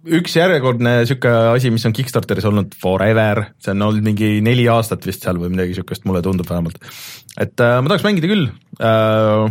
üks 0.03 0.35
järjekordne 0.35 0.97
niisugune 1.01 1.55
asi, 1.55 1.71
mis 1.73 1.85
on 1.87 1.95
Kickstarteris 1.95 2.47
olnud 2.49 2.75
forever, 2.79 3.45
see 3.63 3.73
on 3.75 3.87
olnud 3.87 4.05
mingi 4.05 4.35
neli 4.45 4.65
aastat 4.71 5.05
vist 5.07 5.23
seal 5.23 5.39
või 5.39 5.53
midagi 5.53 5.73
niisugust, 5.73 6.05
mulle 6.09 6.23
tundub 6.25 6.49
vähemalt. 6.49 6.79
et 7.39 7.63
äh, 7.63 7.79
ma 7.79 7.91
tahaks 7.91 8.05
mängida 8.07 8.29
küll 8.31 8.49
äh,, 8.83 9.47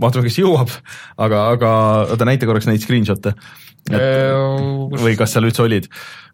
vaatame, 0.00 0.26
kes 0.28 0.40
jõuab, 0.40 0.72
aga, 1.26 1.46
aga 1.56 1.70
oota, 2.14 2.28
näita 2.28 2.50
korraks 2.50 2.68
neid 2.70 2.82
screenshot'e. 2.82 3.34
Äh, 3.92 4.32
või 4.96 5.12
kas 5.18 5.34
seal 5.34 5.44
üldse 5.44 5.60
olid, 5.60 5.90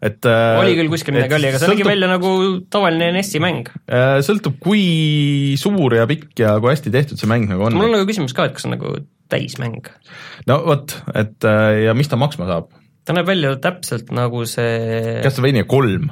et 0.07 0.23
äh, 0.29 0.59
oli 0.61 0.77
küll 0.77 0.91
kuskil 0.93 1.17
midagi 1.17 1.35
oli, 1.35 1.49
aga 1.49 1.59
see 1.59 1.67
sõltub, 1.67 1.81
nägi 1.81 1.89
välja 1.89 2.07
nagu 2.07 2.29
tavaline 2.71 3.09
NES-i 3.17 3.41
mäng 3.43 3.67
äh,. 3.91 4.21
sõltub, 4.23 4.55
kui 4.63 5.57
suur 5.59 5.97
ja 5.97 6.05
pikk 6.07 6.45
ja 6.45 6.53
kui 6.63 6.71
hästi 6.71 6.93
tehtud 6.95 7.19
see 7.19 7.27
mäng 7.27 7.51
nagu 7.51 7.67
on. 7.67 7.75
mul 7.75 7.89
on 7.89 7.97
nagu 7.97 8.07
küsimus 8.07 8.31
ka, 8.37 8.47
et 8.47 8.55
kas 8.55 8.69
on 8.69 8.77
nagu 8.77 8.93
täismäng? 9.27 9.91
no 10.47 10.61
vot, 10.63 10.95
et 11.11 11.43
äh, 11.43 11.89
ja 11.89 11.97
mis 11.97 12.07
ta 12.07 12.21
maksma 12.21 12.47
saab 12.47 12.71
ta 13.05 13.15
näeb 13.17 13.29
välja 13.29 13.55
täpselt 13.61 14.11
nagu 14.15 14.43
see 14.49 15.21
Castlevania 15.25 15.65
kolm. 15.69 16.09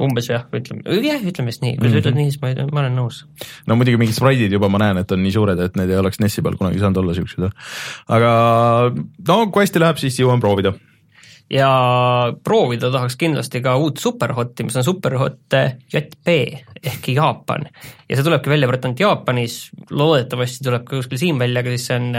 umbes 0.00 0.30
jah, 0.30 0.44
ütleme, 0.54 0.84
jah, 1.02 1.24
ütleme 1.26 1.50
vist 1.50 1.64
nii, 1.64 1.74
kui 1.76 1.88
mm 1.88 1.90
-hmm. 1.90 1.96
sa 1.96 2.02
ütled 2.02 2.16
nii, 2.16 2.30
siis 2.30 2.42
ma, 2.42 2.52
ma 2.72 2.84
olen 2.84 2.94
nõus. 2.96 3.24
no 3.66 3.76
muidugi 3.76 4.00
mingid 4.00 4.16
spraidid 4.16 4.52
juba 4.52 4.68
ma 4.68 4.78
näen, 4.80 5.02
et 5.02 5.12
on 5.12 5.22
nii 5.22 5.34
suured, 5.34 5.58
et 5.58 5.76
need 5.76 5.90
ei 5.90 5.98
oleks 6.00 6.20
NES-i 6.20 6.42
peal 6.42 6.56
kunagi 6.60 6.78
saanud 6.78 7.02
olla 7.02 7.14
siuksed, 7.14 7.50
aga 8.08 8.30
no 9.28 9.40
kui 9.50 9.66
hästi 9.66 9.82
läheb, 9.82 10.00
siis 10.00 10.20
jõuan 10.22 10.40
proovida 10.40 10.72
ja 11.50 11.70
proovida 12.44 12.90
tahaks 12.94 13.16
kindlasti 13.18 13.60
ka 13.60 13.74
uut 13.76 13.98
Superhotti, 13.98 14.64
mis 14.64 14.76
on 14.78 14.86
Superhot 14.86 15.58
JP 15.92 16.36
ehk 16.82 17.08
Jaapan. 17.08 17.66
ja 18.08 18.16
see 18.16 18.24
tulebki 18.24 18.50
välja 18.50 18.68
praegu 18.70 18.86
ainult 18.86 19.00
Jaapanis, 19.00 19.58
loodetavasti 19.90 20.64
tuleb 20.64 20.86
ka 20.86 20.96
kuskil 20.96 21.18
siin 21.18 21.38
välja, 21.38 21.60
aga 21.60 21.74
siis 21.74 21.86
see 21.90 21.98
on 21.98 22.12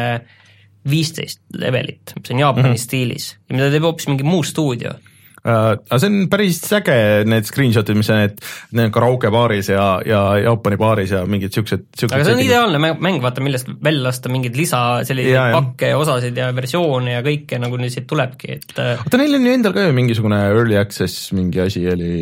viisteist 0.89 1.41
levelit, 1.57 2.13
mis 2.17 2.33
on 2.33 2.39
Jaapani 2.41 2.67
mm 2.67 2.73
-hmm. 2.73 2.83
stiilis 2.83 3.31
ja 3.49 3.55
mida 3.55 3.71
teeb 3.71 3.85
hoopis 3.85 4.07
mingi 4.09 4.27
muu 4.27 4.43
stuudio. 4.43 4.97
Uh, 5.41 5.73
aga 5.73 5.97
see 5.97 6.09
on 6.11 6.27
päris 6.29 6.59
äge, 6.77 6.95
need 7.25 7.47
screenshot'id, 7.49 7.97
mis 7.97 8.09
on 8.13 8.19
need, 8.21 8.41
need 8.77 8.91
karaoke 8.93 9.31
baaris 9.33 9.71
ja, 9.71 9.85
ja 10.05 10.19
Jaapani 10.37 10.77
baaris 10.77 11.15
ja 11.15 11.23
mingid 11.25 11.55
siuksed, 11.55 11.87
siuksed 11.97 12.13
aga 12.13 12.27
see 12.27 12.35
on 12.35 12.41
ideaalne 12.43 12.81
mäng, 13.01 13.17
vaata, 13.23 13.41
millest 13.41 13.71
välja 13.83 14.03
lasta 14.05 14.29
mingeid 14.29 14.57
lisa 14.57 15.01
selliseid 15.07 15.55
pakke 15.55 15.89
ja 15.95 15.97
osasid 15.97 16.37
ja 16.37 16.51
versioone 16.53 17.15
ja 17.15 17.23
kõike, 17.25 17.57
nagu 17.57 17.81
nüüd 17.81 17.89
siit 17.89 18.05
tulebki, 18.09 18.59
et 18.59 18.77
äh, 18.77 19.01
oota, 19.01 19.17
neil 19.17 19.39
on 19.39 19.49
ju 19.49 19.55
endal 19.57 19.73
ka 19.73 19.87
ju 19.87 19.97
mingisugune 19.97 20.43
early 20.51 20.77
access 20.77 21.31
mingi 21.33 21.63
asi 21.65 21.87
oli 21.89 22.13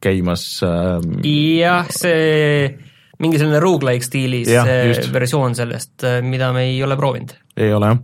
käimas 0.00 0.46
ähm... 0.64 1.20
jah, 1.60 1.84
see 1.92 2.89
mingi 3.20 3.40
selline 3.40 3.60
rogu-like 3.62 4.06
stiilis 4.06 4.50
ja, 4.50 4.64
versioon 5.12 5.54
sellest, 5.58 5.98
äh, 6.04 6.20
mida 6.24 6.52
me 6.56 6.68
ei 6.70 6.80
ole 6.84 6.96
proovinud. 7.00 7.36
ei 7.56 7.72
ole 7.76 7.92
jah 7.92 8.00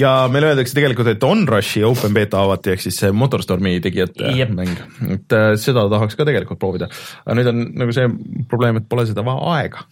ja 0.00 0.12
meile 0.32 0.52
öeldakse 0.52 0.76
tegelikult, 0.76 1.10
et 1.10 1.24
Onrushi 1.26 1.82
open 1.84 2.14
beta 2.14 2.40
avati, 2.44 2.74
ehk 2.74 2.84
siis 2.84 3.00
see 3.02 3.10
Motorstormi 3.16 3.74
tegijate 3.84 4.30
yep. 4.36 4.52
mäng, 4.54 4.78
et 5.10 5.36
äh, 5.36 5.50
seda 5.60 5.86
tahaks 5.92 6.16
ka 6.18 6.26
tegelikult 6.28 6.60
proovida. 6.62 6.90
aga 7.24 7.36
nüüd 7.38 7.50
on 7.50 7.64
nagu 7.82 7.96
see 7.96 8.06
probleem, 8.50 8.80
et 8.80 8.88
pole 8.90 9.06
seda 9.08 9.24
aega 9.26 9.84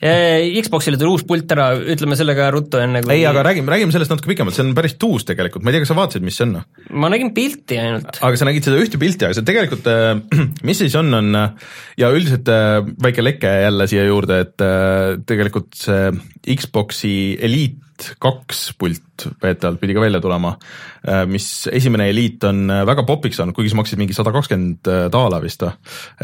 Xboxile 0.00 0.96
tuli 0.96 1.12
uus 1.12 1.26
pult 1.28 1.50
ära, 1.52 1.74
ütleme 1.92 2.16
selle 2.16 2.32
ka 2.38 2.46
ruttu 2.54 2.80
enne 2.80 3.02
kui 3.04 3.18
ei, 3.18 3.26
aga 3.28 3.42
räägime, 3.44 3.68
räägime 3.68 3.92
sellest 3.92 4.14
natuke 4.14 4.30
pikemalt, 4.30 4.56
see 4.56 4.64
on 4.64 4.72
päris 4.76 4.96
tuus 4.96 5.26
tegelikult, 5.28 5.60
ma 5.60 5.68
ei 5.68 5.76
tea, 5.76 5.84
kas 5.84 5.92
sa 5.92 5.98
vaatasid, 5.98 6.24
mis 6.24 6.40
see 6.40 6.46
on? 6.48 6.56
ma 7.02 7.10
nägin 7.12 7.34
pilti 7.36 7.76
ainult. 7.82 8.16
aga 8.16 8.40
sa 8.40 8.48
nägid 8.48 8.64
seda 8.64 8.80
ühte 8.80 9.00
pilti, 9.02 9.28
aga 9.28 9.36
see 9.36 9.44
tegelikult, 9.50 9.90
äh, 9.92 10.14
mis 10.70 10.80
siis 10.80 10.96
on, 10.96 11.12
on 11.18 11.36
ja 12.00 12.12
üldiselt 12.16 12.48
äh, 12.48 12.80
väike 13.04 13.26
leke 13.26 13.52
jälle 13.66 13.90
siia 13.92 14.08
juurde, 14.08 14.40
et 14.46 14.66
tegelikult 15.28 15.76
see 15.76 16.08
Xbox'i 16.56 17.14
Elite 17.44 17.89
kaks 18.22 18.70
pult 18.78 19.26
beetalt 19.40 19.80
pidi 19.80 19.94
ka 19.96 20.02
välja 20.02 20.20
tulema, 20.22 20.54
äh, 21.04 21.24
mis 21.28 21.68
esimene 21.72 22.08
Elite 22.10 22.48
on 22.50 22.70
äh, 22.70 22.82
väga 22.88 23.04
popiks 23.08 23.40
saanud, 23.40 23.54
kuigi 23.56 23.72
see 23.72 23.78
maksis 23.78 23.98
mingi 24.00 24.16
sada 24.16 24.32
kakskümmend 24.34 24.90
daala 25.12 25.40
vist 25.42 25.64
või. 25.64 25.72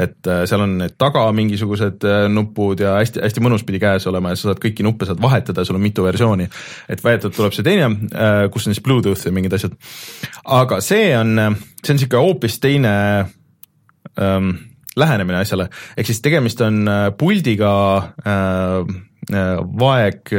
et 0.06 0.30
äh, 0.30 0.44
seal 0.48 0.64
on 0.64 0.86
taga 0.98 1.24
mingisugused 1.36 2.06
nupud 2.32 2.80
ja 2.80 2.96
hästi-hästi 3.00 3.44
mõnus 3.44 3.66
pidi 3.68 3.80
käes 3.82 4.06
olema 4.10 4.32
ja 4.32 4.38
sa 4.38 4.50
saad 4.50 4.62
kõiki 4.62 4.86
nuppe 4.86 5.08
saad 5.08 5.20
vahetada, 5.22 5.64
sul 5.64 5.78
on 5.78 5.84
mitu 5.84 6.04
versiooni. 6.06 6.48
et 6.88 7.04
väidetavalt 7.04 7.36
tuleb 7.36 7.56
see 7.56 7.66
teine, 7.66 7.90
kus 8.52 8.66
on 8.66 8.74
siis 8.74 8.84
Bluetooth 8.84 9.26
ja 9.26 9.34
mingid 9.34 9.56
asjad. 9.56 9.76
aga 10.44 10.80
see 10.84 11.10
on, 11.18 11.36
see 11.82 11.92
on 11.92 12.00
niisugune 12.00 12.22
hoopis 12.24 12.60
teine 12.62 12.94
ähm, 14.20 14.54
lähenemine 14.96 15.42
asjale, 15.42 15.68
ehk 15.96 16.08
siis 16.08 16.22
tegemist 16.24 16.60
on 16.64 16.86
puldiga 17.18 17.74
äh, 18.24 18.96
vaeg 19.80 20.32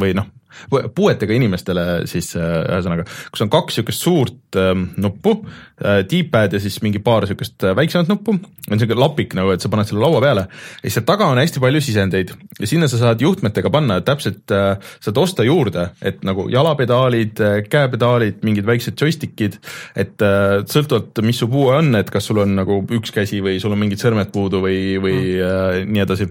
või 0.00 0.14
noh, 0.16 0.28
puuetega 0.70 1.34
inimestele 1.36 1.86
siis 2.10 2.32
äh, 2.38 2.60
ühesõnaga, 2.66 3.06
kus 3.32 3.44
on 3.44 3.52
kaks 3.52 3.78
niisugust 3.78 4.04
suurt 4.06 4.58
ähm, 4.60 4.88
nuppu 5.00 5.36
äh,, 5.40 6.02
D-pad 6.08 6.56
ja 6.56 6.62
siis 6.62 6.80
mingi 6.84 7.02
paar 7.04 7.24
niisugust 7.26 7.66
äh, 7.66 7.74
väiksemat 7.76 8.10
nuppu, 8.10 8.36
on 8.36 8.76
niisugune 8.76 9.00
lapik 9.00 9.36
nagu, 9.38 9.52
et 9.54 9.62
sa 9.62 9.70
paned 9.72 9.88
selle 9.88 10.04
laua 10.04 10.22
peale 10.24 10.46
ja 10.48 10.84
siis 10.84 10.98
seal 10.98 11.06
taga 11.08 11.30
on 11.30 11.40
hästi 11.40 11.62
palju 11.62 11.82
sisendeid 11.84 12.34
ja 12.60 12.70
sinna 12.70 12.90
sa 12.90 13.00
saad 13.00 13.22
juhtmetega 13.24 13.72
panna 13.72 14.00
täpselt 14.06 14.54
äh,, 14.54 14.92
saad 15.00 15.22
osta 15.22 15.46
juurde, 15.46 15.90
et 16.02 16.24
nagu 16.26 16.48
jalapedaalid 16.52 17.44
äh,, 17.44 17.56
käepedaalid, 17.70 18.42
mingid 18.46 18.68
väiksed 18.68 18.98
joystick'id, 19.00 19.58
et 19.98 20.26
äh, 20.26 20.60
sõltuvalt, 20.70 21.22
mis 21.26 21.40
su 21.40 21.48
puue 21.50 21.74
on, 21.78 21.94
et 21.98 22.10
kas 22.12 22.30
sul 22.30 22.42
on 22.44 22.54
nagu 22.58 22.82
üks 22.98 23.14
käsi 23.14 23.40
või 23.44 23.58
sul 23.62 23.74
on 23.74 23.82
mingid 23.82 24.02
sõrmed 24.02 24.32
puudu 24.34 24.62
või, 24.64 24.80
või 25.02 25.18
mm. 25.36 25.50
äh, 25.50 25.82
nii 25.90 26.06
edasi 26.06 26.30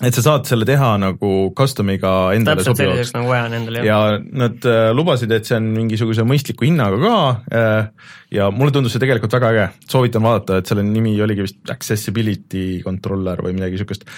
et 0.00 0.16
sa 0.16 0.22
saad 0.24 0.46
selle 0.48 0.64
teha 0.68 0.94
nagu 1.00 1.30
custom'iga 1.56 2.12
endale 2.36 2.62
täpselt 2.62 2.78
sobivaks. 2.78 3.12
nagu 3.16 3.28
vaja 3.28 3.48
on 3.48 3.56
endale, 3.58 3.82
jah. 3.84 3.88
ja 3.88 4.38
nad 4.42 4.68
äh, 4.68 4.88
lubasid, 4.96 5.32
et 5.36 5.48
see 5.48 5.58
on 5.58 5.68
mingisuguse 5.74 6.24
mõistliku 6.28 6.64
hinnaga 6.64 7.00
ka 7.02 7.16
äh, 7.58 8.08
ja 8.32 8.48
mulle 8.54 8.72
tundus 8.74 8.94
see 8.96 9.02
tegelikult 9.02 9.36
väga 9.36 9.50
äge, 9.52 9.66
soovitan 9.90 10.24
vaadata, 10.24 10.60
et 10.60 10.70
selle 10.70 10.84
nimi 10.86 11.12
oligi 11.20 11.44
vist 11.44 11.74
accessibility 11.74 12.64
controller 12.84 13.44
või 13.44 13.56
midagi 13.58 13.76
niisugust. 13.76 14.08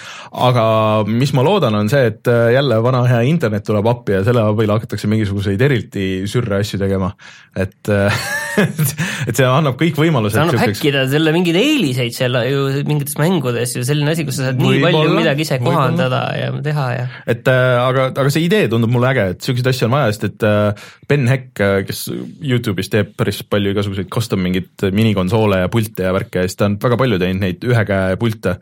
aga 0.47 0.65
mis 1.09 1.35
ma 1.35 1.45
loodan, 1.45 1.75
on 1.81 1.91
see, 1.91 2.07
et 2.13 2.31
äh, 2.31 2.53
jälle 2.55 2.79
vana 2.85 3.03
hea 3.09 3.23
internet 3.27 3.67
tuleb 3.67 3.91
appi 3.91 4.17
ja 4.19 4.23
selle 4.27 4.45
abil 4.53 4.71
hakatakse 4.75 5.11
mingisuguseid 5.11 5.67
eriti 5.67 6.07
sürre 6.31 6.61
asju 6.63 6.79
tegema, 6.81 7.11
et 7.59 7.91
et 9.27 9.37
see 9.37 9.45
annab 9.47 9.77
kõik 9.79 9.97
võimalused. 9.99 10.35
see 10.35 10.43
annab 10.43 10.61
häkkida 10.61 11.03
selle 11.11 11.33
mingeid 11.35 11.57
eeliseid 11.59 12.15
seal 12.15 12.37
ju 12.47 12.83
mingites 12.87 13.17
mängudes 13.19 13.75
ju 13.77 13.83
selline 13.87 14.13
asi, 14.13 14.25
kus 14.27 14.39
sa 14.39 14.49
saad 14.49 14.61
nii 14.61 14.81
palju 14.83 15.15
midagi 15.15 15.45
ise 15.47 15.59
kohandada 15.63 16.21
ja 16.37 16.51
teha 16.65 16.85
ja. 16.95 17.07
et 17.33 17.49
äh, 17.51 17.77
aga, 17.81 18.09
aga 18.11 18.33
see 18.33 18.45
idee 18.47 18.69
tundub 18.71 18.93
mulle 18.93 19.11
äge, 19.13 19.27
et 19.35 19.47
siukseid 19.47 19.71
asju 19.73 19.89
on 19.89 19.95
vaja, 19.97 20.13
sest 20.13 20.27
et 20.29 20.47
äh, 20.47 20.87
Ben 21.09 21.27
Heck, 21.31 21.51
äh, 21.63 21.79
kes 21.87 22.05
Youtube'is 22.13 22.91
teeb 22.93 23.15
päris 23.19 23.43
palju 23.47 23.73
igasuguseid 23.73 24.11
custom 24.13 24.43
mingeid 24.45 24.87
minikonsoole 24.95 25.63
ja 25.63 25.73
pilte 25.73 26.07
ja 26.07 26.13
värke 26.15 26.43
ja 26.43 26.49
siis 26.49 26.59
ta 26.59 26.69
on 26.69 26.79
väga 26.83 26.99
palju 27.01 27.21
teinud 27.21 27.47
neid 27.47 27.67
ühe 27.67 27.85
käe 27.89 28.17
pilte 28.21 28.57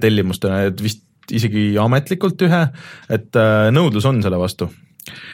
tellimustena, 0.00 0.66
et 0.68 0.82
vist 0.84 1.06
isegi 1.30 1.72
ametlikult 1.80 2.42
ühe, 2.42 2.64
et 3.14 3.36
nõudlus 3.72 4.06
on 4.10 4.18
selle 4.24 4.40
vastu 4.40 4.66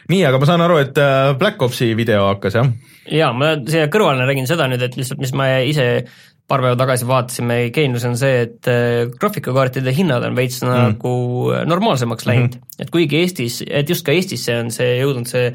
nii, 0.09 0.23
aga 0.25 0.39
ma 0.39 0.49
saan 0.49 0.63
aru, 0.65 0.77
et 0.83 0.97
Black 1.39 1.61
Opsi 1.61 1.93
video 1.97 2.27
hakkas, 2.31 2.55
jah? 2.59 2.71
jaa, 3.11 3.33
ma 3.33 3.55
siia 3.67 3.87
kõrvale 3.91 4.25
räägin 4.27 4.47
seda 4.49 4.67
nüüd, 4.71 4.81
et 4.83 4.97
lihtsalt, 4.99 5.21
mis 5.23 5.33
ma 5.37 5.49
ise 5.67 5.87
paar 6.47 6.63
päeva 6.63 6.77
tagasi 6.79 7.07
vaatasime, 7.07 7.57
geenius 7.75 8.05
on 8.07 8.15
see, 8.19 8.45
et 8.45 8.69
äh, 8.71 9.09
graafikakaartide 9.19 9.91
hinnad 9.95 10.23
on 10.29 10.37
veits 10.37 10.61
mm. 10.63 10.93
nagu 10.93 11.11
normaalsemaks 11.67 12.25
mhm. 12.25 12.31
läinud 12.31 12.55
mm, 12.55 12.61
-hmm. 12.61 12.85
et 12.85 12.93
kuigi 12.93 13.21
Eestis, 13.21 13.59
et 13.67 13.89
just 13.89 14.05
ka 14.07 14.15
Eestisse 14.15 14.55
on 14.61 14.71
see 14.71 14.97
jõudnud, 15.01 15.27
see 15.27 15.51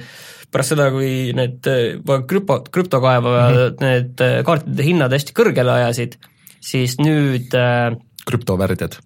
pärast 0.52 0.74
seda, 0.74 0.90
kui 0.92 1.32
need 1.36 1.68
äh, 1.70 2.20
krüpto, 2.28 2.60
krüptokaevajad 2.70 3.56
mm 3.56 3.62
-hmm. 3.64 3.86
need 3.86 4.24
äh, 4.26 4.38
kaartide 4.44 4.88
hinnad 4.88 5.16
hästi 5.16 5.36
kõrgele 5.38 5.78
ajasid, 5.80 6.18
siis 6.60 6.98
nüüd 7.00 7.56
krüptovärdjad 8.28 9.00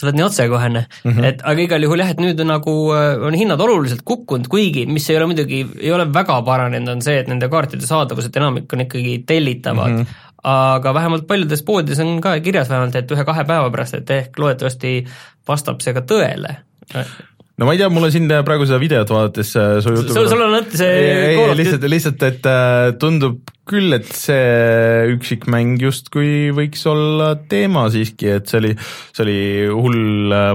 sa 0.00 0.08
oled 0.08 0.16
nii 0.18 0.26
otsekohene 0.26 0.82
mm, 0.86 1.12
-hmm. 1.12 1.28
et 1.28 1.44
aga 1.52 1.64
igal 1.66 1.84
juhul 1.84 2.02
jah, 2.02 2.12
et 2.14 2.22
nüüd 2.22 2.40
nagu 2.48 2.74
äh, 2.96 3.20
on 3.26 3.36
hinnad 3.36 3.60
oluliselt 3.60 4.02
kukkunud, 4.08 4.48
kuigi 4.52 4.86
mis 4.88 5.08
ei 5.10 5.18
ole 5.20 5.28
muidugi, 5.32 5.60
ei 5.80 5.92
ole 5.92 6.08
väga 6.14 6.40
paranenud, 6.46 6.94
on 6.96 7.04
see, 7.04 7.18
et 7.20 7.28
nende 7.30 7.50
kaartide 7.52 7.86
saadavus, 7.86 8.30
et 8.30 8.40
enamik 8.40 8.72
on 8.72 8.86
ikkagi 8.86 9.18
tellitavad 9.28 9.96
mm, 9.96 10.04
-hmm. 10.04 10.30
aga 10.54 10.94
vähemalt 10.94 11.26
paljudes 11.26 11.62
poodides 11.62 12.00
on 12.00 12.20
ka 12.20 12.38
kirjas 12.40 12.70
vähemalt, 12.72 12.96
et 12.96 13.12
ühe-kahe 13.16 13.44
päeva 13.44 13.70
pärast, 13.70 14.00
et 14.00 14.16
ehk 14.16 14.38
loodetavasti 14.38 14.94
vastab 15.48 15.84
see 15.84 15.94
ka 15.96 16.00
tõele 16.00 16.56
no 17.60 17.68
ma 17.68 17.74
ei 17.76 17.80
tea, 17.80 17.90
mulle 17.92 18.08
siin 18.12 18.28
praegu 18.46 18.64
seda 18.64 18.80
videot 18.80 19.10
vaadates 19.12 19.52
äh, 19.60 19.78
su 19.84 19.92
jutu 19.92 20.14
sul, 20.16 20.28
sul 20.32 20.44
on 20.46 20.54
mõte 20.54 20.80
see 20.80 20.92
ei, 20.96 21.34
ei, 21.36 21.56
lihtsalt, 21.58 21.84
lihtsalt, 21.92 22.24
et 22.30 22.48
äh, 22.48 22.90
tundub 23.00 23.52
küll, 23.70 23.92
et 23.94 24.08
see 24.16 25.10
üksikmäng 25.12 25.82
justkui 25.84 26.50
võiks 26.56 26.86
olla 26.90 27.34
teema 27.50 27.84
siiski, 27.92 28.32
et 28.38 28.48
see 28.50 28.62
oli, 28.62 28.72
see 29.12 29.26
oli 29.26 29.40
hull 29.76 30.36
äh, 30.36 30.54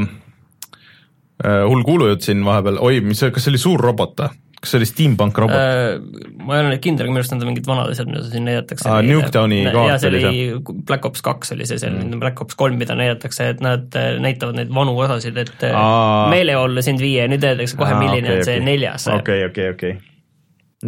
äh 1.45 1.61
hull 1.69 1.85
kuulujutt 1.85 2.25
siin 2.25 2.41
vahepeal, 2.47 2.81
oi, 2.81 2.99
mis, 3.05 3.21
kas 3.21 3.45
see 3.45 3.53
oli 3.53 3.61
suur 3.61 3.85
robot 3.85 4.25
või? 4.25 4.41
Kas 4.65 4.73
see 4.73 4.81
oli 4.81 4.89
steampunk 4.89 5.37
robot 5.43 5.55
äh,? 5.55 6.25
ma 6.45 6.57
ei 6.57 6.63
ole 6.63 6.73
nüüd 6.73 6.83
kindel, 6.83 7.05
aga 7.05 7.13
minu 7.13 7.21
arust 7.21 7.33
need 7.33 7.45
on 7.45 7.51
mingid 7.51 7.69
vanad 7.69 7.93
asjad, 7.93 8.09
mida 8.11 8.23
siin 8.25 8.47
näidatakse. 8.49 8.89
aa, 8.89 9.05
Nuketowni 9.05 9.61
kaart 9.75 10.07
oli 10.09 10.23
see? 10.25 10.75
Black 10.89 11.07
Ops 11.09 11.25
kaks 11.25 11.55
oli 11.55 11.69
see, 11.69 11.79
see 11.81 11.93
mm. 11.93 12.19
Black 12.21 12.41
Ops 12.43 12.57
kolm, 12.59 12.77
mida 12.81 12.97
näidatakse, 12.97 13.49
et 13.55 13.63
nad 13.65 13.95
äh, 13.99 14.15
näitavad 14.23 14.59
neid 14.59 14.73
vanu 14.75 14.97
osasid, 15.05 15.37
et 15.45 15.65
äh, 15.69 15.77
aa. 15.77 16.27
meeleollu 16.33 16.83
sind 16.85 17.03
viia 17.03 17.25
ja 17.25 17.31
nüüd 17.31 17.45
öeldakse 17.45 17.79
kohe, 17.79 17.97
milline 18.01 18.29
okay, 18.29 18.43
on 18.43 18.49
see 18.49 18.59
okay. 18.59 18.67
neljas. 18.67 19.09
okei, 19.15 19.41
okei, 19.49 19.71
okei. 19.77 19.97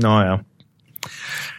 nojah 0.03 0.43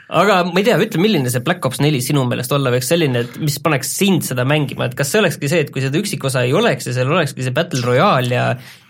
aga 0.09 0.41
ma 0.49 0.57
ei 0.61 0.67
tea, 0.67 0.79
ütle, 0.81 1.01
milline 1.03 1.31
see 1.33 1.45
Black 1.45 1.65
Ops 1.69 1.83
neli 1.85 2.01
sinu 2.05 2.25
meelest 2.29 2.53
olla 2.57 2.73
võiks 2.73 2.89
selline, 2.89 3.27
et 3.27 3.37
mis 3.43 3.59
paneks 3.65 3.91
sind 4.01 4.25
seda 4.25 4.47
mängima, 4.49 4.89
et 4.89 4.97
kas 4.99 5.13
see 5.13 5.21
olekski 5.21 5.51
see, 5.53 5.67
et 5.67 5.73
kui 5.75 5.85
seda 5.85 6.01
üksikosa 6.01 6.47
ei 6.49 6.55
oleks 6.57 6.89
ja 6.89 6.97
seal 6.97 7.13
olekski 7.13 7.45
see 7.45 7.57
Battle 7.57 7.85
Royale 7.85 8.33
ja, 8.33 8.47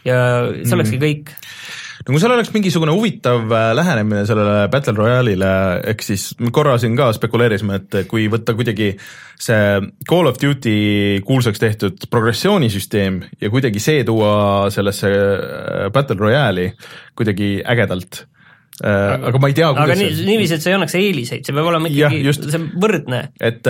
ja 0.06 0.18
see 0.62 0.76
olekski 0.78 1.00
mm. 1.00 1.06
kõik? 1.06 1.34
No 2.04 2.12
kui 2.12 2.22
seal 2.22 2.34
oleks 2.34 2.52
mingisugune 2.54 2.94
huvitav 2.94 3.50
äh, 3.50 3.70
lähenemine 3.76 4.24
sellele 4.28 4.68
Battle 4.72 4.96
Royale'ile, 4.98 5.52
ehk 5.92 6.04
siis 6.06 6.30
me 6.42 6.52
korra 6.54 6.76
siin 6.80 6.96
ka 6.98 7.10
spekuleerisime, 7.16 7.80
et 7.82 8.00
kui 8.10 8.28
võtta 8.32 8.54
kuidagi 8.58 8.92
see 9.38 9.60
Call 10.08 10.30
of 10.30 10.40
Duty 10.42 10.78
kuulsaks 11.26 11.62
tehtud 11.62 12.08
progressioonisüsteem 12.10 13.22
ja 13.42 13.52
kuidagi 13.52 13.82
see 13.82 14.02
tuua 14.08 14.32
sellesse 14.74 15.12
äh, 15.12 15.86
Battle 15.94 16.18
Royale'i 16.22 16.72
kuidagi 17.18 17.58
ägedalt 17.66 18.26
Äh, 18.78 19.26
aga 19.26 19.40
ma 19.42 19.48
ei 19.50 19.56
tea, 19.58 19.72
aga 19.74 19.94
nii, 19.98 20.12
niiviisi, 20.22 20.54
et 20.54 20.62
see 20.62 20.70
ei 20.70 20.76
annaks 20.76 20.94
eeliseid, 20.94 21.42
see 21.42 21.54
peab 21.56 21.66
olema 21.66 21.90
ikkagi, 21.90 22.20
see 22.36 22.60
võrdne. 22.78 23.24
et 23.42 23.66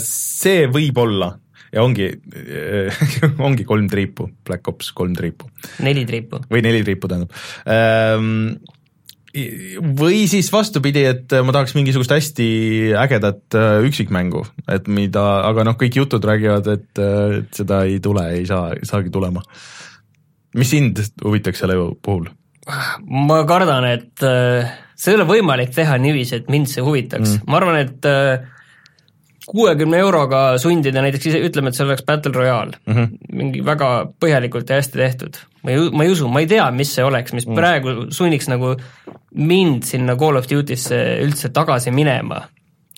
see 0.00 0.62
võib 0.72 1.02
olla 1.02 1.34
ja 1.74 1.84
ongi 1.84 2.10
ongi 3.50 3.68
kolm 3.68 3.86
triipu, 3.92 4.30
Black 4.46 4.68
Ops 4.70 4.92
kolm 4.96 5.14
triipu. 5.18 5.50
neli 5.84 6.06
triipu. 6.08 6.42
või 6.50 6.64
neli 6.66 6.82
triipu, 6.86 7.10
tähendab 7.10 7.32
ähm, 7.68 8.58
või 9.98 10.22
siis 10.26 10.48
vastupidi, 10.50 11.04
et 11.06 11.34
ma 11.44 11.52
tahaks 11.54 11.76
mingisugust 11.76 12.10
hästi 12.10 12.46
ägedat 12.98 13.54
äh, 13.54 13.80
üksikmängu, 13.86 14.42
et 14.72 14.88
mida, 14.90 15.26
aga 15.46 15.66
noh, 15.68 15.76
kõik 15.78 16.00
jutud 16.00 16.24
räägivad, 16.24 16.70
et, 16.72 16.88
et 16.98 17.60
seda 17.60 17.84
ei 17.86 18.00
tule, 18.02 18.24
ei 18.40 18.48
saa, 18.48 18.72
ei 18.74 18.88
saagi 18.88 19.12
tulema 19.14 19.44
mis 20.56 20.70
sind 20.72 21.00
huvitaks 21.24 21.64
selle 21.64 21.78
puhul? 22.02 22.28
ma 23.08 23.40
kardan, 23.48 23.86
et 23.88 24.24
äh, 24.26 24.68
see 24.98 25.14
ei 25.14 25.16
ole 25.16 25.24
võimalik 25.28 25.72
teha 25.72 25.96
niiviisi, 26.00 26.42
et 26.42 26.50
mind 26.52 26.68
see 26.68 26.84
huvitaks 26.84 27.38
mm., 27.38 27.48
ma 27.48 27.60
arvan, 27.60 27.78
et 27.80 28.08
äh, 28.08 28.44
kuuekümne 29.48 30.00
euroga 30.02 30.42
sundida 30.60 31.02
näiteks 31.04 31.30
ise, 31.30 31.40
ütleme, 31.48 31.70
et 31.70 31.78
see 31.78 31.86
oleks 31.86 32.04
Battle 32.06 32.34
Royale 32.34 32.76
mm, 32.84 32.94
-hmm. 32.94 33.32
mingi 33.40 33.64
väga 33.64 33.88
põhjalikult 34.20 34.70
ja 34.70 34.80
hästi 34.80 35.00
tehtud. 35.00 35.40
ma 35.62 35.72
ei, 35.72 35.88
ma 35.90 36.04
ei 36.04 36.12
usu, 36.12 36.28
ma 36.28 36.44
ei 36.44 36.50
tea, 36.50 36.68
mis 36.74 36.92
see 36.94 37.04
oleks, 37.04 37.32
mis 37.36 37.48
mm. 37.48 37.58
praegu 37.58 37.96
sunniks 38.14 38.48
nagu 38.52 38.74
mind 39.34 39.88
sinna 39.88 40.16
Call 40.20 40.40
of 40.40 40.48
Duty'sse 40.50 41.00
üldse 41.24 41.52
tagasi 41.54 41.90
minema. 41.90 42.42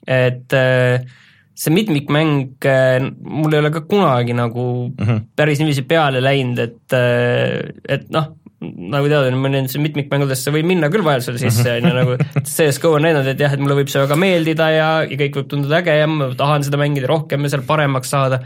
et 0.06 0.52
äh, 0.56 1.06
see 1.60 1.74
mitmikmäng, 1.74 2.56
mul 3.20 3.52
ei 3.52 3.60
ole 3.60 3.70
ka 3.70 3.82
kunagi 3.84 4.32
nagu 4.32 4.66
mm 4.88 5.06
-hmm. 5.06 5.24
päris 5.36 5.58
niiviisi 5.60 5.82
peale 5.82 6.22
läinud, 6.24 6.58
et, 6.58 6.98
et 7.88 8.08
noh, 8.10 8.30
nagu 8.60 9.08
teada, 9.08 9.30
ma 9.32 9.48
nendesse 9.48 9.80
mitmikmängudesse 9.80 10.52
võib 10.52 10.66
minna 10.68 10.90
küll 10.92 11.04
vajadusel 11.04 11.38
sisse, 11.40 11.76
on 11.78 11.86
ju, 11.88 11.92
nagu 11.96 12.16
CS 12.44 12.80
GO 12.82 12.92
on 12.98 13.06
näidanud, 13.06 13.30
et 13.32 13.40
jah, 13.40 13.54
et 13.56 13.62
mulle 13.62 13.78
võib 13.78 13.92
see 13.92 14.02
väga 14.02 14.18
meeldida 14.20 14.66
ja, 14.74 14.88
ja 15.08 15.20
kõik 15.22 15.38
võib 15.40 15.48
tunduda 15.52 15.78
äge 15.80 15.94
ja 15.96 16.08
ma 16.10 16.28
tahan 16.36 16.66
seda 16.66 16.80
mängida 16.80 17.08
rohkem 17.08 17.46
ja 17.46 17.54
seal 17.54 17.64
paremaks 17.68 18.12
saada, 18.12 18.42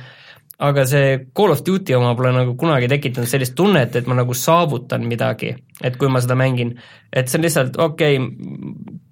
aga 0.63 0.85
see 0.87 1.17
Call 1.35 1.55
of 1.57 1.65
Duty 1.67 1.97
oma 1.99 2.13
pole 2.15 2.31
nagu 2.37 2.55
kunagi 2.61 2.91
tekitanud 2.93 3.31
sellist 3.31 3.57
tunnet, 3.59 3.99
et 3.99 4.07
ma 4.11 4.21
nagu 4.21 4.37
saavutan 4.39 5.03
midagi, 5.11 5.51
et 5.83 5.99
kui 5.99 6.13
ma 6.13 6.23
seda 6.23 6.39
mängin, 6.39 6.77
et 7.11 7.27
see 7.27 7.41
on 7.41 7.49
lihtsalt 7.49 7.81
okei 7.83 8.21
okay,, 8.23 9.03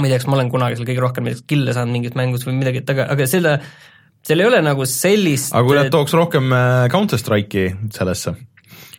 ma 0.00 0.06
ei 0.06 0.10
tea, 0.10 0.18
kas 0.18 0.28
ma 0.30 0.40
olen 0.40 0.50
kunagi 0.50 0.80
seal 0.80 0.90
kõige 0.90 1.06
rohkem 1.06 1.30
kille 1.46 1.76
saanud 1.76 1.94
mingis 1.94 2.18
mängus 2.18 2.46
või 2.48 2.58
midagi, 2.58 2.82
et 2.82 2.90
aga, 2.90 3.06
aga 3.14 3.30
selle, 3.30 3.54
seal 4.26 4.42
ei 4.42 4.50
ole 4.50 4.64
nagu 4.66 4.82
sellist 4.88 5.54
aga 5.54 5.66
kui 5.68 5.78
nad 5.78 5.94
tooks 5.94 6.18
rohkem 6.18 6.50
äh, 6.58 6.88
Counter 6.90 7.22
Strike'i 7.22 7.70
sellesse 7.94 8.34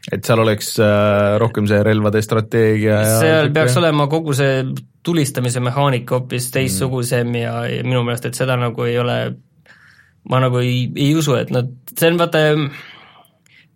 et 0.09 0.25
seal 0.25 0.41
oleks 0.41 0.73
äh, 0.81 1.35
rohkem 1.41 1.67
see 1.69 1.81
relvade 1.85 2.23
strateegia 2.25 3.01
ja 3.03 3.19
seal 3.21 3.51
peaks 3.53 3.77
olema 3.77 4.07
kogu 4.09 4.33
see 4.37 4.63
tulistamise 5.05 5.61
mehaanika 5.61 6.17
hoopis 6.17 6.49
teistsugusem 6.55 7.27
mm. 7.27 7.41
ja, 7.43 7.53
ja 7.69 7.83
minu 7.85 8.01
meelest, 8.07 8.25
et 8.29 8.39
seda 8.39 8.57
nagu 8.57 8.87
ei 8.87 8.97
ole, 9.01 9.17
ma 10.29 10.41
nagu 10.41 10.61
ei, 10.63 10.87
ei 10.95 11.13
usu, 11.17 11.35
et 11.37 11.53
nad, 11.53 11.69
see 11.93 12.09
on 12.09 12.19
vaata, 12.21 12.43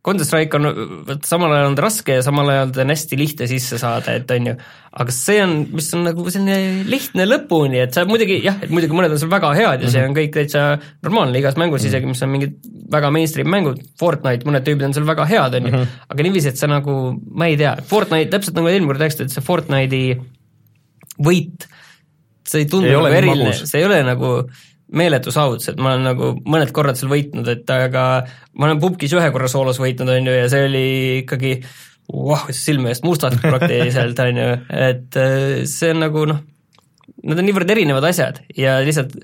Counter 0.05 0.27
Strike 0.27 0.59
on, 0.59 0.67
vot 1.07 1.25
samal 1.25 1.53
ajal 1.55 1.71
on 1.71 1.75
ta 1.77 1.83
raske 1.87 2.17
ja 2.19 2.23
samal 2.25 2.49
ajal 2.53 2.73
ta 2.75 2.83
on 2.83 2.93
hästi 2.93 3.17
lihtne 3.17 3.47
sisse 3.49 3.79
saada, 3.81 4.13
et 4.19 4.29
on 4.35 4.49
ju, 4.51 4.53
aga 5.01 5.15
see 5.15 5.39
on, 5.41 5.55
mis 5.73 5.87
on 5.97 6.03
nagu 6.05 6.25
selline 6.29 6.85
lihtne 6.89 7.25
lõpuni, 7.25 7.79
et 7.81 7.95
sa 7.95 8.03
muidugi 8.09 8.37
jah, 8.43 8.59
et 8.61 8.73
muidugi 8.73 8.97
mõned 8.97 9.15
on 9.15 9.21
seal 9.21 9.31
väga 9.33 9.53
head 9.57 9.65
ja 9.65 9.73
mm 9.73 9.81
-hmm. 9.87 9.95
see 9.95 10.05
on 10.09 10.17
kõik 10.19 10.35
täitsa 10.35 10.65
normaalne 11.05 11.41
igas 11.41 11.57
mängus 11.57 11.81
mm, 11.81 11.85
-hmm. 11.85 11.89
isegi 11.89 12.11
mis 12.11 12.23
on 12.23 12.29
mingid 12.35 12.53
väga 12.91 13.11
mainstream 13.11 13.49
mängud, 13.49 13.81
Fortnite, 13.99 14.45
mõned 14.45 14.65
tüübid 14.67 14.85
on 14.85 14.93
seal 14.93 15.07
väga 15.07 15.25
head, 15.25 15.57
on 15.57 15.65
ju, 15.65 15.71
mhm. 15.71 15.97
aga 16.09 16.23
niiviisi, 16.23 16.53
et 16.53 16.57
sa 16.57 16.67
nagu, 16.67 17.19
ma 17.31 17.47
ei 17.49 17.57
tea, 17.57 17.75
Fortnite, 17.89 18.29
täpselt 18.29 18.55
nagu 18.59 18.69
eelmine 18.69 18.93
kord 18.93 19.01
rääkisid, 19.01 19.25
et 19.25 19.33
see 19.33 19.45
Fortnite'i 19.45 20.19
võit, 21.25 21.67
see 22.45 22.61
ei 22.61 22.69
tundu 22.69 22.93
nagu 22.93 23.09
eriline, 23.09 23.53
see 23.65 23.81
ei 23.81 23.85
ole 23.89 24.03
nagu 24.05 24.35
meeletu 24.95 25.33
saavutus, 25.33 25.69
et 25.71 25.79
ma 25.81 25.93
olen 25.93 26.07
nagu 26.09 26.31
mõned 26.47 26.71
korrad 26.75 26.99
seal 26.99 27.11
võitnud, 27.11 27.49
et 27.51 27.69
aga 27.73 28.05
ma 28.55 28.69
olen 28.69 28.81
pubgis 28.83 29.13
ühe 29.15 29.29
korra 29.35 29.49
soolos 29.51 29.79
võitnud, 29.81 30.11
on 30.11 30.29
ju, 30.31 30.35
ja 30.35 30.49
see 30.51 30.67
oli 30.69 30.85
ikkagi 31.21 31.55
voh, 32.11 32.49
silme 32.55 32.91
eest 32.93 33.05
mustaks 33.05 33.41
praktiliselt, 33.43 34.19
on 34.25 34.41
ju, 34.41 34.51
et 34.89 35.17
äh, 35.21 35.63
see 35.69 35.93
on 35.95 36.03
nagu 36.05 36.27
noh, 36.31 36.43
need 37.25 37.41
on 37.41 37.49
niivõrd 37.49 37.73
erinevad 37.75 38.05
asjad 38.11 38.43
ja 38.57 38.77
lihtsalt 38.85 39.17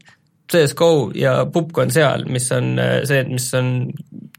CS 0.51 0.75
GO 0.75 1.11
ja 1.15 1.45
pubg 1.47 1.77
on 1.79 1.93
seal, 1.93 2.25
mis 2.31 2.49
on 2.55 2.73
äh, 2.81 2.97
see, 3.07 3.23
mis 3.29 3.47
on 3.57 3.71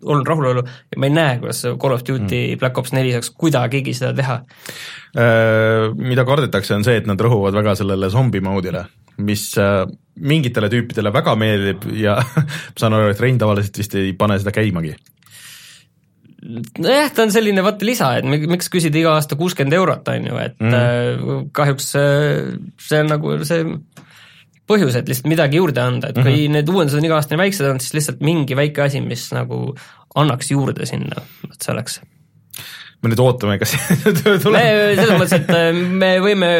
olnud 0.02 0.28
rahulolu 0.28 0.64
ja 0.66 0.98
ma 1.00 1.08
ei 1.08 1.14
näe, 1.14 1.36
kuidas 1.40 1.62
Call 1.80 1.96
of 1.96 2.02
Duty 2.04 2.26
mm. 2.26 2.58
Black 2.60 2.78
Ops 2.78 2.92
neli 2.92 3.14
saaks 3.14 3.30
kuidagigi 3.38 3.94
seda 3.96 4.12
teha. 4.18 4.40
Äh, 5.16 5.86
mida 5.96 6.26
kardetakse, 6.28 6.74
on 6.76 6.84
see, 6.84 6.98
et 7.00 7.08
nad 7.08 7.20
rõhuvad 7.20 7.56
väga 7.56 7.76
sellele 7.78 8.10
zombi 8.12 8.42
mode'ile 8.44 8.84
mis 9.20 9.46
äh, 9.60 9.84
mingitele 10.16 10.68
tüüpidele 10.72 11.12
väga 11.14 11.34
meeldib 11.38 11.88
ja 11.96 12.18
ma 12.72 12.78
saan 12.78 12.98
aru, 12.98 13.12
et 13.12 13.20
Rein 13.20 13.40
tavaliselt 13.40 13.82
vist 13.82 13.96
ei 13.98 14.12
pane 14.18 14.38
seda 14.40 14.54
käimagi. 14.54 14.94
nojah, 16.82 17.10
ta 17.14 17.26
on 17.26 17.34
selline 17.34 17.64
vaata 17.64 17.86
lisa, 17.86 18.14
et 18.18 18.26
miks 18.26 18.70
küsida 18.72 18.98
iga 18.98 19.16
aasta 19.16 19.38
kuuskümmend 19.38 19.76
eurot, 19.78 20.08
on 20.10 20.30
ju, 20.30 20.38
et 20.42 20.56
mm. 20.58 21.50
kahjuks 21.54 21.92
see 21.92 23.02
on 23.02 23.12
nagu 23.12 23.36
see 23.46 23.66
põhjus, 24.68 24.96
et 24.98 25.10
lihtsalt 25.10 25.28
midagi 25.30 25.60
juurde 25.60 25.82
anda, 25.82 26.10
et 26.10 26.18
kui 26.18 26.24
mm 26.24 26.38
-hmm. 26.38 26.56
need 26.56 26.68
uuendused 26.70 26.98
on 26.98 27.06
iga 27.06 27.18
aasta 27.18 27.34
nii 27.34 27.44
väiksed 27.44 27.66
olnud, 27.66 27.84
siis 27.84 27.94
lihtsalt 27.98 28.24
mingi 28.24 28.56
väike 28.56 28.82
asi, 28.86 29.00
mis 29.00 29.28
nagu 29.34 29.74
annaks 30.14 30.50
juurde 30.50 30.86
sinna, 30.86 31.22
et 31.50 31.62
see 31.62 31.72
oleks 31.74 32.00
me 33.02 33.10
nüüd 33.10 33.22
ootame, 33.22 33.58
kas 33.58 33.74
tuleb. 34.44 34.60
selles 34.98 35.16
mõttes, 35.18 35.34
et 35.40 35.50
me 35.90 36.12
võime 36.22 36.50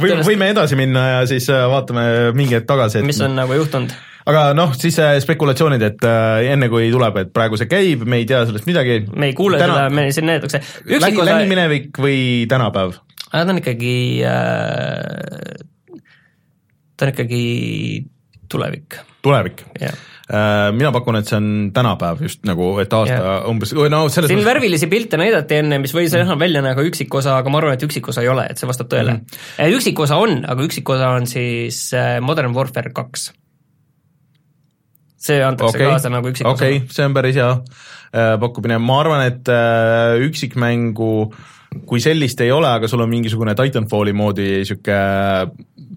või 0.00 0.18
võime 0.26 0.50
edasi 0.54 0.78
minna 0.78 1.04
ja 1.10 1.22
siis 1.30 1.48
äh, 1.52 1.64
vaatame 1.70 2.04
mingi 2.36 2.58
hetk 2.58 2.68
tagasi, 2.68 3.00
et 3.00 3.08
mis 3.08 3.20
on 3.24 3.36
nagu 3.38 3.56
juhtunud 3.56 3.94
aga 4.30 4.44
noh, 4.56 4.72
siis 4.78 4.96
äh, 5.02 5.16
spekulatsioonid, 5.22 5.84
et 5.84 6.06
äh, 6.08 6.46
enne 6.54 6.70
kui 6.72 6.88
tuleb, 6.92 7.18
et 7.20 7.34
praegu 7.34 7.58
see 7.60 7.68
käib, 7.70 8.06
me 8.08 8.22
ei 8.22 8.28
tea 8.28 8.44
sellest 8.48 8.68
midagi. 8.68 9.02
me 9.12 9.30
ei 9.32 9.36
kuule 9.36 9.60
Täna... 9.60 9.76
seda, 9.84 9.92
me 9.92 10.06
siin 10.16 10.28
näidatakse. 10.30 10.62
Lähi, 10.88 11.28
lähiminevik 11.28 12.00
või 12.00 12.18
tänapäev? 12.50 12.96
ta 13.34 13.42
on 13.50 13.58
ikkagi 13.58 13.94
äh,, 14.30 16.00
ta 16.96 17.08
on 17.08 17.14
ikkagi 17.14 17.44
tulevik. 18.48 19.00
tulevik? 19.22 19.64
yeah 19.80 20.13
mina 20.24 20.88
pakun, 20.94 21.18
et 21.20 21.28
see 21.28 21.36
on 21.36 21.48
tänapäev 21.76 22.22
just 22.24 22.46
nagu, 22.48 22.70
et 22.80 22.92
aasta 22.96 23.16
yeah. 23.18 23.48
umbes, 23.50 23.74
no 23.76 24.04
selles 24.08 24.30
siin 24.30 24.38
mõttes... 24.40 24.48
värvilisi 24.48 24.88
pilte 24.88 25.20
näidati 25.20 25.58
enne, 25.60 25.78
mis 25.82 25.92
võis 25.92 26.14
näha 26.16 26.38
välja 26.40 26.62
nagu 26.64 26.84
üksikosa, 26.88 27.36
aga 27.42 27.52
ma 27.52 27.60
arvan, 27.60 27.76
et 27.76 27.84
üksikosa 27.84 28.24
ei 28.24 28.30
ole, 28.32 28.46
et 28.48 28.60
see 28.60 28.68
vastab 28.70 28.88
tõele 28.92 29.18
mm. 29.18 29.40
-hmm. 29.58 29.78
üksikosa 29.78 30.16
on, 30.20 30.38
aga 30.48 30.64
üksikosa 30.64 31.10
on 31.18 31.28
siis 31.28 31.86
äh, 31.92 32.16
Modern 32.24 32.56
Warfare 32.56 32.94
kaks. 32.96 33.32
see 35.24 35.44
antakse 35.44 35.76
okay. 35.76 35.90
kaasa 35.92 36.12
nagu 36.12 36.32
üksikosa. 36.32 36.56
okei 36.56 36.76
okay., 36.80 36.88
see 36.96 37.04
on 37.04 37.16
päris 37.16 37.36
hea 37.36 37.52
pakkumine, 38.40 38.78
ma 38.78 39.00
arvan, 39.02 39.26
et 39.26 39.48
üksikmängu 40.24 41.12
äh, 41.26 41.53
kui 41.88 42.02
sellist 42.02 42.40
ei 42.44 42.52
ole, 42.54 42.68
aga 42.68 42.88
sul 42.90 43.02
on 43.04 43.10
mingisugune 43.10 43.54
Titanfalli 43.58 44.14
moodi 44.16 44.48
niisugune 44.60 44.98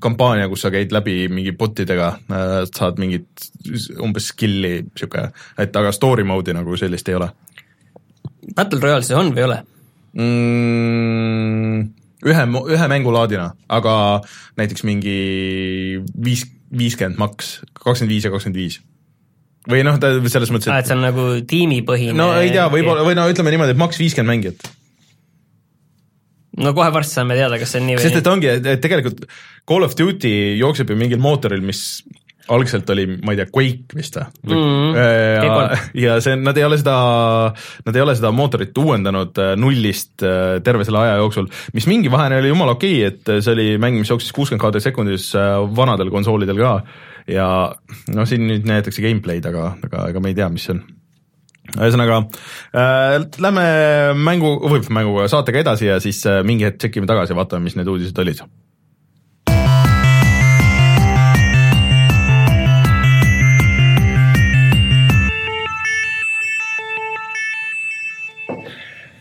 kampaania, 0.01 0.47
kus 0.49 0.65
sa 0.65 0.71
käid 0.73 0.93
läbi 0.93 1.25
mingi 1.33 1.53
bot 1.57 1.79
idega, 1.83 2.11
äh, 2.31 2.55
saad 2.69 2.99
mingit 3.01 3.47
umbes 4.03 4.31
skill'i 4.33 4.81
niisugune, 4.85 5.31
et 5.63 5.79
aga 5.81 5.93
story 5.95 6.25
mode'i 6.27 6.57
nagu 6.57 6.77
sellist 6.79 7.09
ei 7.09 7.17
ole. 7.19 7.29
Battle 8.55 8.81
Royale 8.83 9.05
see 9.05 9.17
on 9.17 9.33
või 9.35 9.43
ei 9.43 9.47
ole 9.47 9.61
mm,? 10.17 11.79
ühe, 12.27 12.45
ühe 12.73 12.91
mängulaadina, 12.91 13.49
aga 13.69 13.95
näiteks 14.59 14.85
mingi 14.87 15.17
viis, 16.23 16.45
viiskümmend 16.71 17.19
maks, 17.21 17.57
kakskümmend 17.77 18.15
viis 18.15 18.27
ja 18.27 18.33
kakskümmend 18.33 18.61
viis 18.61 18.79
või 19.67 19.83
noh, 19.83 19.99
ta 19.99 20.13
selles 20.31 20.51
mõttes, 20.53 20.69
et 20.69 20.73
ah, 20.73 20.81
et 20.81 20.89
see 20.89 20.95
on 20.95 21.03
nagu 21.03 21.27
tiimipõhine 21.47 22.15
no 22.17 22.31
ei 22.39 22.53
tea, 22.53 22.67
võib-olla, 22.71 23.03
või 23.07 23.17
no 23.19 23.27
ütleme 23.31 23.53
niimoodi, 23.53 23.75
et 23.75 23.81
maks 23.81 23.99
viiskümmend 23.99 24.33
mängijat 24.33 24.69
no 26.63 26.73
kohe 26.77 26.91
varsti 26.93 27.19
saame 27.19 27.37
teada, 27.37 27.59
kas 27.61 27.73
see 27.73 27.81
on 27.81 27.89
nii 27.89 27.97
või 27.97 28.07
sest 28.07 28.21
et 28.21 28.31
ongi, 28.31 28.53
et 28.57 28.83
tegelikult 28.83 29.25
Call 29.67 29.85
of 29.87 29.97
Duty 29.99 30.33
jookseb 30.59 30.93
ju 30.93 30.97
mingil 30.99 31.21
mootoril, 31.21 31.63
mis 31.65 31.83
algselt 32.53 32.89
oli, 32.93 33.05
ma 33.25 33.33
ei 33.33 33.39
tea, 33.41 33.47
Quake 33.51 33.97
vist 33.97 34.17
või? 34.47 34.55
Mm,? 34.55 34.95
ja, 34.95 35.55
ja 35.99 36.17
see, 36.23 36.37
nad 36.39 36.57
ei 36.57 36.65
ole 36.67 36.79
seda, 36.79 36.95
nad 37.85 37.99
ei 37.99 38.03
ole 38.03 38.15
seda 38.17 38.31
mootorit 38.35 38.77
uuendanud 38.79 39.41
äh, 39.43 39.53
nullist 39.59 40.23
äh, 40.25 40.57
terve 40.65 40.87
selle 40.87 41.03
aja 41.03 41.17
jooksul, 41.21 41.49
mis 41.75 41.89
mingi 41.91 42.11
vahene 42.13 42.39
oli 42.41 42.53
jumala 42.53 42.77
okei 42.77 43.01
okay,, 43.03 43.11
et 43.11 43.43
see 43.43 43.53
oli 43.53 43.67
mäng, 43.81 43.99
mis 43.99 44.11
jooksis 44.13 44.31
kuuskümmend 44.35 44.63
kaadrit 44.63 44.87
sekundis 44.87 45.29
äh, 45.37 45.57
vanadel 45.77 46.13
konsoolidel 46.13 46.59
ka. 46.61 46.73
Ja 47.27 47.47
noh, 48.15 48.23
siin 48.23 48.45
nüüd 48.47 48.63
näidatakse 48.69 49.03
gameplay'd, 49.03 49.49
aga, 49.49 49.73
aga 49.83 50.05
ega 50.13 50.23
me 50.23 50.31
ei 50.31 50.37
tea, 50.37 50.47
mis 50.53 50.69
see 50.69 50.77
on 50.77 50.85
ühesõnaga 51.75 52.21
äh, 52.71 53.17
lähme 53.43 53.65
mängu, 54.17 54.53
või 54.63 54.85
mänguga, 54.93 55.27
saatega 55.31 55.65
edasi 55.65 55.89
ja 55.89 55.99
siis 56.03 56.23
äh, 56.29 56.39
mingi 56.47 56.67
hetk 56.67 56.79
tšekime 56.81 57.09
tagasi 57.09 57.35
ja 57.35 57.41
vaatame, 57.41 57.67
mis 57.67 57.77
need 57.77 57.91
uudised 57.91 58.23
olid. 58.23 58.45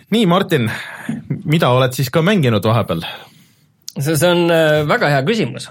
nii, 0.07 0.23
Martin, 0.31 0.71
mida 1.51 1.73
oled 1.75 1.97
siis 1.97 2.13
ka 2.15 2.23
mänginud 2.25 2.65
vahepeal? 2.65 3.03
see, 3.99 4.15
on 4.29 4.47
äh, 4.53 4.85
väga 4.89 5.11
hea 5.11 5.27
küsimus 5.27 5.67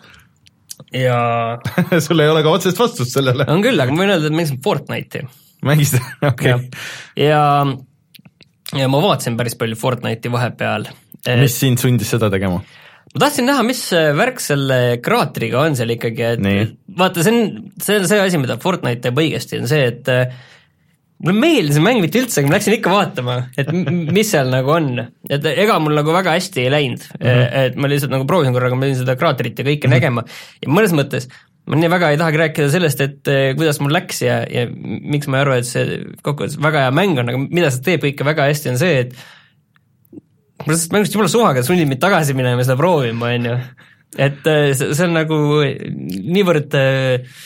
ja 0.93 1.17
sul 2.05 2.19
ei 2.19 2.30
ole 2.30 2.43
ka 2.43 2.51
otsest 2.51 2.80
vastust 2.80 3.15
sellele? 3.15 3.47
on 3.49 3.63
küll, 3.63 3.80
aga 3.80 3.95
ma 3.95 4.03
võin 4.03 4.15
öelda, 4.17 4.30
et 4.30 4.38
mängisin 4.38 4.61
Fortnite'i 4.65 5.23
mängisid, 5.68 6.01
okei 6.32 6.55
okay.. 6.55 6.72
ja, 7.20 7.43
ja 8.76 8.89
ma 8.91 9.03
vaatasin 9.03 9.38
päris 9.39 9.57
palju 9.59 9.78
Fortnite'i 9.80 10.34
vahepeal. 10.34 10.89
mis 11.41 11.59
sind 11.59 11.82
sundis 11.82 12.11
seda 12.16 12.32
tegema? 12.34 12.63
ma 13.13 13.22
tahtsin 13.24 13.47
näha, 13.47 13.63
mis 13.68 13.86
värk 14.18 14.41
selle 14.43 14.80
kraatriga 15.03 15.63
on 15.63 15.78
seal 15.78 15.95
ikkagi, 15.95 16.28
et 16.36 16.43
Nii. 16.43 16.66
vaata, 16.99 17.24
see 17.24 17.36
on, 17.36 17.72
see 17.82 18.01
on 18.01 18.09
see 18.11 18.26
asi, 18.26 18.41
mida 18.41 18.59
Fortnite 18.61 19.07
teeb 19.07 19.24
õigesti, 19.24 19.61
on 19.61 19.72
see, 19.72 19.88
et 19.93 20.11
äh, 20.11 20.36
mulle 21.24 21.39
meeldis 21.39 21.78
see 21.78 21.84
mäng 21.86 22.01
mitte 22.03 22.20
üldse, 22.20 22.41
aga 22.41 22.51
ma 22.51 22.57
läksin 22.57 22.76
ikka 22.76 22.91
vaatama, 22.91 23.38
et 23.61 23.72
mis 23.72 24.30
seal 24.32 24.51
nagu 24.51 24.74
on, 24.76 24.89
et 25.32 25.47
ega 25.53 25.78
mul 25.80 25.95
nagu 25.95 26.16
väga 26.16 26.36
hästi 26.36 26.66
ei 26.66 26.74
läinud 26.74 27.05
mm, 27.07 27.26
-hmm. 27.26 27.57
et 27.63 27.80
ma 27.80 27.91
lihtsalt 27.91 28.11
nagu 28.11 28.28
proovisin 28.28 28.55
korraga, 28.55 28.76
ma 28.76 28.88
pidin 28.88 28.99
seda 28.99 29.16
kraatrit 29.20 29.59
ja 29.59 29.68
kõike 29.68 29.88
mm 29.88 29.93
-hmm. 29.93 29.95
nägema 29.95 30.26
ja 30.66 30.74
mõnes 30.80 30.95
mõttes 30.97 31.30
ma 31.66 31.80
nii 31.80 31.89
väga 31.89 32.11
ei 32.13 32.20
tahagi 32.22 32.41
rääkida 32.41 32.68
sellest, 32.74 33.01
et 33.01 33.32
eh, 33.32 33.47
kuidas 33.57 33.80
mul 33.82 33.93
läks 33.95 34.22
ja, 34.26 34.41
ja 34.45 34.68
miks 34.70 35.30
ma 35.30 35.39
ei 35.39 35.45
arva, 35.45 35.57
et 35.61 35.70
see 35.70 35.97
kokkuvõttes 36.26 36.59
väga 36.61 36.86
hea 36.86 36.93
mäng 36.93 37.22
on, 37.22 37.32
aga 37.32 37.41
mida 37.45 37.72
see 37.74 37.86
teeb 37.88 38.05
kõike 38.05 38.28
väga 38.28 38.45
hästi, 38.51 38.74
on 38.74 38.80
see, 38.82 39.01
et 39.05 40.61
mul 40.66 40.76
sellest 40.76 40.93
mängust 40.93 41.18
jumala 41.18 41.32
suvaga 41.32 41.66
sunnib 41.66 41.89
mind 41.89 42.03
tagasi 42.03 42.38
minema 42.38 42.61
ja 42.61 42.70
seda 42.70 42.78
proovima, 42.80 43.34
on 43.34 43.49
ju. 43.49 43.57
et 44.28 44.51
eh, 44.51 44.70
see, 44.78 44.93
see 44.93 45.09
on 45.09 45.18
nagu 45.18 45.41
niivõrd 46.38 46.78
äh, 46.78 47.43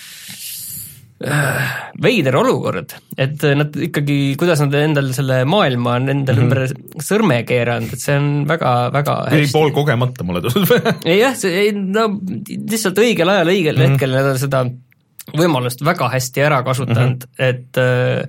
veider 1.19 2.35
olukord, 2.39 2.93
et 3.19 3.43
nad 3.59 3.73
ikkagi, 3.75 4.37
kuidas 4.39 4.61
nad 4.63 4.75
endal 4.79 5.09
selle 5.15 5.41
maailma 5.49 5.97
on 5.97 6.13
endale 6.13 6.45
mm 6.45 6.51
-hmm. 6.51 6.69
ümber 6.69 7.03
sõrme 7.03 7.41
keeranud, 7.47 7.91
et 7.93 7.99
see 7.99 8.15
on 8.15 8.29
väga, 8.47 8.71
väga 8.93 9.15
hästi. 9.33 9.51
poolkogemata 9.51 10.23
mulle 10.23 10.41
tundub 10.47 10.71
jah, 11.03 11.35
see 11.35 11.65
ei 11.65 11.73
no 11.75 12.07
lihtsalt 12.47 13.03
õigel 13.03 13.33
ajal, 13.35 13.51
õigel 13.51 13.75
mm 13.75 13.83
-hmm. 13.83 13.91
hetkel 13.91 14.15
nad 14.15 14.31
on 14.31 14.39
seda 14.39 14.63
võimalust 15.35 15.83
väga 15.83 16.09
hästi 16.09 16.41
ära 16.41 16.63
kasutanud 16.63 17.27
mm, 17.27 17.35
-hmm. 17.35 17.45
et 17.49 17.77
äh, 17.77 18.23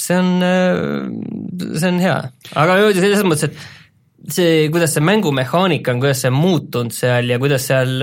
see 0.00 0.18
on, 0.18 0.42
äh, 0.42 1.78
see 1.78 1.88
on 1.88 2.00
hea, 2.02 2.20
aga 2.54 2.78
selles 2.98 3.22
mõttes, 3.22 3.44
et 3.44 4.32
see, 4.34 4.68
kuidas 4.74 4.94
see 4.94 5.06
mängumehaanika 5.06 5.94
on, 5.94 6.00
kuidas 6.02 6.22
see 6.22 6.34
on 6.34 6.40
muutunud 6.42 6.92
seal 6.92 7.30
ja 7.30 7.38
kuidas 7.38 7.66
seal 7.70 7.94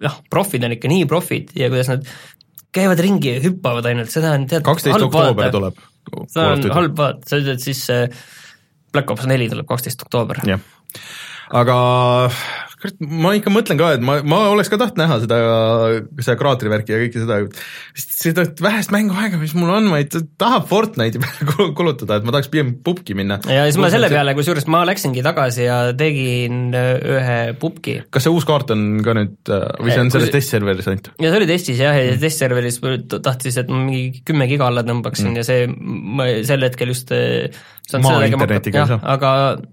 noh, 0.00 0.20
profid 0.30 0.64
on 0.64 0.72
ikka 0.72 0.88
nii 0.88 1.04
profid 1.04 1.52
ja 1.54 1.68
kuidas 1.68 1.92
nad 1.92 2.08
käivad 2.72 3.02
ringi 3.04 3.34
ja 3.36 3.42
hüppavad 3.44 3.88
ainult, 3.90 4.12
seda 4.12 4.34
on 4.36 4.46
tead 4.50 4.64
kaksteist 4.66 5.08
oktoober 5.08 5.52
tuleb. 5.54 5.80
seda 6.26 6.52
on 6.54 6.70
halb 6.78 6.96
vaadata, 6.98 7.28
sa 7.28 7.40
ütled 7.42 7.62
siis 7.64 7.84
Black 8.92 9.12
Ops 9.12 9.28
neli 9.28 9.48
tuleb 9.52 9.68
kaksteist 9.68 10.04
oktoober. 10.06 10.42
jah, 10.48 10.62
aga 11.62 11.76
ma 13.00 13.32
ikka 13.38 13.52
mõtlen 13.52 13.78
ka, 13.80 13.92
et 13.96 14.04
ma, 14.04 14.18
ma 14.26 14.38
oleks 14.52 14.70
ka 14.72 14.78
tahtnud 14.80 15.00
näha 15.02 15.18
seda, 15.22 15.38
seda 16.18 16.36
kraatrivärki 16.40 16.94
ja 16.94 17.00
kõike 17.02 17.22
seda, 17.22 17.38
seda 17.94 18.44
vähest 18.64 18.92
mänguaega, 18.94 19.38
mis 19.40 19.54
mul 19.58 19.70
on, 19.76 19.88
ma 19.92 20.00
ei 20.02 20.08
taha 20.10 20.60
Fortnite'i 20.68 21.22
peale 21.24 21.68
kulutada, 21.78 22.18
et 22.18 22.26
ma 22.26 22.34
tahaks 22.34 22.50
pigem 22.52 22.74
pubki 22.84 23.16
minna. 23.18 23.38
ja 23.46 23.66
siis 23.68 23.78
ma 23.80 23.90
selle 23.92 24.10
peale, 24.12 24.34
kusjuures 24.38 24.66
ma 24.72 24.82
läksingi 24.88 25.24
tagasi 25.24 25.66
ja 25.68 25.78
tegin 25.98 26.72
äh, 26.78 26.94
ühe 27.16 27.38
pubki. 27.62 27.98
kas 28.12 28.26
see 28.26 28.34
uus 28.34 28.46
kaart 28.48 28.74
on 28.74 28.86
ka 29.06 29.16
nüüd 29.18 29.52
või 29.52 29.92
see 29.92 30.04
on 30.06 30.14
selles 30.14 30.32
testserveris 30.34 30.90
ainult? 30.90 31.12
ja 31.22 31.30
see 31.30 31.42
oli 31.42 31.50
testis 31.50 31.82
jah, 31.82 31.98
ja 31.98 32.16
testserveris 32.22 32.80
tahtis, 33.12 33.60
et 33.62 33.70
ma 33.70 33.84
mingi 33.84 34.24
kümme 34.26 34.48
giga 34.50 34.70
alla 34.70 34.84
tõmbaksin 34.86 35.30
mm. 35.32 35.38
ja 35.40 35.46
see, 35.46 35.68
ma 35.70 36.28
sel 36.46 36.66
hetkel 36.66 36.92
just 36.94 37.14
äh, 37.14 37.48
maa 38.02 38.22
internetiga 38.26 38.82
ei 38.82 38.90
saa. 38.92 39.00
aga 39.14 39.30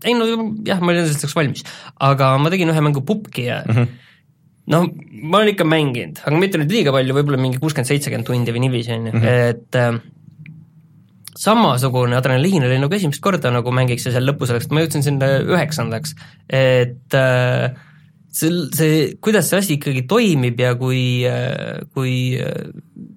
ei 0.08 0.16
no 0.18 0.28
jah, 0.68 0.82
ma 0.82 0.94
olin 0.94 1.08
selleks 1.08 1.36
valmis, 1.38 1.66
aga 2.04 2.32
ma 2.42 2.52
tegin 2.54 2.72
ühe 2.74 2.84
mängu 2.84 2.99
pubki 3.06 3.48
ja 3.48 3.60
mm 3.66 3.76
-hmm. 3.76 3.98
noh, 4.74 4.88
ma 5.24 5.42
olen 5.42 5.54
ikka 5.54 5.68
mänginud, 5.68 6.22
aga 6.24 6.38
mitte 6.38 6.62
nüüd 6.62 6.72
liiga 6.72 6.94
palju, 6.96 7.18
võib-olla 7.18 7.42
mingi 7.42 7.60
kuuskümmend, 7.62 7.90
seitsekümmend 7.90 8.28
tundi 8.28 8.56
või 8.56 8.64
niiviisi, 8.66 8.96
on 8.96 9.10
ju, 9.10 9.14
mhm. 9.14 9.26
et 9.26 9.76
äh, 9.76 10.00
samasugune 11.40 12.18
adrenaliin 12.18 12.66
oli 12.68 12.80
nagu 12.80 12.96
esimest 12.96 13.22
korda 13.24 13.52
nagu 13.52 13.72
mängiks 13.72 14.06
ja 14.06 14.16
seal 14.16 14.28
lõpus 14.28 14.52
oleks, 14.52 14.70
ma 14.70 14.84
jõudsin 14.84 15.06
sinna 15.06 15.32
üheksandaks, 15.40 16.16
et 16.50 17.16
äh, 17.16 17.72
see, 18.32 18.52
see, 18.76 19.16
kuidas 19.22 19.50
see 19.50 19.64
asi 19.64 19.78
ikkagi 19.80 20.06
toimib 20.08 20.60
ja 20.60 20.76
kui, 20.76 21.26
äh, 21.26 21.86
kui 21.94 22.38
äh, 22.40 22.70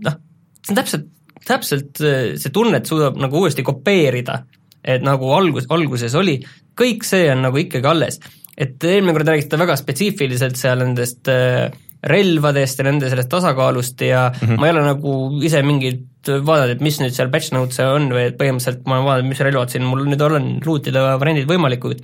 noh, 0.06 0.18
see 0.62 0.74
on 0.74 0.80
täpselt, 0.80 1.06
täpselt 1.46 1.98
see 1.98 2.50
tunnet 2.54 2.86
suudab 2.86 3.16
nagu 3.18 3.40
uuesti 3.40 3.62
kopeerida 3.66 4.44
et 4.84 5.02
nagu 5.04 5.30
algus, 5.34 5.68
alguses 5.72 6.14
oli, 6.18 6.38
kõik 6.78 7.06
see 7.06 7.28
on 7.32 7.44
nagu 7.46 7.60
ikkagi 7.60 7.88
alles. 7.88 8.18
Et 8.58 8.84
eelmine 8.84 9.14
kord 9.16 9.28
räägiti 9.28 9.58
väga 9.60 9.76
spetsiifiliselt 9.80 10.58
seal 10.60 10.82
nendest 10.84 11.30
äh, 11.32 11.72
relvadest 12.02 12.80
ja 12.80 12.86
nende 12.88 13.10
sellest 13.10 13.30
tasakaalust 13.30 14.00
ja 14.00 14.26
mm 14.28 14.48
-hmm. 14.48 14.60
ma 14.60 14.66
ei 14.66 14.72
ole 14.72 14.82
nagu 14.82 15.14
ise 15.42 15.62
mingit 15.62 16.28
vaadanud, 16.28 16.76
et 16.76 16.80
mis 16.80 17.00
nüüd 17.00 17.14
seal 17.14 17.30
patch 17.30 17.52
notes'e 17.54 17.86
on 17.86 18.10
või 18.10 18.26
et 18.28 18.38
põhimõtteliselt 18.38 18.86
ma 18.86 18.96
olen 18.96 19.06
vaadanud, 19.06 19.28
mis 19.28 19.40
relvad 19.40 19.70
siin 19.70 19.84
mul 19.86 20.04
nüüd 20.06 20.22
on, 20.22 20.48
lootida 20.66 21.18
variandid 21.18 21.48
võimalikud 21.48 22.02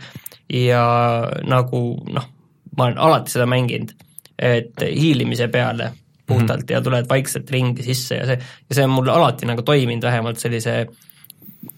ja 0.49 0.85
nagu 1.45 1.81
noh, 2.07 2.29
ma 2.77 2.85
olen 2.85 2.99
alati 2.99 3.35
seda 3.35 3.47
mänginud, 3.47 3.91
et 4.39 4.81
hiilimise 4.81 5.49
peale 5.49 5.93
puhtalt 6.27 6.61
mm 6.61 6.67
-hmm. 6.69 6.73
ja 6.73 6.81
tuled 6.81 7.09
vaikselt 7.09 7.51
ringi 7.51 7.83
sisse 7.83 8.15
ja 8.15 8.27
see, 8.27 8.39
ja 8.71 8.75
see 8.75 8.85
on 8.85 8.91
mul 8.91 9.09
alati 9.09 9.47
nagu 9.47 9.63
toiminud 9.63 10.03
vähemalt 10.03 10.39
sellise 10.39 10.81
äh, 10.81 11.08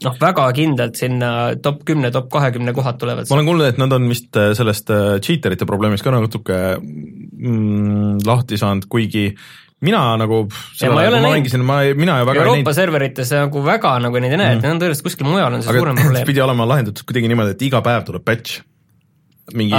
noh, 0.04 0.18
väga 0.20 0.46
kindlalt 0.56 0.98
sinna 0.98 1.30
top 1.62 1.82
kümne, 1.88 2.10
top 2.14 2.28
kahekümne 2.32 2.74
kohad 2.76 3.00
tulevad. 3.00 3.28
ma 3.30 3.38
olen 3.38 3.48
kuulnud, 3.48 3.70
et 3.72 3.80
nad 3.80 3.96
on 3.96 4.06
vist 4.10 4.36
äh, 4.40 4.52
sellest 4.58 4.92
äh, 4.94 5.16
cheater 5.24 5.56
ite 5.56 5.68
probleemist 5.68 6.06
ka 6.06 6.14
natuke 6.14 6.60
mm, 6.80 8.22
lahti 8.28 8.60
saanud, 8.60 8.88
kuigi 8.90 9.28
mina 9.84 10.02
nagu 10.20 10.42
ja 10.80 10.92
ma, 10.92 11.04
ma 11.16 11.20
mängisin, 11.32 11.64
ma, 11.66 11.80
mina 11.96 12.18
ju 12.20 12.28
väga 12.28 12.42
Euroopa 12.44 12.62
neid... 12.62 12.76
serverites 12.76 13.34
nagu 13.36 13.62
väga 13.64 13.94
nagu 14.06 14.22
neid 14.22 14.34
ei 14.34 14.40
näe 14.40 14.54
mm., 14.54 14.58
et 14.58 14.64
need 14.64 14.74
on 14.74 14.82
tõenäoliselt 14.82 15.08
kuskil 15.08 15.28
mujal 15.28 15.56
on 15.56 15.64
see 15.64 15.72
aga 15.72 15.84
suurem 15.84 16.00
probleem. 16.04 16.26
pidi 16.28 16.44
olema 16.44 16.68
lahendatud 16.68 17.06
kuidagi 17.08 17.32
niimoodi, 17.32 17.56
et 17.56 17.68
iga 17.70 17.84
päev 17.84 18.08
tuleb 18.08 18.26
patch, 18.26 18.60
mingi 19.56 19.76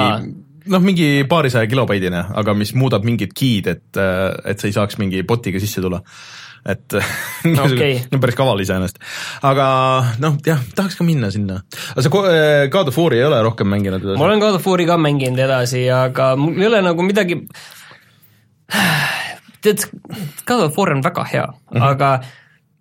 noh, 0.72 0.84
mingi 0.84 1.10
paarisaja 1.30 1.70
kilobaidine, 1.70 2.24
aga 2.42 2.54
mis 2.58 2.74
muudab 2.78 3.06
mingit 3.08 3.34
key'd, 3.38 3.70
et, 3.72 3.90
äh, 3.98 4.30
et 4.54 4.62
sa 4.62 4.70
ei 4.70 4.78
saaks 4.78 5.00
mingi 5.02 5.24
bot'iga 5.28 5.62
sisse 5.62 5.84
tulla 5.84 6.02
et 6.66 6.94
okay. 7.66 8.02
päris 8.22 8.38
kaval 8.38 8.62
iseenesest. 8.62 9.00
aga 9.48 9.68
noh, 10.22 10.38
jah, 10.46 10.62
tahaks 10.78 11.00
ka 11.00 11.06
minna 11.08 11.32
sinna. 11.34 11.62
aga 11.94 12.06
sa 12.06 12.12
äh, 12.30 12.68
God 12.74 12.92
of 12.92 13.00
War'i 13.02 13.22
ei 13.22 13.26
ole 13.26 13.42
rohkem 13.46 13.70
mänginud 13.72 14.04
edasi? 14.04 14.20
ma 14.20 14.28
olen 14.30 14.44
God 14.44 14.60
of 14.60 14.68
War'i 14.68 14.86
ka 14.90 15.00
mänginud 15.02 15.42
edasi, 15.42 15.88
aga 15.90 16.36
mul 16.40 16.62
ei 16.62 16.70
ole 16.70 16.84
nagu 16.86 17.08
midagi 17.08 17.40
tead, 19.64 19.88
God 20.46 20.68
of 20.68 20.78
War 20.78 20.94
on 20.94 21.04
väga 21.06 21.26
hea 21.34 21.48
mm, 21.48 21.78
-hmm. 21.78 21.90
aga 21.90 22.22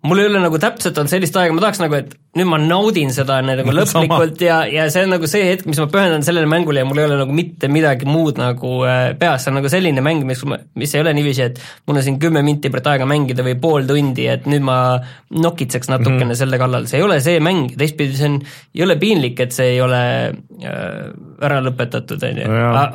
mul 0.07 0.19
ei 0.19 0.27
ole 0.31 0.41
nagu 0.41 0.57
täpselt 0.61 0.97
olnud 0.97 1.11
sellist 1.11 1.35
aega, 1.37 1.53
ma 1.53 1.61
tahaks 1.61 1.81
nagu, 1.83 1.97
et 1.99 2.15
nüüd 2.37 2.47
ma 2.47 2.57
naudin 2.61 3.11
seda 3.13 3.37
nagu 3.43 3.73
lõplikult 3.77 4.41
ja, 4.41 4.61
ja 4.71 4.87
see 4.93 5.03
on 5.05 5.13
nagu 5.15 5.27
see 5.29 5.43
hetk, 5.45 5.67
mis 5.69 5.79
ma 5.81 5.87
pühendan 5.91 6.23
sellele 6.25 6.49
mängule 6.49 6.81
ja 6.81 6.87
mul 6.87 7.01
ei 7.01 7.07
ole 7.09 7.19
nagu 7.19 7.35
mitte 7.35 7.69
midagi 7.71 8.07
muud 8.09 8.39
nagu 8.41 8.73
äh, 8.87 9.11
peas, 9.19 9.45
see 9.45 9.51
on 9.51 9.59
nagu 9.59 9.71
selline 9.71 10.03
mäng, 10.05 10.23
mis, 10.27 10.41
mis 10.79 10.95
ei 10.95 11.03
ole 11.03 11.13
niiviisi, 11.17 11.49
et 11.51 11.61
mul 11.89 12.01
on 12.01 12.05
siin 12.07 12.17
kümme 12.21 12.43
minti 12.45 12.71
praegu 12.73 12.95
aega 12.95 13.07
mängida 13.09 13.45
või 13.45 13.57
pool 13.61 13.85
tundi, 13.89 14.25
et 14.31 14.47
nüüd 14.49 14.65
ma 14.65 14.77
nokitseks 15.31 15.91
natukene 15.91 16.17
mm 16.17 16.31
-hmm. 16.31 16.39
selle 16.39 16.61
kallal, 16.61 16.87
see 16.89 17.01
ei 17.01 17.05
ole 17.05 17.19
see 17.21 17.43
mäng, 17.43 17.75
teistpidi 17.77 18.17
see 18.17 18.31
on, 18.31 18.39
ei 18.73 18.85
ole 18.87 18.97
piinlik, 19.01 19.39
et 19.43 19.53
see 19.53 19.75
ei 19.75 19.81
ole 19.85 20.01
äh, 20.31 21.45
ära 21.45 21.61
lõpetatud, 21.65 22.25
on 22.25 22.41
ju, 22.41 22.49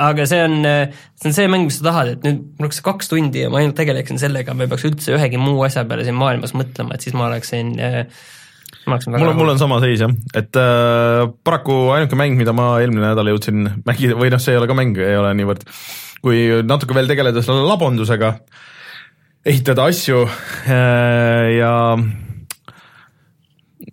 aga 0.08 0.26
see 0.26 0.42
on, 0.42 0.58
see 1.14 1.30
on 1.30 1.38
see 1.38 1.46
mäng, 1.50 1.68
mis 1.68 1.78
sa 1.78 1.90
tahad, 1.90 2.16
et 2.16 2.26
nüüd 2.26 2.42
mul 2.56 2.66
oleks 2.66 2.82
kaks 2.84 3.12
tundi 3.12 3.44
ja 3.44 3.52
ma 3.52 3.62
ainult 3.62 3.78
tegeleksin 3.78 4.18
sellega, 4.22 4.54
ma 4.54 4.66
ei 4.66 4.72
peaks 4.72 4.88
üldse 4.88 5.14
ühegi 5.16 5.38
muu 5.40 5.62
asja 5.66 5.84
peale 5.88 6.06
siin 6.06 6.18
maailmas 6.18 6.54
mõtlema, 6.56 6.95
et 6.96 7.06
siis 7.06 7.16
ma 7.16 7.28
oleksin 7.30 7.76
äh, 7.78 8.02
mul 8.86 9.30
on, 9.30 9.36
mul 9.38 9.54
on 9.54 9.60
sama 9.60 9.78
seis 9.84 10.02
jah, 10.02 10.12
et 10.36 10.60
äh, 10.60 11.22
paraku 11.46 11.78
ainuke 11.96 12.18
mäng, 12.18 12.36
mida 12.38 12.54
ma 12.56 12.74
eelmine 12.82 13.04
nädal 13.08 13.32
jõudsin 13.32 13.66
mängida 13.86 14.18
või 14.18 14.32
noh, 14.32 14.42
see 14.42 14.54
ei 14.54 14.60
ole 14.60 14.70
ka 14.70 14.76
mäng, 14.78 14.98
ei 15.02 15.18
ole 15.20 15.32
niivõrd, 15.38 15.66
kui 16.24 16.46
natuke 16.66 16.96
veel 16.96 17.10
tegeleda 17.10 17.42
selle 17.44 17.66
labondusega, 17.66 18.36
ehitada 19.46 19.88
asju 19.90 20.24
äh, 20.26 21.56
ja 21.56 21.74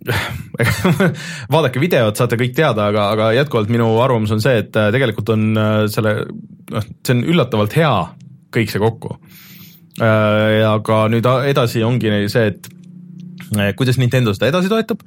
vaadake 1.53 1.81
videot, 1.81 2.17
saate 2.17 2.37
kõik 2.39 2.55
teada, 2.57 2.89
aga, 2.91 3.07
aga 3.15 3.29
jätkuvalt 3.37 3.71
minu 3.73 3.87
arvamus 4.03 4.33
on 4.35 4.43
see, 4.43 4.59
et 4.63 4.75
äh, 4.79 4.91
tegelikult 4.95 5.33
on 5.33 5.49
äh, 5.59 5.71
selle, 5.91 6.15
noh, 6.73 6.87
see 7.01 7.15
on 7.15 7.23
üllatavalt 7.33 7.75
hea 7.77 7.93
kõik 8.53 8.73
see 8.73 8.81
kokku. 8.83 9.17
Äh, 10.01 10.61
aga 10.67 11.03
nüüd 11.13 11.27
edasi 11.49 11.83
ongi 11.85 12.11
see, 12.31 12.51
et 12.53 12.69
kuidas 13.77 13.99
Nintendo 14.01 14.33
seda 14.35 14.51
edasi 14.51 14.71
toetab, 14.71 15.03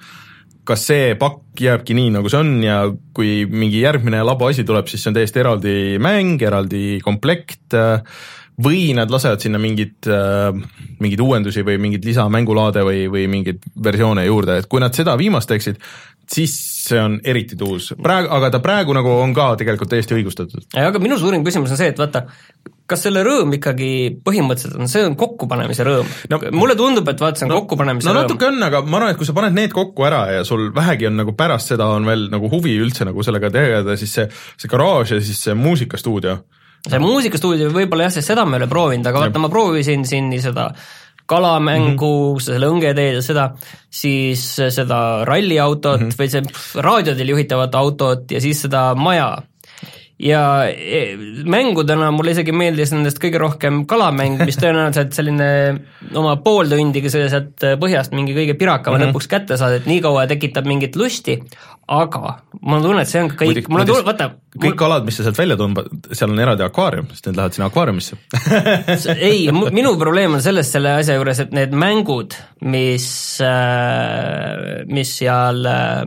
kas 0.66 0.86
see 0.88 1.12
pakk 1.18 1.62
jääbki 1.62 1.94
nii, 1.96 2.14
nagu 2.16 2.30
see 2.30 2.40
on 2.42 2.56
ja 2.64 2.80
kui 3.16 3.44
mingi 3.50 3.82
järgmine 3.84 4.22
labo 4.26 4.48
asi 4.50 4.66
tuleb, 4.66 4.88
siis 4.90 5.04
see 5.04 5.12
on 5.12 5.18
täiesti 5.18 5.42
eraldi 5.42 5.76
mäng, 6.02 6.42
eraldi 6.42 6.98
komplekt 7.04 7.76
eh, 7.76 8.18
või 8.62 8.90
nad 8.96 9.12
lasevad 9.12 9.42
sinna 9.42 9.60
mingit, 9.62 10.08
eh, 10.10 10.50
mingeid 11.02 11.22
uuendusi 11.22 11.64
või 11.66 11.78
mingeid 11.82 12.08
lisamängulaade 12.08 12.82
või, 12.86 13.06
või 13.12 13.26
mingeid 13.30 13.66
versioone 13.84 14.26
juurde, 14.26 14.58
et 14.60 14.70
kui 14.70 14.82
nad 14.82 14.96
seda 14.96 15.14
viimast 15.20 15.50
teeksid, 15.52 15.78
siis 16.32 16.54
see 16.86 17.00
on 17.00 17.18
eriti 17.24 17.56
tuus, 17.58 17.92
praegu, 18.02 18.30
aga 18.34 18.50
ta 18.54 18.60
praegu 18.62 18.94
nagu 18.96 19.10
on 19.20 19.34
ka 19.36 19.52
tegelikult 19.60 19.90
täiesti 19.92 20.16
õigustatud. 20.16 20.66
aga 20.82 21.02
minu 21.02 21.18
suurim 21.20 21.44
küsimus 21.46 21.72
on 21.74 21.80
see, 21.80 21.90
et 21.92 22.00
vaata, 22.00 22.26
kas 22.86 23.02
selle 23.06 23.22
rõõm 23.26 23.54
ikkagi 23.58 23.90
põhimõtteliselt 24.26 24.78
on, 24.78 24.90
see 24.90 25.04
on 25.06 25.16
kokkupanemise 25.18 25.86
rõõm 25.86 26.10
no,? 26.32 26.40
mulle 26.54 26.76
tundub, 26.78 27.08
et 27.10 27.22
vaata, 27.22 27.40
see 27.40 27.48
on 27.48 27.54
no, 27.54 27.62
kokkupanemise 27.64 28.10
no, 28.10 28.14
rõõm. 28.14 28.28
natuke 28.28 28.50
on, 28.50 28.60
aga 28.68 28.82
ma 28.86 29.00
arvan, 29.00 29.14
et 29.14 29.20
kui 29.20 29.28
sa 29.28 29.36
paned 29.36 29.56
need 29.56 29.74
kokku 29.74 30.06
ära 30.06 30.26
ja 30.36 30.44
sul 30.48 30.68
vähegi 30.74 31.10
on 31.10 31.18
nagu 31.22 31.34
pärast 31.38 31.74
seda 31.74 31.88
on 31.94 32.06
veel 32.08 32.28
nagu 32.32 32.50
huvi 32.52 32.76
üldse 32.82 33.08
nagu 33.08 33.26
sellega 33.26 33.50
tegeleda, 33.54 33.98
siis 33.98 34.14
see, 34.20 34.28
see 34.58 34.70
garaaž 34.70 35.16
ja 35.16 35.22
siis 35.24 35.42
see 35.48 35.56
muusikastuudio. 35.58 36.38
see 36.86 37.02
muusikastuudio 37.02 37.72
võib-olla 37.74 38.08
jah, 38.08 38.18
sest 38.18 38.34
seda 38.34 38.46
ma 38.46 38.58
ei 38.58 38.64
ole 38.64 38.70
proovinud, 38.70 39.10
aga 39.10 39.26
vaata, 39.26 39.42
ma 39.42 39.50
proovisin 39.52 40.06
siin 40.06 40.30
nii 40.30 40.46
seda 40.46 40.70
kalamängu 41.26 42.12
mm, 42.12 42.36
-hmm. 42.36 42.44
selle 42.44 42.70
õnge 42.70 42.94
teed 42.94 43.18
ja 43.18 43.22
seda, 43.22 43.50
siis 43.90 44.44
seda 44.56 45.24
ralliautot 45.24 46.00
mm 46.00 46.08
-hmm. 46.08 46.18
või 46.18 46.28
see 46.30 46.82
raadiodel 46.82 47.34
juhitavat 47.34 47.74
autot 47.74 48.30
ja 48.30 48.40
siis 48.40 48.62
seda 48.62 48.94
maja 48.94 49.36
ja 50.18 50.42
e, 50.68 51.00
mängudena 51.44 52.08
mulle 52.14 52.32
isegi 52.32 52.54
meeldis 52.56 52.92
nendest 52.94 53.20
kõige 53.20 53.40
rohkem 53.40 53.82
kalamäng, 53.88 54.40
mis 54.48 54.56
tõenäoliselt 54.56 55.12
selline 55.16 55.48
oma 56.16 56.38
pool 56.40 56.70
tundi 56.72 57.02
sealt 57.12 57.66
põhjast 57.80 58.16
mingi 58.16 58.32
kõige 58.36 58.56
pirakama 58.56 58.96
mm 58.96 59.02
-hmm. 59.02 59.12
lõpuks 59.12 59.28
kätte 59.28 59.60
saad, 59.60 59.76
et 59.80 59.86
nii 59.90 60.00
kaua 60.04 60.24
tekitab 60.30 60.66
mingit 60.68 60.96
lusti, 60.96 61.36
aga 61.86 62.38
mul 62.62 62.78
on 62.78 62.82
tunne, 62.88 63.04
et 63.04 63.12
see 63.12 63.22
on 63.22 63.30
kõik, 63.30 63.68
mul 63.68 63.84
on 63.84 63.92
tunne, 63.92 64.08
vaata 64.08 64.30
kõik 64.56 64.72
mul... 64.72 64.80
kalad, 64.80 65.04
mis 65.04 65.20
sa 65.20 65.26
sealt 65.26 65.38
välja 65.38 65.60
tõmbad, 65.60 65.92
seal 66.10 66.32
on 66.32 66.44
eraldi 66.46 66.64
akvaarium, 66.64 67.12
sest 67.12 67.28
need 67.28 67.36
lähevad 67.36 67.58
sinna 67.58 67.68
akvaariumisse 67.68 68.16
ei, 69.30 69.50
minu 69.52 69.96
probleem 70.00 70.38
on 70.38 70.42
selles 70.42 70.72
selle 70.72 70.96
asja 70.96 71.20
juures, 71.20 71.44
et 71.44 71.52
need 71.52 71.76
mängud, 71.76 72.38
mis, 72.64 73.08
äh, 73.44 74.86
mis 74.88 75.18
seal 75.20 75.66
äh, 75.68 76.06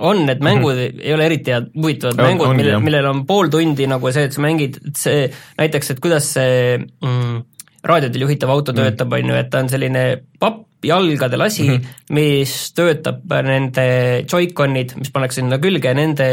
on, 0.00 0.24
need 0.26 0.42
mängud 0.44 0.74
mm 0.74 0.80
-hmm. 0.80 1.04
ei 1.04 1.14
ole 1.14 1.26
eriti 1.26 1.54
head, 1.54 1.70
huvitavad 1.76 2.18
ja, 2.18 2.26
mängud, 2.28 2.56
millel, 2.56 2.80
millel 2.84 3.10
on 3.12 3.26
pool 3.26 3.52
tundi 3.52 3.86
nagu 3.90 4.12
see, 4.12 4.24
et 4.28 4.36
sa 4.36 4.42
mängid, 4.44 4.80
see 4.96 5.28
näiteks, 5.58 5.94
et 5.94 6.00
kuidas 6.00 6.32
see 6.34 6.78
mm, 6.78 7.42
raadiodel 7.84 8.26
juhitav 8.26 8.50
auto 8.50 8.72
mhm. 8.72 8.80
töötab, 8.80 9.12
on 9.12 9.32
ju, 9.32 9.38
et 9.40 9.50
ta 9.50 9.62
on 9.64 9.68
selline 9.72 10.04
papp, 10.40 10.66
jalgadel 10.84 11.40
asi 11.44 11.68
mm, 11.68 11.76
-hmm. 11.76 12.14
mis 12.16 12.72
töötab 12.74 13.32
nende 13.44 13.86
Joy-Conid, 14.30 14.96
mis 14.98 15.12
pannakse 15.12 15.40
sinna 15.40 15.58
külge, 15.58 15.94
nende 15.94 16.28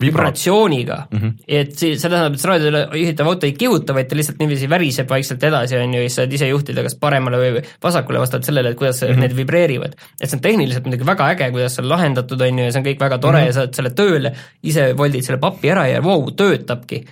vibratsiooniga 0.00 1.06
mm. 1.10 1.18
-hmm. 1.18 1.32
et 1.48 1.74
siis 1.78 2.00
see 2.00 2.10
tähendab, 2.10 2.34
et 2.34 2.40
see 2.40 2.50
raadiole 2.50 2.82
juhitav 2.92 3.26
auto 3.26 3.46
ei 3.46 3.52
kihuta, 3.52 3.94
vaid 3.94 4.08
ta 4.08 4.16
lihtsalt 4.16 4.38
niiviisi 4.38 4.70
väriseb 4.70 5.10
vaikselt 5.10 5.42
edasi, 5.42 5.76
on 5.76 5.94
ju, 5.94 6.02
ja 6.02 6.08
siis 6.08 6.20
saad 6.20 6.32
ise 6.32 6.48
juhtida 6.48 6.82
kas 6.86 6.94
paremale 6.94 7.40
või 7.42 7.62
vasakule 7.82 8.22
vastavalt 8.22 8.46
sellele, 8.46 8.70
et 8.70 8.78
kuidas 8.78 9.02
mm 9.02 9.08
-hmm. 9.08 9.20
need 9.20 9.36
vibreerivad. 9.36 9.94
et 10.20 10.30
see 10.30 10.36
on 10.36 10.42
tehniliselt 10.42 10.86
muidugi 10.86 11.06
väga 11.06 11.30
äge, 11.34 11.50
kuidas 11.50 11.74
see 11.74 11.82
on 11.82 11.88
lahendatud, 11.88 12.40
on 12.40 12.58
ju, 12.58 12.64
ja 12.64 12.72
see 12.72 12.80
on 12.80 12.86
kõik 12.86 13.00
väga 13.00 13.18
tore 13.18 13.38
mm 13.38 13.42
-hmm. 13.42 13.46
ja 13.46 13.52
saad 13.52 13.74
selle 13.74 13.90
tööle, 13.90 14.34
ise 14.62 14.92
voldid 14.96 15.24
selle 15.24 15.38
papi 15.38 15.70
ära 15.70 15.86
ja 15.88 16.02
vau 16.02 16.20
wow,, 16.20 16.30
töötabki 16.36 17.04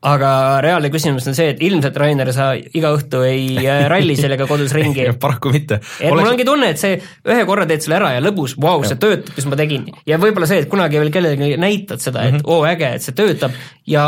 aga 0.00 0.30
reaalne 0.64 0.88
küsimus 0.92 1.26
on 1.28 1.36
see, 1.36 1.50
et 1.52 1.58
ilmselt, 1.64 1.96
Rainer, 2.00 2.30
sa 2.32 2.52
iga 2.56 2.92
õhtu 2.96 3.20
ei 3.28 3.58
äh, 3.60 3.82
ralli 3.90 4.16
sellega 4.16 4.46
kodus 4.48 4.72
ringi 4.76 5.04
paraku 5.24 5.52
mitte. 5.52 5.80
et 6.00 6.08
Oleks... 6.08 6.22
mul 6.22 6.30
ongi 6.32 6.46
tunne, 6.48 6.70
et 6.72 6.80
see 6.80 6.96
ühe 7.28 7.42
korra 7.48 7.66
teed 7.68 7.84
selle 7.84 7.98
ära 7.98 8.14
ja 8.14 8.22
lõbus, 8.24 8.56
vau, 8.60 8.80
see 8.86 8.96
töötab, 9.00 9.34
mis 9.36 9.50
ma 9.50 9.60
tegin. 9.60 9.84
ja 10.08 10.20
võib-olla 10.22 10.48
see, 10.48 10.62
et 10.64 10.70
kunagi 10.72 11.02
veel 11.02 11.12
kellelegi 11.12 11.60
näitad 11.60 12.00
seda, 12.00 12.24
et 12.24 12.38
mm 12.38 12.40
-hmm. 12.40 12.48
oo, 12.56 12.64
äge, 12.70 12.94
et 12.96 13.04
see 13.04 13.16
töötab 13.18 13.56
ja 13.84 14.06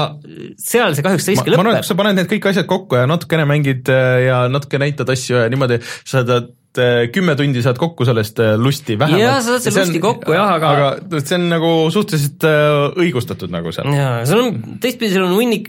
seal 0.57 0.97
see 0.97 1.05
kahjuks 1.05 1.29
risk 1.29 1.45
lõpeb. 1.45 1.61
ma 1.61 1.69
arvan, 1.69 1.83
et 1.83 1.91
sa 1.91 1.99
paned 1.99 2.17
need 2.17 2.33
kõik 2.33 2.49
asjad 2.53 2.71
kokku 2.71 2.97
ja 2.97 3.05
natukene 3.11 3.45
mängid 3.49 3.93
äh, 3.93 4.27
ja 4.31 4.43
natuke 4.49 4.81
näitad 4.81 5.13
asju 5.13 5.45
ja 5.45 5.53
niimoodi 5.53 5.83
sa 5.85 6.23
saad 6.23 6.53
kümme 7.13 7.35
tundi 7.37 7.63
saad 7.65 7.77
kokku 7.81 8.07
sellest 8.09 8.39
äh, 8.41 8.55
lusti 8.57 8.99
vähemalt. 8.99 9.23
jaa, 9.23 9.41
sa 9.41 9.57
saad 9.57 9.67
selle 9.67 9.85
lusti 9.87 10.01
kokku 10.01 10.37
jah, 10.37 10.55
aga 10.57 10.71
aga 10.77 11.21
see 11.21 11.37
on 11.37 11.51
nagu 11.53 11.73
suhteliselt 11.93 12.47
äh, 12.49 13.03
õigustatud 13.05 13.53
nagu 13.53 13.75
seal. 13.75 13.93
jaa, 13.93 14.23
seal 14.29 14.47
on, 14.47 14.79
teistpidi 14.81 15.13
seal 15.13 15.27
on 15.29 15.37
hunnik 15.37 15.69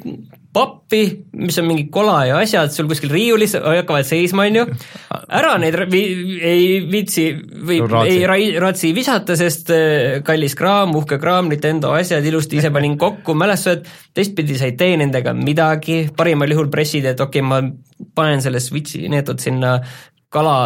pappi, 0.54 1.02
mis 1.42 1.58
on 1.58 1.66
mingi 1.66 1.88
kola 1.90 2.20
ja 2.30 2.38
asjad 2.38 2.70
sul 2.76 2.86
kuskil 2.86 3.10
riiulis 3.10 3.56
hakkavad 3.58 4.06
seisma, 4.06 4.46
on 4.46 4.60
ju, 4.60 4.66
ära 5.34 5.56
neid 5.58 5.80
vi 5.90 6.04
ei 6.46 6.68
viitsi 6.86 7.26
või 7.34 7.80
raatsi. 7.82 8.12
ei 8.14 8.28
ra 8.30 8.38
raatsi 8.62 8.92
visata, 8.94 9.34
sest 9.40 9.74
kallis 10.28 10.54
kraam, 10.60 10.94
uhke 11.00 11.18
kraam, 11.18 11.50
Nintendo 11.50 11.96
asjad 11.98 12.26
ilusti 12.30 12.62
ise 12.62 12.70
panin 12.76 13.00
kokku, 13.02 13.34
mälestused, 13.34 13.90
teistpidi 14.14 14.60
sa 14.62 14.70
ei 14.70 14.78
tee 14.78 14.94
nendega 15.02 15.34
midagi, 15.34 16.04
parimal 16.16 16.54
juhul 16.54 16.70
pressid, 16.70 17.10
et 17.10 17.26
okei 17.26 17.42
okay,, 17.42 17.50
ma 17.50 18.14
panen 18.14 18.46
selle 18.46 18.62
Switchi 18.62 19.08
neetud 19.10 19.42
sinna 19.42 19.80
kala, 20.34 20.58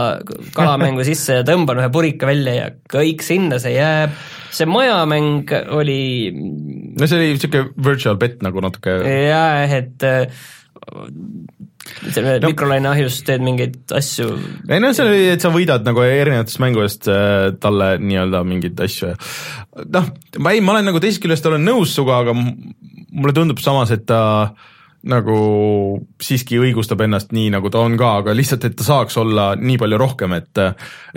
kalamängu 0.56 1.06
sisse 1.08 1.42
ja 1.42 1.46
tõmban 1.48 1.82
ühe 1.82 1.92
purika 1.94 2.30
välja 2.30 2.56
ja 2.56 2.68
kõik 2.92 3.24
sinna 3.26 3.60
see 3.62 3.76
jääb. 3.76 4.16
see 4.56 4.68
majamäng 4.70 5.52
oli 5.76 6.02
no 6.32 7.08
see 7.08 7.20
oli 7.20 7.34
niisugune 7.36 7.74
virtual 7.90 8.20
bet 8.22 8.42
nagu 8.46 8.64
natuke. 8.64 9.00
jah, 9.04 9.76
et 9.78 10.08
selle 12.08 12.38
no. 12.42 12.50
mikrolaineahjus 12.52 13.20
teed 13.28 13.44
mingeid 13.44 13.92
asju. 13.96 14.30
ei 14.70 14.82
no 14.84 14.94
see 14.96 15.06
oli, 15.08 15.28
et 15.36 15.44
sa 15.44 15.52
võidad 15.54 15.86
nagu 15.88 16.04
erinevatest 16.06 16.62
mängudest 16.64 17.12
äh, 17.12 17.52
talle 17.64 17.96
nii-öelda 18.04 18.44
mingeid 18.48 18.80
asju 18.88 19.12
ja 19.12 19.20
noh, 19.98 20.10
ma 20.44 20.56
ei, 20.56 20.64
ma 20.64 20.76
olen 20.76 20.92
nagu 20.92 21.04
teisest 21.04 21.24
küljest 21.24 21.48
olen 21.50 21.68
nõus 21.68 21.96
sinuga, 21.96 22.24
aga 22.26 22.36
mulle 22.38 23.36
tundub 23.36 23.62
samas, 23.64 23.92
et 23.96 24.08
ta 24.10 24.22
äh, 24.48 24.74
nagu 25.08 25.38
siiski 26.22 26.58
õigustab 26.62 27.04
ennast 27.06 27.34
nii, 27.36 27.52
nagu 27.54 27.70
ta 27.74 27.84
on 27.86 27.98
ka, 28.00 28.14
aga 28.24 28.34
lihtsalt, 28.36 28.66
et 28.68 28.78
ta 28.78 28.88
saaks 28.88 29.20
olla 29.22 29.52
nii 29.60 29.78
palju 29.82 30.00
rohkem, 30.02 30.34
et 30.40 30.64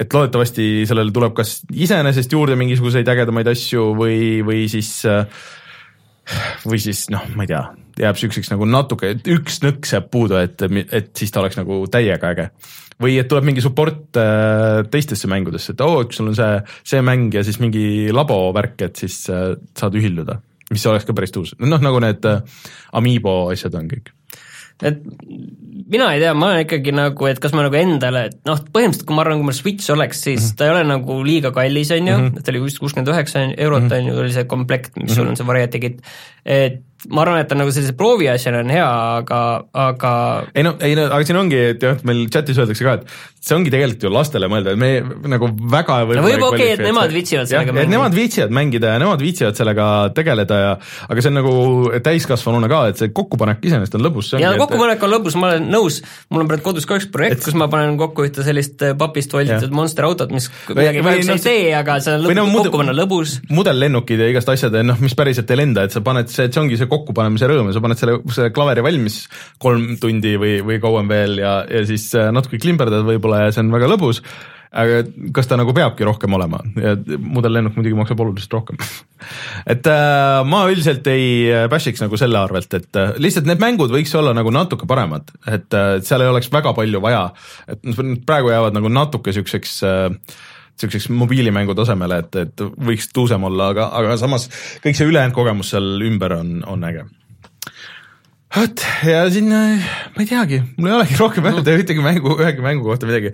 et 0.00 0.12
loodetavasti 0.12 0.84
sellele 0.88 1.14
tuleb 1.14 1.34
kas 1.38 1.60
iseenesest 1.72 2.32
juurde 2.36 2.58
mingisuguseid 2.60 3.08
ägedamaid 3.08 3.48
asju 3.50 3.90
või, 3.98 4.18
või 4.46 4.66
siis 4.72 4.92
või 6.68 6.78
siis 6.82 7.06
noh, 7.10 7.24
ma 7.34 7.46
ei 7.46 7.50
tea, 7.50 7.62
jääb 8.04 8.18
niisuguseks 8.18 8.52
nagu 8.52 8.68
natuke, 8.68 9.14
et 9.16 9.32
üks 9.32 9.62
nõks 9.64 9.96
jääb 9.96 10.10
puudu, 10.12 10.38
et, 10.40 10.62
et 10.92 11.10
siis 11.16 11.32
ta 11.32 11.42
oleks 11.42 11.58
nagu 11.58 11.82
täiega 11.90 12.34
äge. 12.34 12.50
või 13.00 13.16
et 13.16 13.28
tuleb 13.28 13.46
mingi 13.48 13.64
support 13.64 14.16
äh, 14.20 14.84
teistesse 14.92 15.28
mängudesse, 15.30 15.72
et 15.72 15.80
oo 15.80 16.02
oh,, 16.02 16.06
sul 16.12 16.30
on 16.30 16.36
see, 16.36 16.60
see 16.84 17.00
mäng 17.00 17.32
ja 17.34 17.42
siis 17.46 17.58
mingi 17.58 18.12
labo 18.12 18.52
värk, 18.52 18.76
et 18.86 19.00
siis 19.00 19.24
äh, 19.32 19.56
saad 19.78 19.96
ühilduda 19.96 20.38
mis 20.70 20.86
oleks 20.86 21.04
ka 21.08 21.16
päris 21.16 21.34
tuus, 21.34 21.54
noh 21.58 21.82
nagu 21.82 22.00
need 22.02 22.24
äh, 22.24 22.42
Amiibo 22.92 23.42
asjad 23.50 23.74
on 23.74 23.90
kõik 23.90 24.14
et 24.80 25.00
mina 25.90 26.08
ei 26.14 26.22
tea, 26.22 26.32
ma 26.36 26.50
olen 26.50 26.64
ikkagi 26.64 26.92
nagu, 26.94 27.26
et 27.28 27.40
kas 27.42 27.52
ma 27.56 27.64
nagu 27.66 27.76
endale, 27.76 28.26
et 28.30 28.36
noh, 28.48 28.60
põhimõtteliselt 28.72 29.08
kui 29.08 29.16
ma 29.16 29.24
arvan, 29.24 29.40
kui 29.40 29.48
mul 29.50 29.56
Switch 29.56 29.92
oleks, 29.92 30.22
siis 30.24 30.40
mm 30.40 30.46
-hmm. 30.46 30.56
ta 30.56 30.66
ei 30.66 30.74
ole 30.74 30.84
nagu 30.88 31.16
liiga 31.26 31.50
kallis, 31.56 31.90
on 31.96 32.08
ju 32.08 32.18
et 32.30 32.44
ta 32.44 32.52
oli 32.52 32.62
vist 32.64 32.80
kuuskümmend 32.80 33.12
üheksa 33.12 33.44
eurot 33.56 33.82
-hmm. 33.84 33.98
on 33.98 34.06
ju, 34.06 34.20
oli 34.24 34.32
see 34.32 34.44
komplekt, 34.44 34.96
mis 34.96 35.02
mm 35.02 35.08
-hmm. 35.08 35.14
sul 35.14 35.28
on 35.28 35.36
see 35.36 35.46
variety 35.46 35.78
kit, 35.78 36.02
et 36.44 36.82
ma 37.08 37.24
arvan, 37.24 37.40
et 37.40 37.48
ta 37.48 37.56
nagu 37.56 37.72
sellise 37.72 37.94
prooviasjana 37.96 38.60
on 38.64 38.72
hea, 38.74 38.86
aga, 39.20 39.40
aga 39.88 40.12
ei 40.52 40.64
no, 40.66 40.74
ei 40.84 40.96
no 40.98 41.06
aga 41.08 41.24
siin 41.24 41.38
ongi, 41.40 41.60
et 41.74 41.84
jah, 41.84 42.00
meil 42.08 42.26
chatis 42.32 42.60
öeldakse 42.60 42.84
ka, 42.84 42.98
et 43.00 43.40
see 43.40 43.56
ongi 43.56 43.72
tegelikult 43.72 44.04
ju 44.04 44.10
lastele 44.12 44.50
mõelda, 44.52 44.74
et 44.74 44.80
me 44.80 45.30
nagu 45.32 45.48
väga 45.72 45.96
no 46.04 46.24
võib 46.26 46.44
okei 46.44 46.66
okay,, 46.66 46.74
et 46.74 46.82
nemad 46.84 47.12
viitsivad 47.14 47.48
sellega 47.48 47.72
mängida. 47.72 47.92
Nemad 47.94 48.16
viitsivad 48.16 48.52
mängida 48.52 48.90
ja 48.92 49.00
nemad 49.00 49.24
viitsivad 49.24 49.56
sellega 49.56 49.86
tegeleda 50.16 50.58
ja 50.60 50.74
aga 51.08 51.24
see 51.24 51.30
on 51.32 51.38
nagu 51.40 51.54
täiskasvanuna 52.04 52.68
ka, 52.68 52.82
et 52.92 53.00
see 53.00 53.14
kokkupanek 53.16 53.64
iseenesest 53.64 53.96
on 53.96 54.04
lõbus. 54.04 54.34
ja 54.42 54.52
kokkupanek 54.60 55.06
on 55.08 55.14
lõbus, 55.14 55.38
ma 55.40 55.54
olen 55.54 55.70
nõus, 55.72 56.02
mul 56.28 56.44
on 56.44 56.50
praegu 56.52 56.66
kodus 56.68 56.88
ka 56.90 57.00
üks 57.00 57.08
projekt, 57.14 57.40
kus 57.46 57.56
ma 57.56 57.70
panen 57.72 57.96
kokku 58.00 58.28
ühte 58.28 58.44
sellist 58.44 58.84
äh, 58.84 58.92
papist 59.00 59.32
volditud 59.32 59.72
monster 59.72 60.04
autot, 60.10 60.36
mis 60.36 60.50
midagi 60.68 61.00
kahjuks 61.06 61.32
ei 61.38 61.44
tee, 61.46 61.72
aga 61.80 61.96
see 62.04 62.18
on 62.18 62.28
lõbus, 62.28 62.52
kokku 62.58 62.82
panna 62.82 62.96
lõbus. 62.98 63.38
mudellennukid 63.48 64.20
ja 64.20 64.28
igast 64.34 64.52
asjad, 64.52 64.76
noh, 64.84 65.00
mis 65.00 65.16
päriselt 65.16 65.48
ei 65.48 65.62
lenda, 65.62 65.88
et 65.88 65.96
sa 65.96 66.04
paned 66.04 66.28
see, 66.28 66.50
et 66.50 66.52
see 66.52 66.60
ongi 66.60 66.76
see 66.76 66.89
kokkupanemise 66.90 67.48
rõõm 67.50 67.70
ja 67.70 67.76
sa 67.76 67.82
paned 67.84 68.00
selle, 68.00 68.20
selle 68.34 68.52
klaveri 68.54 68.84
valmis 68.84 69.22
kolm 69.62 69.96
tundi 70.02 70.36
või, 70.40 70.58
või 70.66 70.80
kauem 70.82 71.10
veel 71.10 71.38
ja, 71.42 71.60
ja 71.70 71.84
siis 71.88 72.10
äh, 72.18 72.30
natuke 72.34 72.60
klimberdad 72.62 73.06
võib-olla 73.06 73.46
ja 73.46 73.54
see 73.54 73.64
on 73.64 73.72
väga 73.74 73.88
lõbus, 73.90 74.22
aga 74.70 75.00
kas 75.34 75.48
ta 75.50 75.58
nagu 75.58 75.74
peabki 75.74 76.06
rohkem 76.06 76.34
olema? 76.36 76.60
Mudellennuk 77.18 77.74
muidugi 77.78 77.98
maksab 77.98 78.22
oluliselt 78.22 78.54
rohkem. 78.54 78.78
Et 79.72 79.88
äh, 79.90 80.42
ma 80.46 80.62
üldiselt 80.70 81.06
ei 81.10 81.50
bash'iks 81.72 82.04
nagu 82.04 82.20
selle 82.20 82.38
arvelt, 82.40 82.72
et 82.78 82.96
äh, 82.98 83.10
lihtsalt 83.20 83.48
need 83.50 83.60
mängud 83.62 83.92
võiks 83.92 84.14
olla 84.16 84.32
nagu 84.36 84.52
natuke 84.54 84.88
paremad, 84.88 85.28
et 85.44 85.76
äh, 85.76 85.98
seal 86.06 86.24
ei 86.24 86.30
oleks 86.30 86.48
väga 86.52 86.72
palju 86.76 87.02
vaja, 87.04 87.26
et 87.68 87.84
praegu 88.26 88.54
jäävad 88.54 88.78
nagu 88.78 88.88
natuke 88.92 89.34
siukseks 89.36 89.76
äh, 89.84 90.08
niisuguseks 90.80 91.10
mobiilimängu 91.14 91.76
tasemele, 91.78 92.20
et, 92.24 92.42
et 92.44 92.66
võiks 92.90 93.10
tuusem 93.14 93.44
olla, 93.48 93.70
aga, 93.74 93.90
aga 94.00 94.18
samas 94.20 94.48
kõik 94.84 94.98
see 94.98 95.08
ülejäänud 95.10 95.36
kogemus 95.36 95.72
seal 95.74 96.06
ümber 96.08 96.38
on, 96.40 96.60
on 96.68 96.86
äge 96.88 97.06
vot 98.50 98.82
ja 99.06 99.24
siin, 99.30 99.50
ma 99.50 100.22
ei 100.22 100.28
teagi, 100.28 100.60
mul 100.76 100.90
ei 100.90 100.96
olegi 100.98 101.18
rohkem 101.20 101.46
öelda 101.50 101.74
ühtegi 101.78 102.02
mängu, 102.02 102.34
ühegi 102.42 102.64
mängu 102.64 102.88
kohta 102.88 103.06
midagi. 103.06 103.30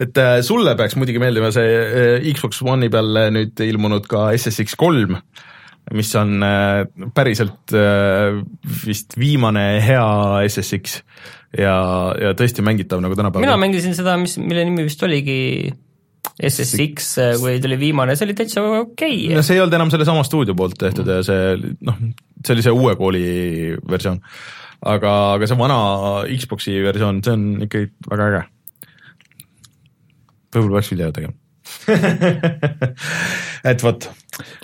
et 0.00 0.20
äh, 0.20 0.40
sulle 0.44 0.74
peaks 0.76 0.98
muidugi 1.00 1.22
meeldima 1.22 1.48
see 1.54 1.78
äh, 1.80 2.28
Xbox 2.36 2.60
One'i 2.62 2.90
peal 2.92 3.22
nüüd 3.32 3.62
ilmunud 3.64 4.08
ka 4.10 4.28
SSX 4.36 4.76
kolm, 4.80 5.16
mis 5.96 6.12
on 6.18 6.44
äh, 6.44 6.84
päriselt 7.16 7.72
äh, 7.72 8.40
vist 8.84 9.16
viimane 9.20 9.80
hea 9.84 10.08
SSX 10.44 11.00
ja, 11.56 11.76
ja 12.20 12.34
tõesti 12.36 12.64
mängitav 12.64 13.00
nagu 13.02 13.16
tänapäeval. 13.16 13.48
mina 13.48 13.60
mängisin 13.60 13.96
seda, 13.96 14.18
mis, 14.20 14.36
mille 14.38 14.66
nimi 14.68 14.84
vist 14.86 15.02
oligi 15.08 15.40
SSX, 16.40 17.10
kui 17.40 17.58
tuli 17.60 17.76
viimane, 17.80 18.16
see 18.16 18.28
oli 18.28 18.36
täitsa 18.38 18.64
okei 18.64 19.26
okay.. 19.26 19.36
no 19.36 19.44
see 19.44 19.58
ei 19.58 19.64
olnud 19.64 19.76
enam 19.76 19.92
sellesama 19.92 20.24
stuudio 20.26 20.56
poolt 20.56 20.78
tehtud 20.80 21.10
ja 21.10 21.20
see 21.26 21.74
noh, 21.86 22.00
see 22.40 22.56
oli 22.56 22.64
see 22.64 22.76
uue 22.76 22.96
kooli 23.00 23.24
versioon. 23.90 24.22
aga, 24.94 25.12
aga 25.36 25.50
see 25.50 25.60
vana 25.60 25.82
Xbox'i 26.30 26.80
versioon, 26.86 27.20
see 27.26 27.36
on 27.36 27.68
ikkagi 27.68 27.92
väga 28.08 28.30
äge. 28.30 28.42
võib-olla 30.56 30.80
peaks 30.80 30.92
video 30.94 31.12
tegema 31.14 31.36
et 33.70 33.82
vot. 33.84 34.06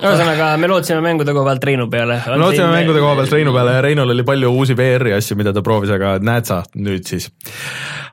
ühesõnaga, 0.01 0.49
me 0.61 0.68
lootsime 0.70 1.03
mängude 1.05 1.35
koha 1.37 1.51
pealt 1.51 1.66
Reinu 1.68 1.87
peale. 1.93 2.18
me 2.24 2.39
lootsime 2.41 2.70
mängude 2.72 3.03
koha 3.03 3.14
pealt 3.20 3.35
Reinu 3.37 3.53
peale 3.55 3.77
ja 3.77 3.83
Reinul 3.85 4.14
oli 4.14 4.24
palju 4.27 4.53
uusi 4.57 4.77
VR-i 4.79 5.12
asju, 5.16 5.37
mida 5.39 5.53
ta 5.57 5.64
proovis, 5.66 5.93
aga 5.95 6.16
näed 6.24 6.49
sa 6.49 6.62
nüüd 6.77 7.05
siis. 7.09 7.29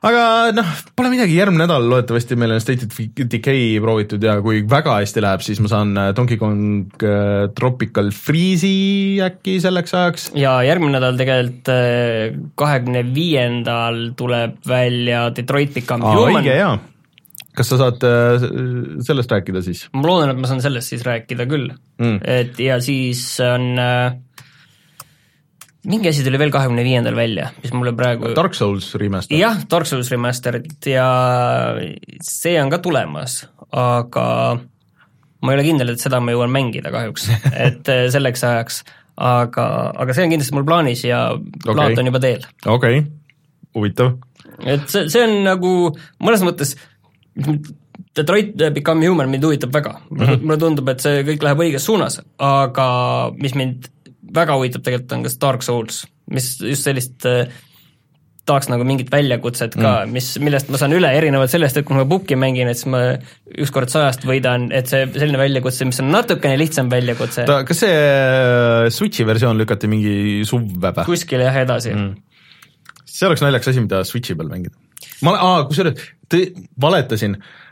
Aga 0.04 0.24
noh, 0.56 0.70
pole 0.96 1.10
midagi, 1.12 1.36
järgmine 1.38 1.64
nädal 1.64 1.86
loodetavasti 1.90 2.36
meil 2.40 2.54
on 2.56 2.62
State 2.62 2.88
of 2.88 2.98
Decay 3.32 3.78
proovitud 3.82 4.24
ja 4.24 4.36
kui 4.44 4.62
väga 4.68 4.98
hästi 5.00 5.22
läheb, 5.24 5.44
siis 5.46 5.60
ma 5.64 5.70
saan 5.72 5.94
äh, 6.00 6.10
Donkey 6.16 6.40
Kong 6.40 7.04
äh, 7.04 7.46
Tropical 7.56 8.10
Freeze'i 8.14 9.20
äkki 9.24 9.58
selleks 9.64 9.94
ajaks. 9.96 10.26
ja 10.38 10.56
järgmine 10.66 10.98
nädal 10.98 11.20
tegelikult 11.20 11.72
kahekümne 12.60 13.04
viiendal 13.14 14.02
tuleb 14.18 14.58
välja 14.68 15.28
Detroit 15.34 15.72
Become 15.76 16.04
Aa, 16.04 16.18
Human. 16.18 16.42
õige, 16.42 16.58
jaa 16.58 16.74
kas 17.54 17.68
sa 17.70 17.76
saad 17.78 18.02
sellest 19.06 19.30
rääkida 19.30 19.62
siis? 19.62 19.86
ma 19.94 20.02
loodan, 20.08 20.34
et 20.34 20.40
ma 20.42 20.50
saan 20.50 20.62
sellest 20.64 20.90
siis 20.90 21.04
rääkida 21.06 21.46
küll 21.50 21.68
mm., 21.70 22.16
et 22.26 22.58
ja 22.60 22.80
siis 22.82 23.22
on 23.46 23.72
äh, 23.78 24.16
mingi 25.88 26.08
asi 26.08 26.24
tuli 26.24 26.38
veel 26.40 26.52
kahekümne 26.54 26.84
viiendal 26.86 27.16
välja, 27.16 27.50
mis 27.62 27.72
mulle 27.76 27.92
praegu 27.96 28.32
Dark 28.36 28.56
Souls 28.56 28.90
remaster. 29.00 29.36
jah, 29.38 29.60
Dark 29.70 29.88
Souls 29.88 30.10
remastered 30.12 30.88
ja 30.88 31.08
see 32.24 32.56
on 32.60 32.72
ka 32.72 32.80
tulemas, 32.84 33.42
aga 33.70 34.26
ma 35.44 35.52
ei 35.52 35.58
ole 35.58 35.66
kindel, 35.66 35.94
et 35.94 36.02
seda 36.02 36.22
ma 36.24 36.34
jõuan 36.34 36.52
mängida 36.52 36.92
kahjuks 36.94 37.28
et 37.66 37.92
äh, 37.92 38.06
selleks 38.14 38.44
ajaks, 38.48 38.82
aga, 39.20 39.68
aga 40.00 40.16
see 40.16 40.26
on 40.26 40.34
kindlasti 40.34 40.56
mul 40.56 40.66
plaanis 40.68 41.04
ja 41.06 41.26
plaat 41.66 41.92
okay. 41.92 42.00
on 42.00 42.12
juba 42.12 42.24
teel. 42.24 42.50
okei 42.64 43.00
okay., 43.04 43.06
huvitav. 43.76 44.16
et 44.64 44.84
see, 44.88 45.08
see 45.12 45.24
on 45.26 45.40
nagu 45.46 45.72
mõnes 46.24 46.44
mõttes 46.46 46.76
Detroit 48.14 48.54
Become 48.74 49.06
Human 49.08 49.28
mind 49.30 49.44
huvitab 49.44 49.72
väga 49.74 49.96
mm, 49.98 50.20
-hmm. 50.20 50.44
mulle 50.46 50.60
tundub, 50.62 50.88
et 50.88 51.02
see 51.02 51.24
kõik 51.26 51.42
läheb 51.44 51.64
õiges 51.66 51.86
suunas, 51.88 52.20
aga 52.38 52.86
mis 53.36 53.56
mind 53.58 53.90
väga 54.34 54.58
huvitab 54.58 54.84
tegelikult 54.86 55.14
on 55.16 55.24
kas 55.26 55.38
Dark 55.42 55.64
Souls, 55.66 56.02
mis 56.32 56.50
just 56.62 56.86
sellist 56.86 57.26
äh, 57.28 57.46
tahaks 58.44 58.68
nagu 58.68 58.84
mingit 58.84 59.08
väljakutset 59.12 59.76
ka 59.76 60.04
mm., 60.04 60.12
mis, 60.12 60.28
millest 60.44 60.68
ma 60.72 60.80
saan 60.80 60.92
üle, 60.96 61.08
erinevalt 61.16 61.52
sellest, 61.52 61.78
et 61.80 61.86
kui 61.88 61.96
ma 61.96 62.04
Puki 62.08 62.36
mängin, 62.36 62.68
et 62.68 62.80
siis 62.80 62.90
ma 62.92 63.00
ükskord 63.64 63.92
sajast 63.92 64.26
võidan, 64.28 64.68
et 64.76 64.90
see 64.90 65.06
selline 65.14 65.40
väljakutse, 65.40 65.88
mis 65.88 66.00
on 66.04 66.12
natukene 66.12 66.58
lihtsam 66.60 66.92
väljakutse. 66.92 67.46
kas 67.48 67.82
see 67.86 67.96
äh, 67.96 68.90
Switchi 68.92 69.26
versioon 69.28 69.60
lükati 69.60 69.90
mingi 69.90 70.44
suvve 70.48 70.92
või? 70.92 71.08
kuskile 71.08 71.48
jah, 71.48 71.60
edasi 71.64 71.94
mm.. 71.94 72.12
see 73.08 73.30
oleks 73.30 73.44
naljakas 73.44 73.72
asi, 73.72 73.84
mida 73.86 74.04
Switchi 74.08 74.36
peal 74.36 74.52
mängida. 74.52 74.76
ma, 75.24 75.38
kusjuures, 75.70 76.12
valetasin 76.80 77.38
Äh, 77.38 77.63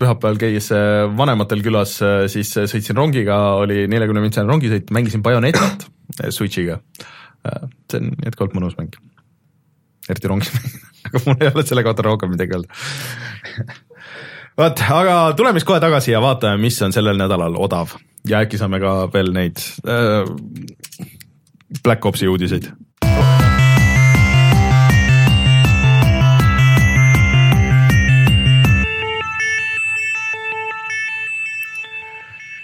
pühapäeval 0.00 0.38
käis 0.40 0.70
äh, 0.72 1.04
vanematel 1.16 1.60
külas, 1.64 1.98
äh, 2.04 2.24
siis 2.32 2.52
sõitsin 2.56 2.96
rongiga, 2.96 3.36
oli 3.60 3.84
neljakümne 3.90 4.22
mintsane 4.24 4.48
rongisõit, 4.48 4.90
mängisin 4.94 5.22
Bayonetat 5.22 5.86
Switchiga. 6.30 6.80
see 7.90 8.00
on 8.00 8.10
jätkuvalt 8.24 8.56
mõnus 8.56 8.76
mäng. 8.76 8.96
eriti 10.08 10.28
rongis 10.28 10.50
aga 11.06 11.22
mul 11.26 11.36
ei 11.40 11.52
ole 11.54 11.64
selle 11.64 11.84
kohta 11.84 12.02
rohkem 12.04 12.32
midagi 12.32 12.56
öelda 12.56 12.68
vot, 14.58 14.82
aga 14.92 15.16
tuleme 15.36 15.60
siis 15.60 15.68
kohe 15.68 15.80
tagasi 15.80 16.12
ja 16.12 16.20
vaatame, 16.20 16.60
mis 16.60 16.80
on 16.82 16.92
sellel 16.92 17.20
nädalal 17.20 17.56
odav 17.56 17.94
ja 18.28 18.42
äkki 18.44 18.60
saame 18.60 18.80
ka 18.82 18.94
veel 19.14 19.32
neid 19.36 19.60
äh, 19.84 20.24
Black 21.84 22.04
Opsi 22.04 22.28
uudiseid 22.28 22.68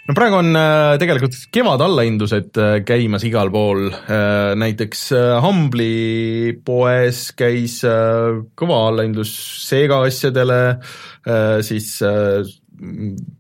no 0.07 0.15
praegu 0.15 0.39
on 0.39 0.59
äh, 0.59 0.97
tegelikult 1.03 1.37
kevadallahindlused 1.55 2.61
äh, 2.63 2.75
käimas 2.87 3.25
igal 3.27 3.51
pool, 3.55 3.89
äh, 3.91 4.53
näiteks 4.59 5.09
Humble'i 5.43 6.55
poes 6.67 7.31
käis 7.37 7.81
kõva 7.83 8.79
allahindlus 8.91 9.33
Sega 9.67 10.03
asjadele, 10.07 10.79
siis 11.67 11.97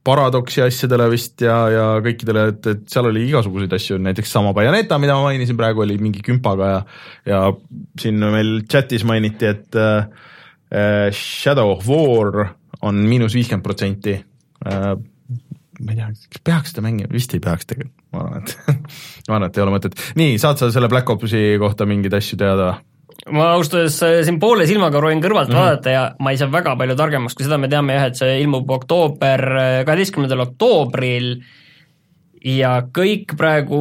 Paradoxi 0.07 0.63
asjadele 0.65 1.07
vist 1.13 1.43
ja, 1.45 1.57
ja 1.71 1.87
kõikidele, 2.03 2.47
et, 2.51 2.69
et 2.73 2.87
seal 2.91 3.11
oli 3.11 3.27
igasuguseid 3.29 3.75
asju, 3.77 3.99
näiteks 4.03 4.33
sama 4.33 4.55
Bayoneta, 4.57 4.99
mida 4.99 5.15
ma 5.19 5.29
mainisin 5.29 5.59
praegu, 5.59 5.85
oli 5.85 5.99
mingi 6.03 6.25
kümpaga 6.25 6.71
ja 6.73 6.79
ja 7.29 7.43
siin 8.01 8.23
meil 8.33 8.57
chatis 8.71 9.05
mainiti, 9.07 9.53
et 9.53 9.77
äh, 9.79 11.13
Shadow 11.15 11.77
of 11.77 11.87
War 11.87 12.49
on 12.87 13.05
miinus 13.07 13.37
viiskümmend 13.37 13.65
protsenti 13.65 14.17
ma 15.81 15.93
ei 15.93 16.01
tea, 16.01 16.11
kas 16.33 16.43
peaks 16.47 16.73
seda 16.73 16.85
mängima, 16.87 17.13
vist 17.13 17.35
ei 17.37 17.43
peaks 17.45 17.69
tegelikult, 17.69 17.97
ma 18.15 18.25
arvan, 18.25 18.45
et 18.45 18.77
ma 19.29 19.39
arvan, 19.39 19.49
et 19.49 19.59
ei 19.59 19.65
ole 19.65 19.75
mõtet. 19.77 20.05
nii, 20.19 20.37
saad 20.43 20.61
sa 20.61 20.71
selle 20.75 20.91
Black 20.93 21.11
Opsi 21.13 21.43
kohta 21.63 21.89
mingeid 21.89 22.17
asju 22.17 22.39
teada? 22.41 22.77
ma 23.33 23.51
ausalt 23.57 23.81
öeldes 23.81 23.99
äh, 24.07 24.21
siin 24.27 24.39
poole 24.43 24.67
silmaga 24.69 25.01
proovin 25.03 25.23
kõrvalt 25.25 25.51
mm 25.51 25.57
-hmm. 25.57 25.67
vaadata 25.67 25.95
ja 25.95 26.03
ma 26.23 26.33
ei 26.33 26.41
saa 26.41 26.53
väga 26.53 26.77
palju 26.79 26.97
targemaks, 26.99 27.35
kui 27.35 27.47
seda 27.47 27.59
me 27.59 27.69
teame 27.69 27.97
jah, 27.97 28.09
et 28.11 28.19
see 28.19 28.41
ilmub 28.43 28.71
oktoober, 28.71 29.47
äh, 29.57 29.79
kaheteistkümnendal 29.89 30.45
oktoobril 30.47 31.33
ja 32.47 32.71
kõik 32.95 33.35
praegu 33.39 33.79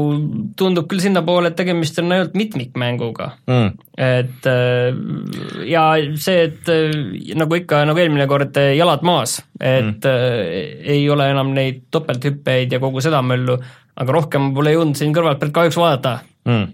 tundub 0.57 0.88
küll 0.89 1.03
sinnapoole, 1.03 1.51
et 1.51 1.57
tegemist 1.59 1.99
on 2.01 2.13
ainult 2.16 2.36
mitmikmänguga. 2.38 3.30
Mm.. 3.51 3.72
et 4.01 4.49
äh, 4.49 5.68
ja 5.70 5.86
see, 6.22 6.47
et 6.49 6.72
äh, 6.74 7.36
nagu 7.38 7.59
ikka, 7.59 7.84
nagu 7.89 8.01
eelmine 8.01 8.28
kord, 8.32 8.57
äh, 8.61 8.74
jalad 8.78 9.05
maas, 9.05 9.38
et 9.59 10.01
mm. 10.01 10.84
ei 10.95 11.05
ole 11.09 11.30
enam 11.32 11.53
neid 11.55 11.86
topelthüppeid 11.93 12.74
ja 12.74 12.82
kogu 12.82 13.03
seda 13.05 13.22
möllu, 13.26 13.59
aga 13.95 14.18
rohkem 14.18 14.51
pole 14.55 14.74
jõudnud 14.76 14.99
siin 14.99 15.13
kõrvalt 15.16 15.41
pealt 15.41 15.55
kahjuks 15.55 15.80
vaadata. 15.80 16.18
Mm.. 16.49 16.72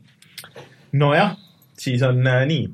nojah, 1.02 1.36
siis 1.80 2.04
on 2.08 2.24
äh, 2.28 2.46
nii 2.48 2.70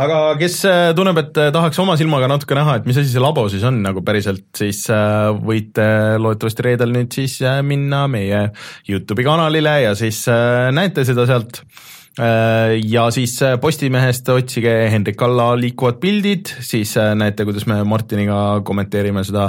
aga 0.00 0.18
kes 0.40 0.56
äh, 0.68 0.90
tunneb, 0.96 1.18
et 1.20 1.38
äh, 1.40 1.50
tahaks 1.54 1.80
oma 1.82 1.96
silmaga 2.00 2.28
natuke 2.30 2.56
näha, 2.56 2.78
et 2.78 2.88
mis 2.88 2.98
asi 3.00 3.12
see 3.12 3.22
labo 3.22 3.44
siis 3.52 3.64
on 3.68 3.82
nagu 3.84 4.02
päriselt, 4.06 4.46
siis 4.56 4.84
äh, 4.92 5.28
võite 5.36 5.86
loodetavasti 6.22 6.66
reedel 6.66 6.94
nüüd 6.94 7.12
siis 7.12 7.38
minna 7.66 8.06
meie 8.10 8.46
Youtube'i 8.88 9.26
kanalile 9.26 9.78
ja 9.86 9.96
siis 9.98 10.24
näete 10.72 11.04
seda 11.08 11.26
sealt. 11.28 11.64
ja 12.12 13.06
siis 13.08 13.38
Postimehest 13.60 14.28
otsige 14.28 14.72
Hendrik 14.92 15.22
Alla 15.24 15.54
liikuvad 15.56 15.96
pildid, 16.00 16.50
siis 16.60 16.92
näete, 17.16 17.46
kuidas 17.48 17.64
me 17.66 17.78
Martiniga 17.88 18.60
kommenteerime 18.64 19.24
seda 19.24 19.46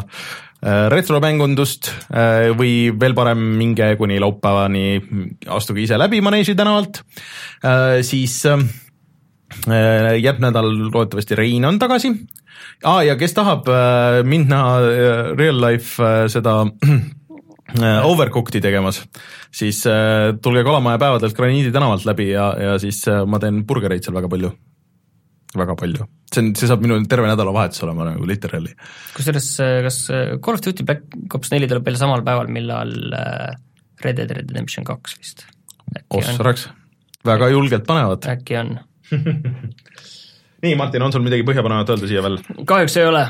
retromängundust 0.63 1.89
või 2.55 2.87
veel 2.95 3.15
parem, 3.17 3.41
minge 3.59 3.89
kuni 3.99 4.15
laupäevani, 4.23 4.85
astuge 5.51 5.83
ise 5.83 5.99
läbi 5.99 6.21
Maneesi 6.23 6.55
tänavalt, 6.55 7.01
siis 8.07 8.39
Äh, 8.47 8.63
järgmine 9.67 10.49
nädal 10.49 10.69
loodetavasti 10.93 11.37
Rein 11.39 11.65
on 11.65 11.79
tagasi 11.81 12.13
ah,. 12.83 13.01
ja 13.05 13.15
kes 13.19 13.35
tahab 13.37 13.69
äh, 13.71 14.21
minna 14.27 14.61
äh, 14.79 15.33
real 15.37 15.59
life 15.61 16.13
seda 16.31 16.61
Overcooked'i 17.73 18.59
tegemas, 18.61 18.99
siis 19.49 19.79
tulge 20.45 20.61
Kalamaja 20.67 20.99
päevadelt 21.01 21.33
Graniidi 21.33 21.71
tänavalt 21.73 22.03
läbi 22.05 22.27
ja, 22.29 22.51
ja 22.59 22.73
siis 22.77 22.99
ma 23.25 23.39
teen 23.41 23.63
burgereid 23.65 24.03
seal 24.03 24.13
väga 24.13 24.29
palju, 24.29 24.51
väga 25.57 25.75
palju. 25.79 26.05
see 26.29 26.43
on, 26.43 26.51
see 26.59 26.69
saab 26.69 26.83
minu 26.85 26.99
terve 27.09 27.31
nädalavahetus 27.31 27.81
olema 27.87 28.11
nagu 28.11 28.27
literally. 28.29 28.75
kusjuures 29.15 29.49
kas 29.87 29.99
Call 30.43 30.59
of 30.59 30.61
Duty 30.67 30.85
Black 30.85 31.33
Ops 31.39 31.53
neli 31.55 31.71
tuleb 31.71 31.87
veel 31.87 31.97
samal 31.97 32.21
päeval, 32.27 32.51
millal 32.53 32.93
Red 34.03 34.21
Dead 34.21 34.37
Redemption 34.37 34.85
kaks 34.85 35.17
vist? 35.17 35.47
ossaraks, 36.13 36.67
väga 37.25 37.49
julgelt 37.55 37.87
panevad. 37.89 38.27
äkki 38.29 38.59
on 38.59 38.75
nii, 40.63 40.75
Martin, 40.79 41.03
on 41.03 41.13
sul 41.13 41.23
midagi 41.25 41.45
põhjapanevat 41.47 41.91
öelda 41.93 42.09
siia 42.09 42.23
veel? 42.25 42.39
kahjuks 42.69 42.97
ei 43.01 43.07
ole. 43.09 43.23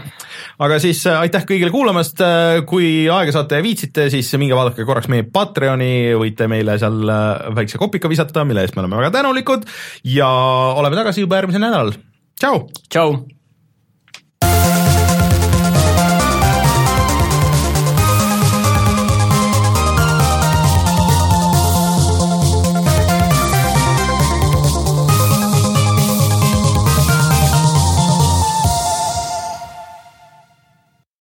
aga 0.68 0.80
siis 0.84 1.04
äh, 1.10 1.22
aitäh 1.26 1.46
kõigile 1.50 1.74
kuulamast, 1.74 2.22
äh, 2.24 2.62
kui 2.70 3.10
aega 3.12 3.36
saate 3.36 3.60
ja 3.60 3.66
viitsite, 3.66 4.08
siis 4.14 4.32
minge 4.42 4.58
vaadake 4.58 4.86
korraks 4.88 5.10
meie 5.12 5.26
Patreoni, 5.26 5.94
võite 6.20 6.50
meile 6.52 6.78
seal 6.82 7.04
äh, 7.10 7.54
väikse 7.58 7.82
kopika 7.82 8.12
visata, 8.12 8.46
mille 8.48 8.66
eest 8.66 8.78
me 8.78 8.86
oleme 8.86 9.02
väga 9.02 9.14
tänulikud 9.20 9.70
ja 10.16 10.30
oleme 10.80 11.00
tagasi 11.00 11.26
juba 11.26 11.42
järgmisel 11.42 11.66
nädalal, 11.66 11.96
tšau! 12.40 12.68
tšau! 12.90 13.18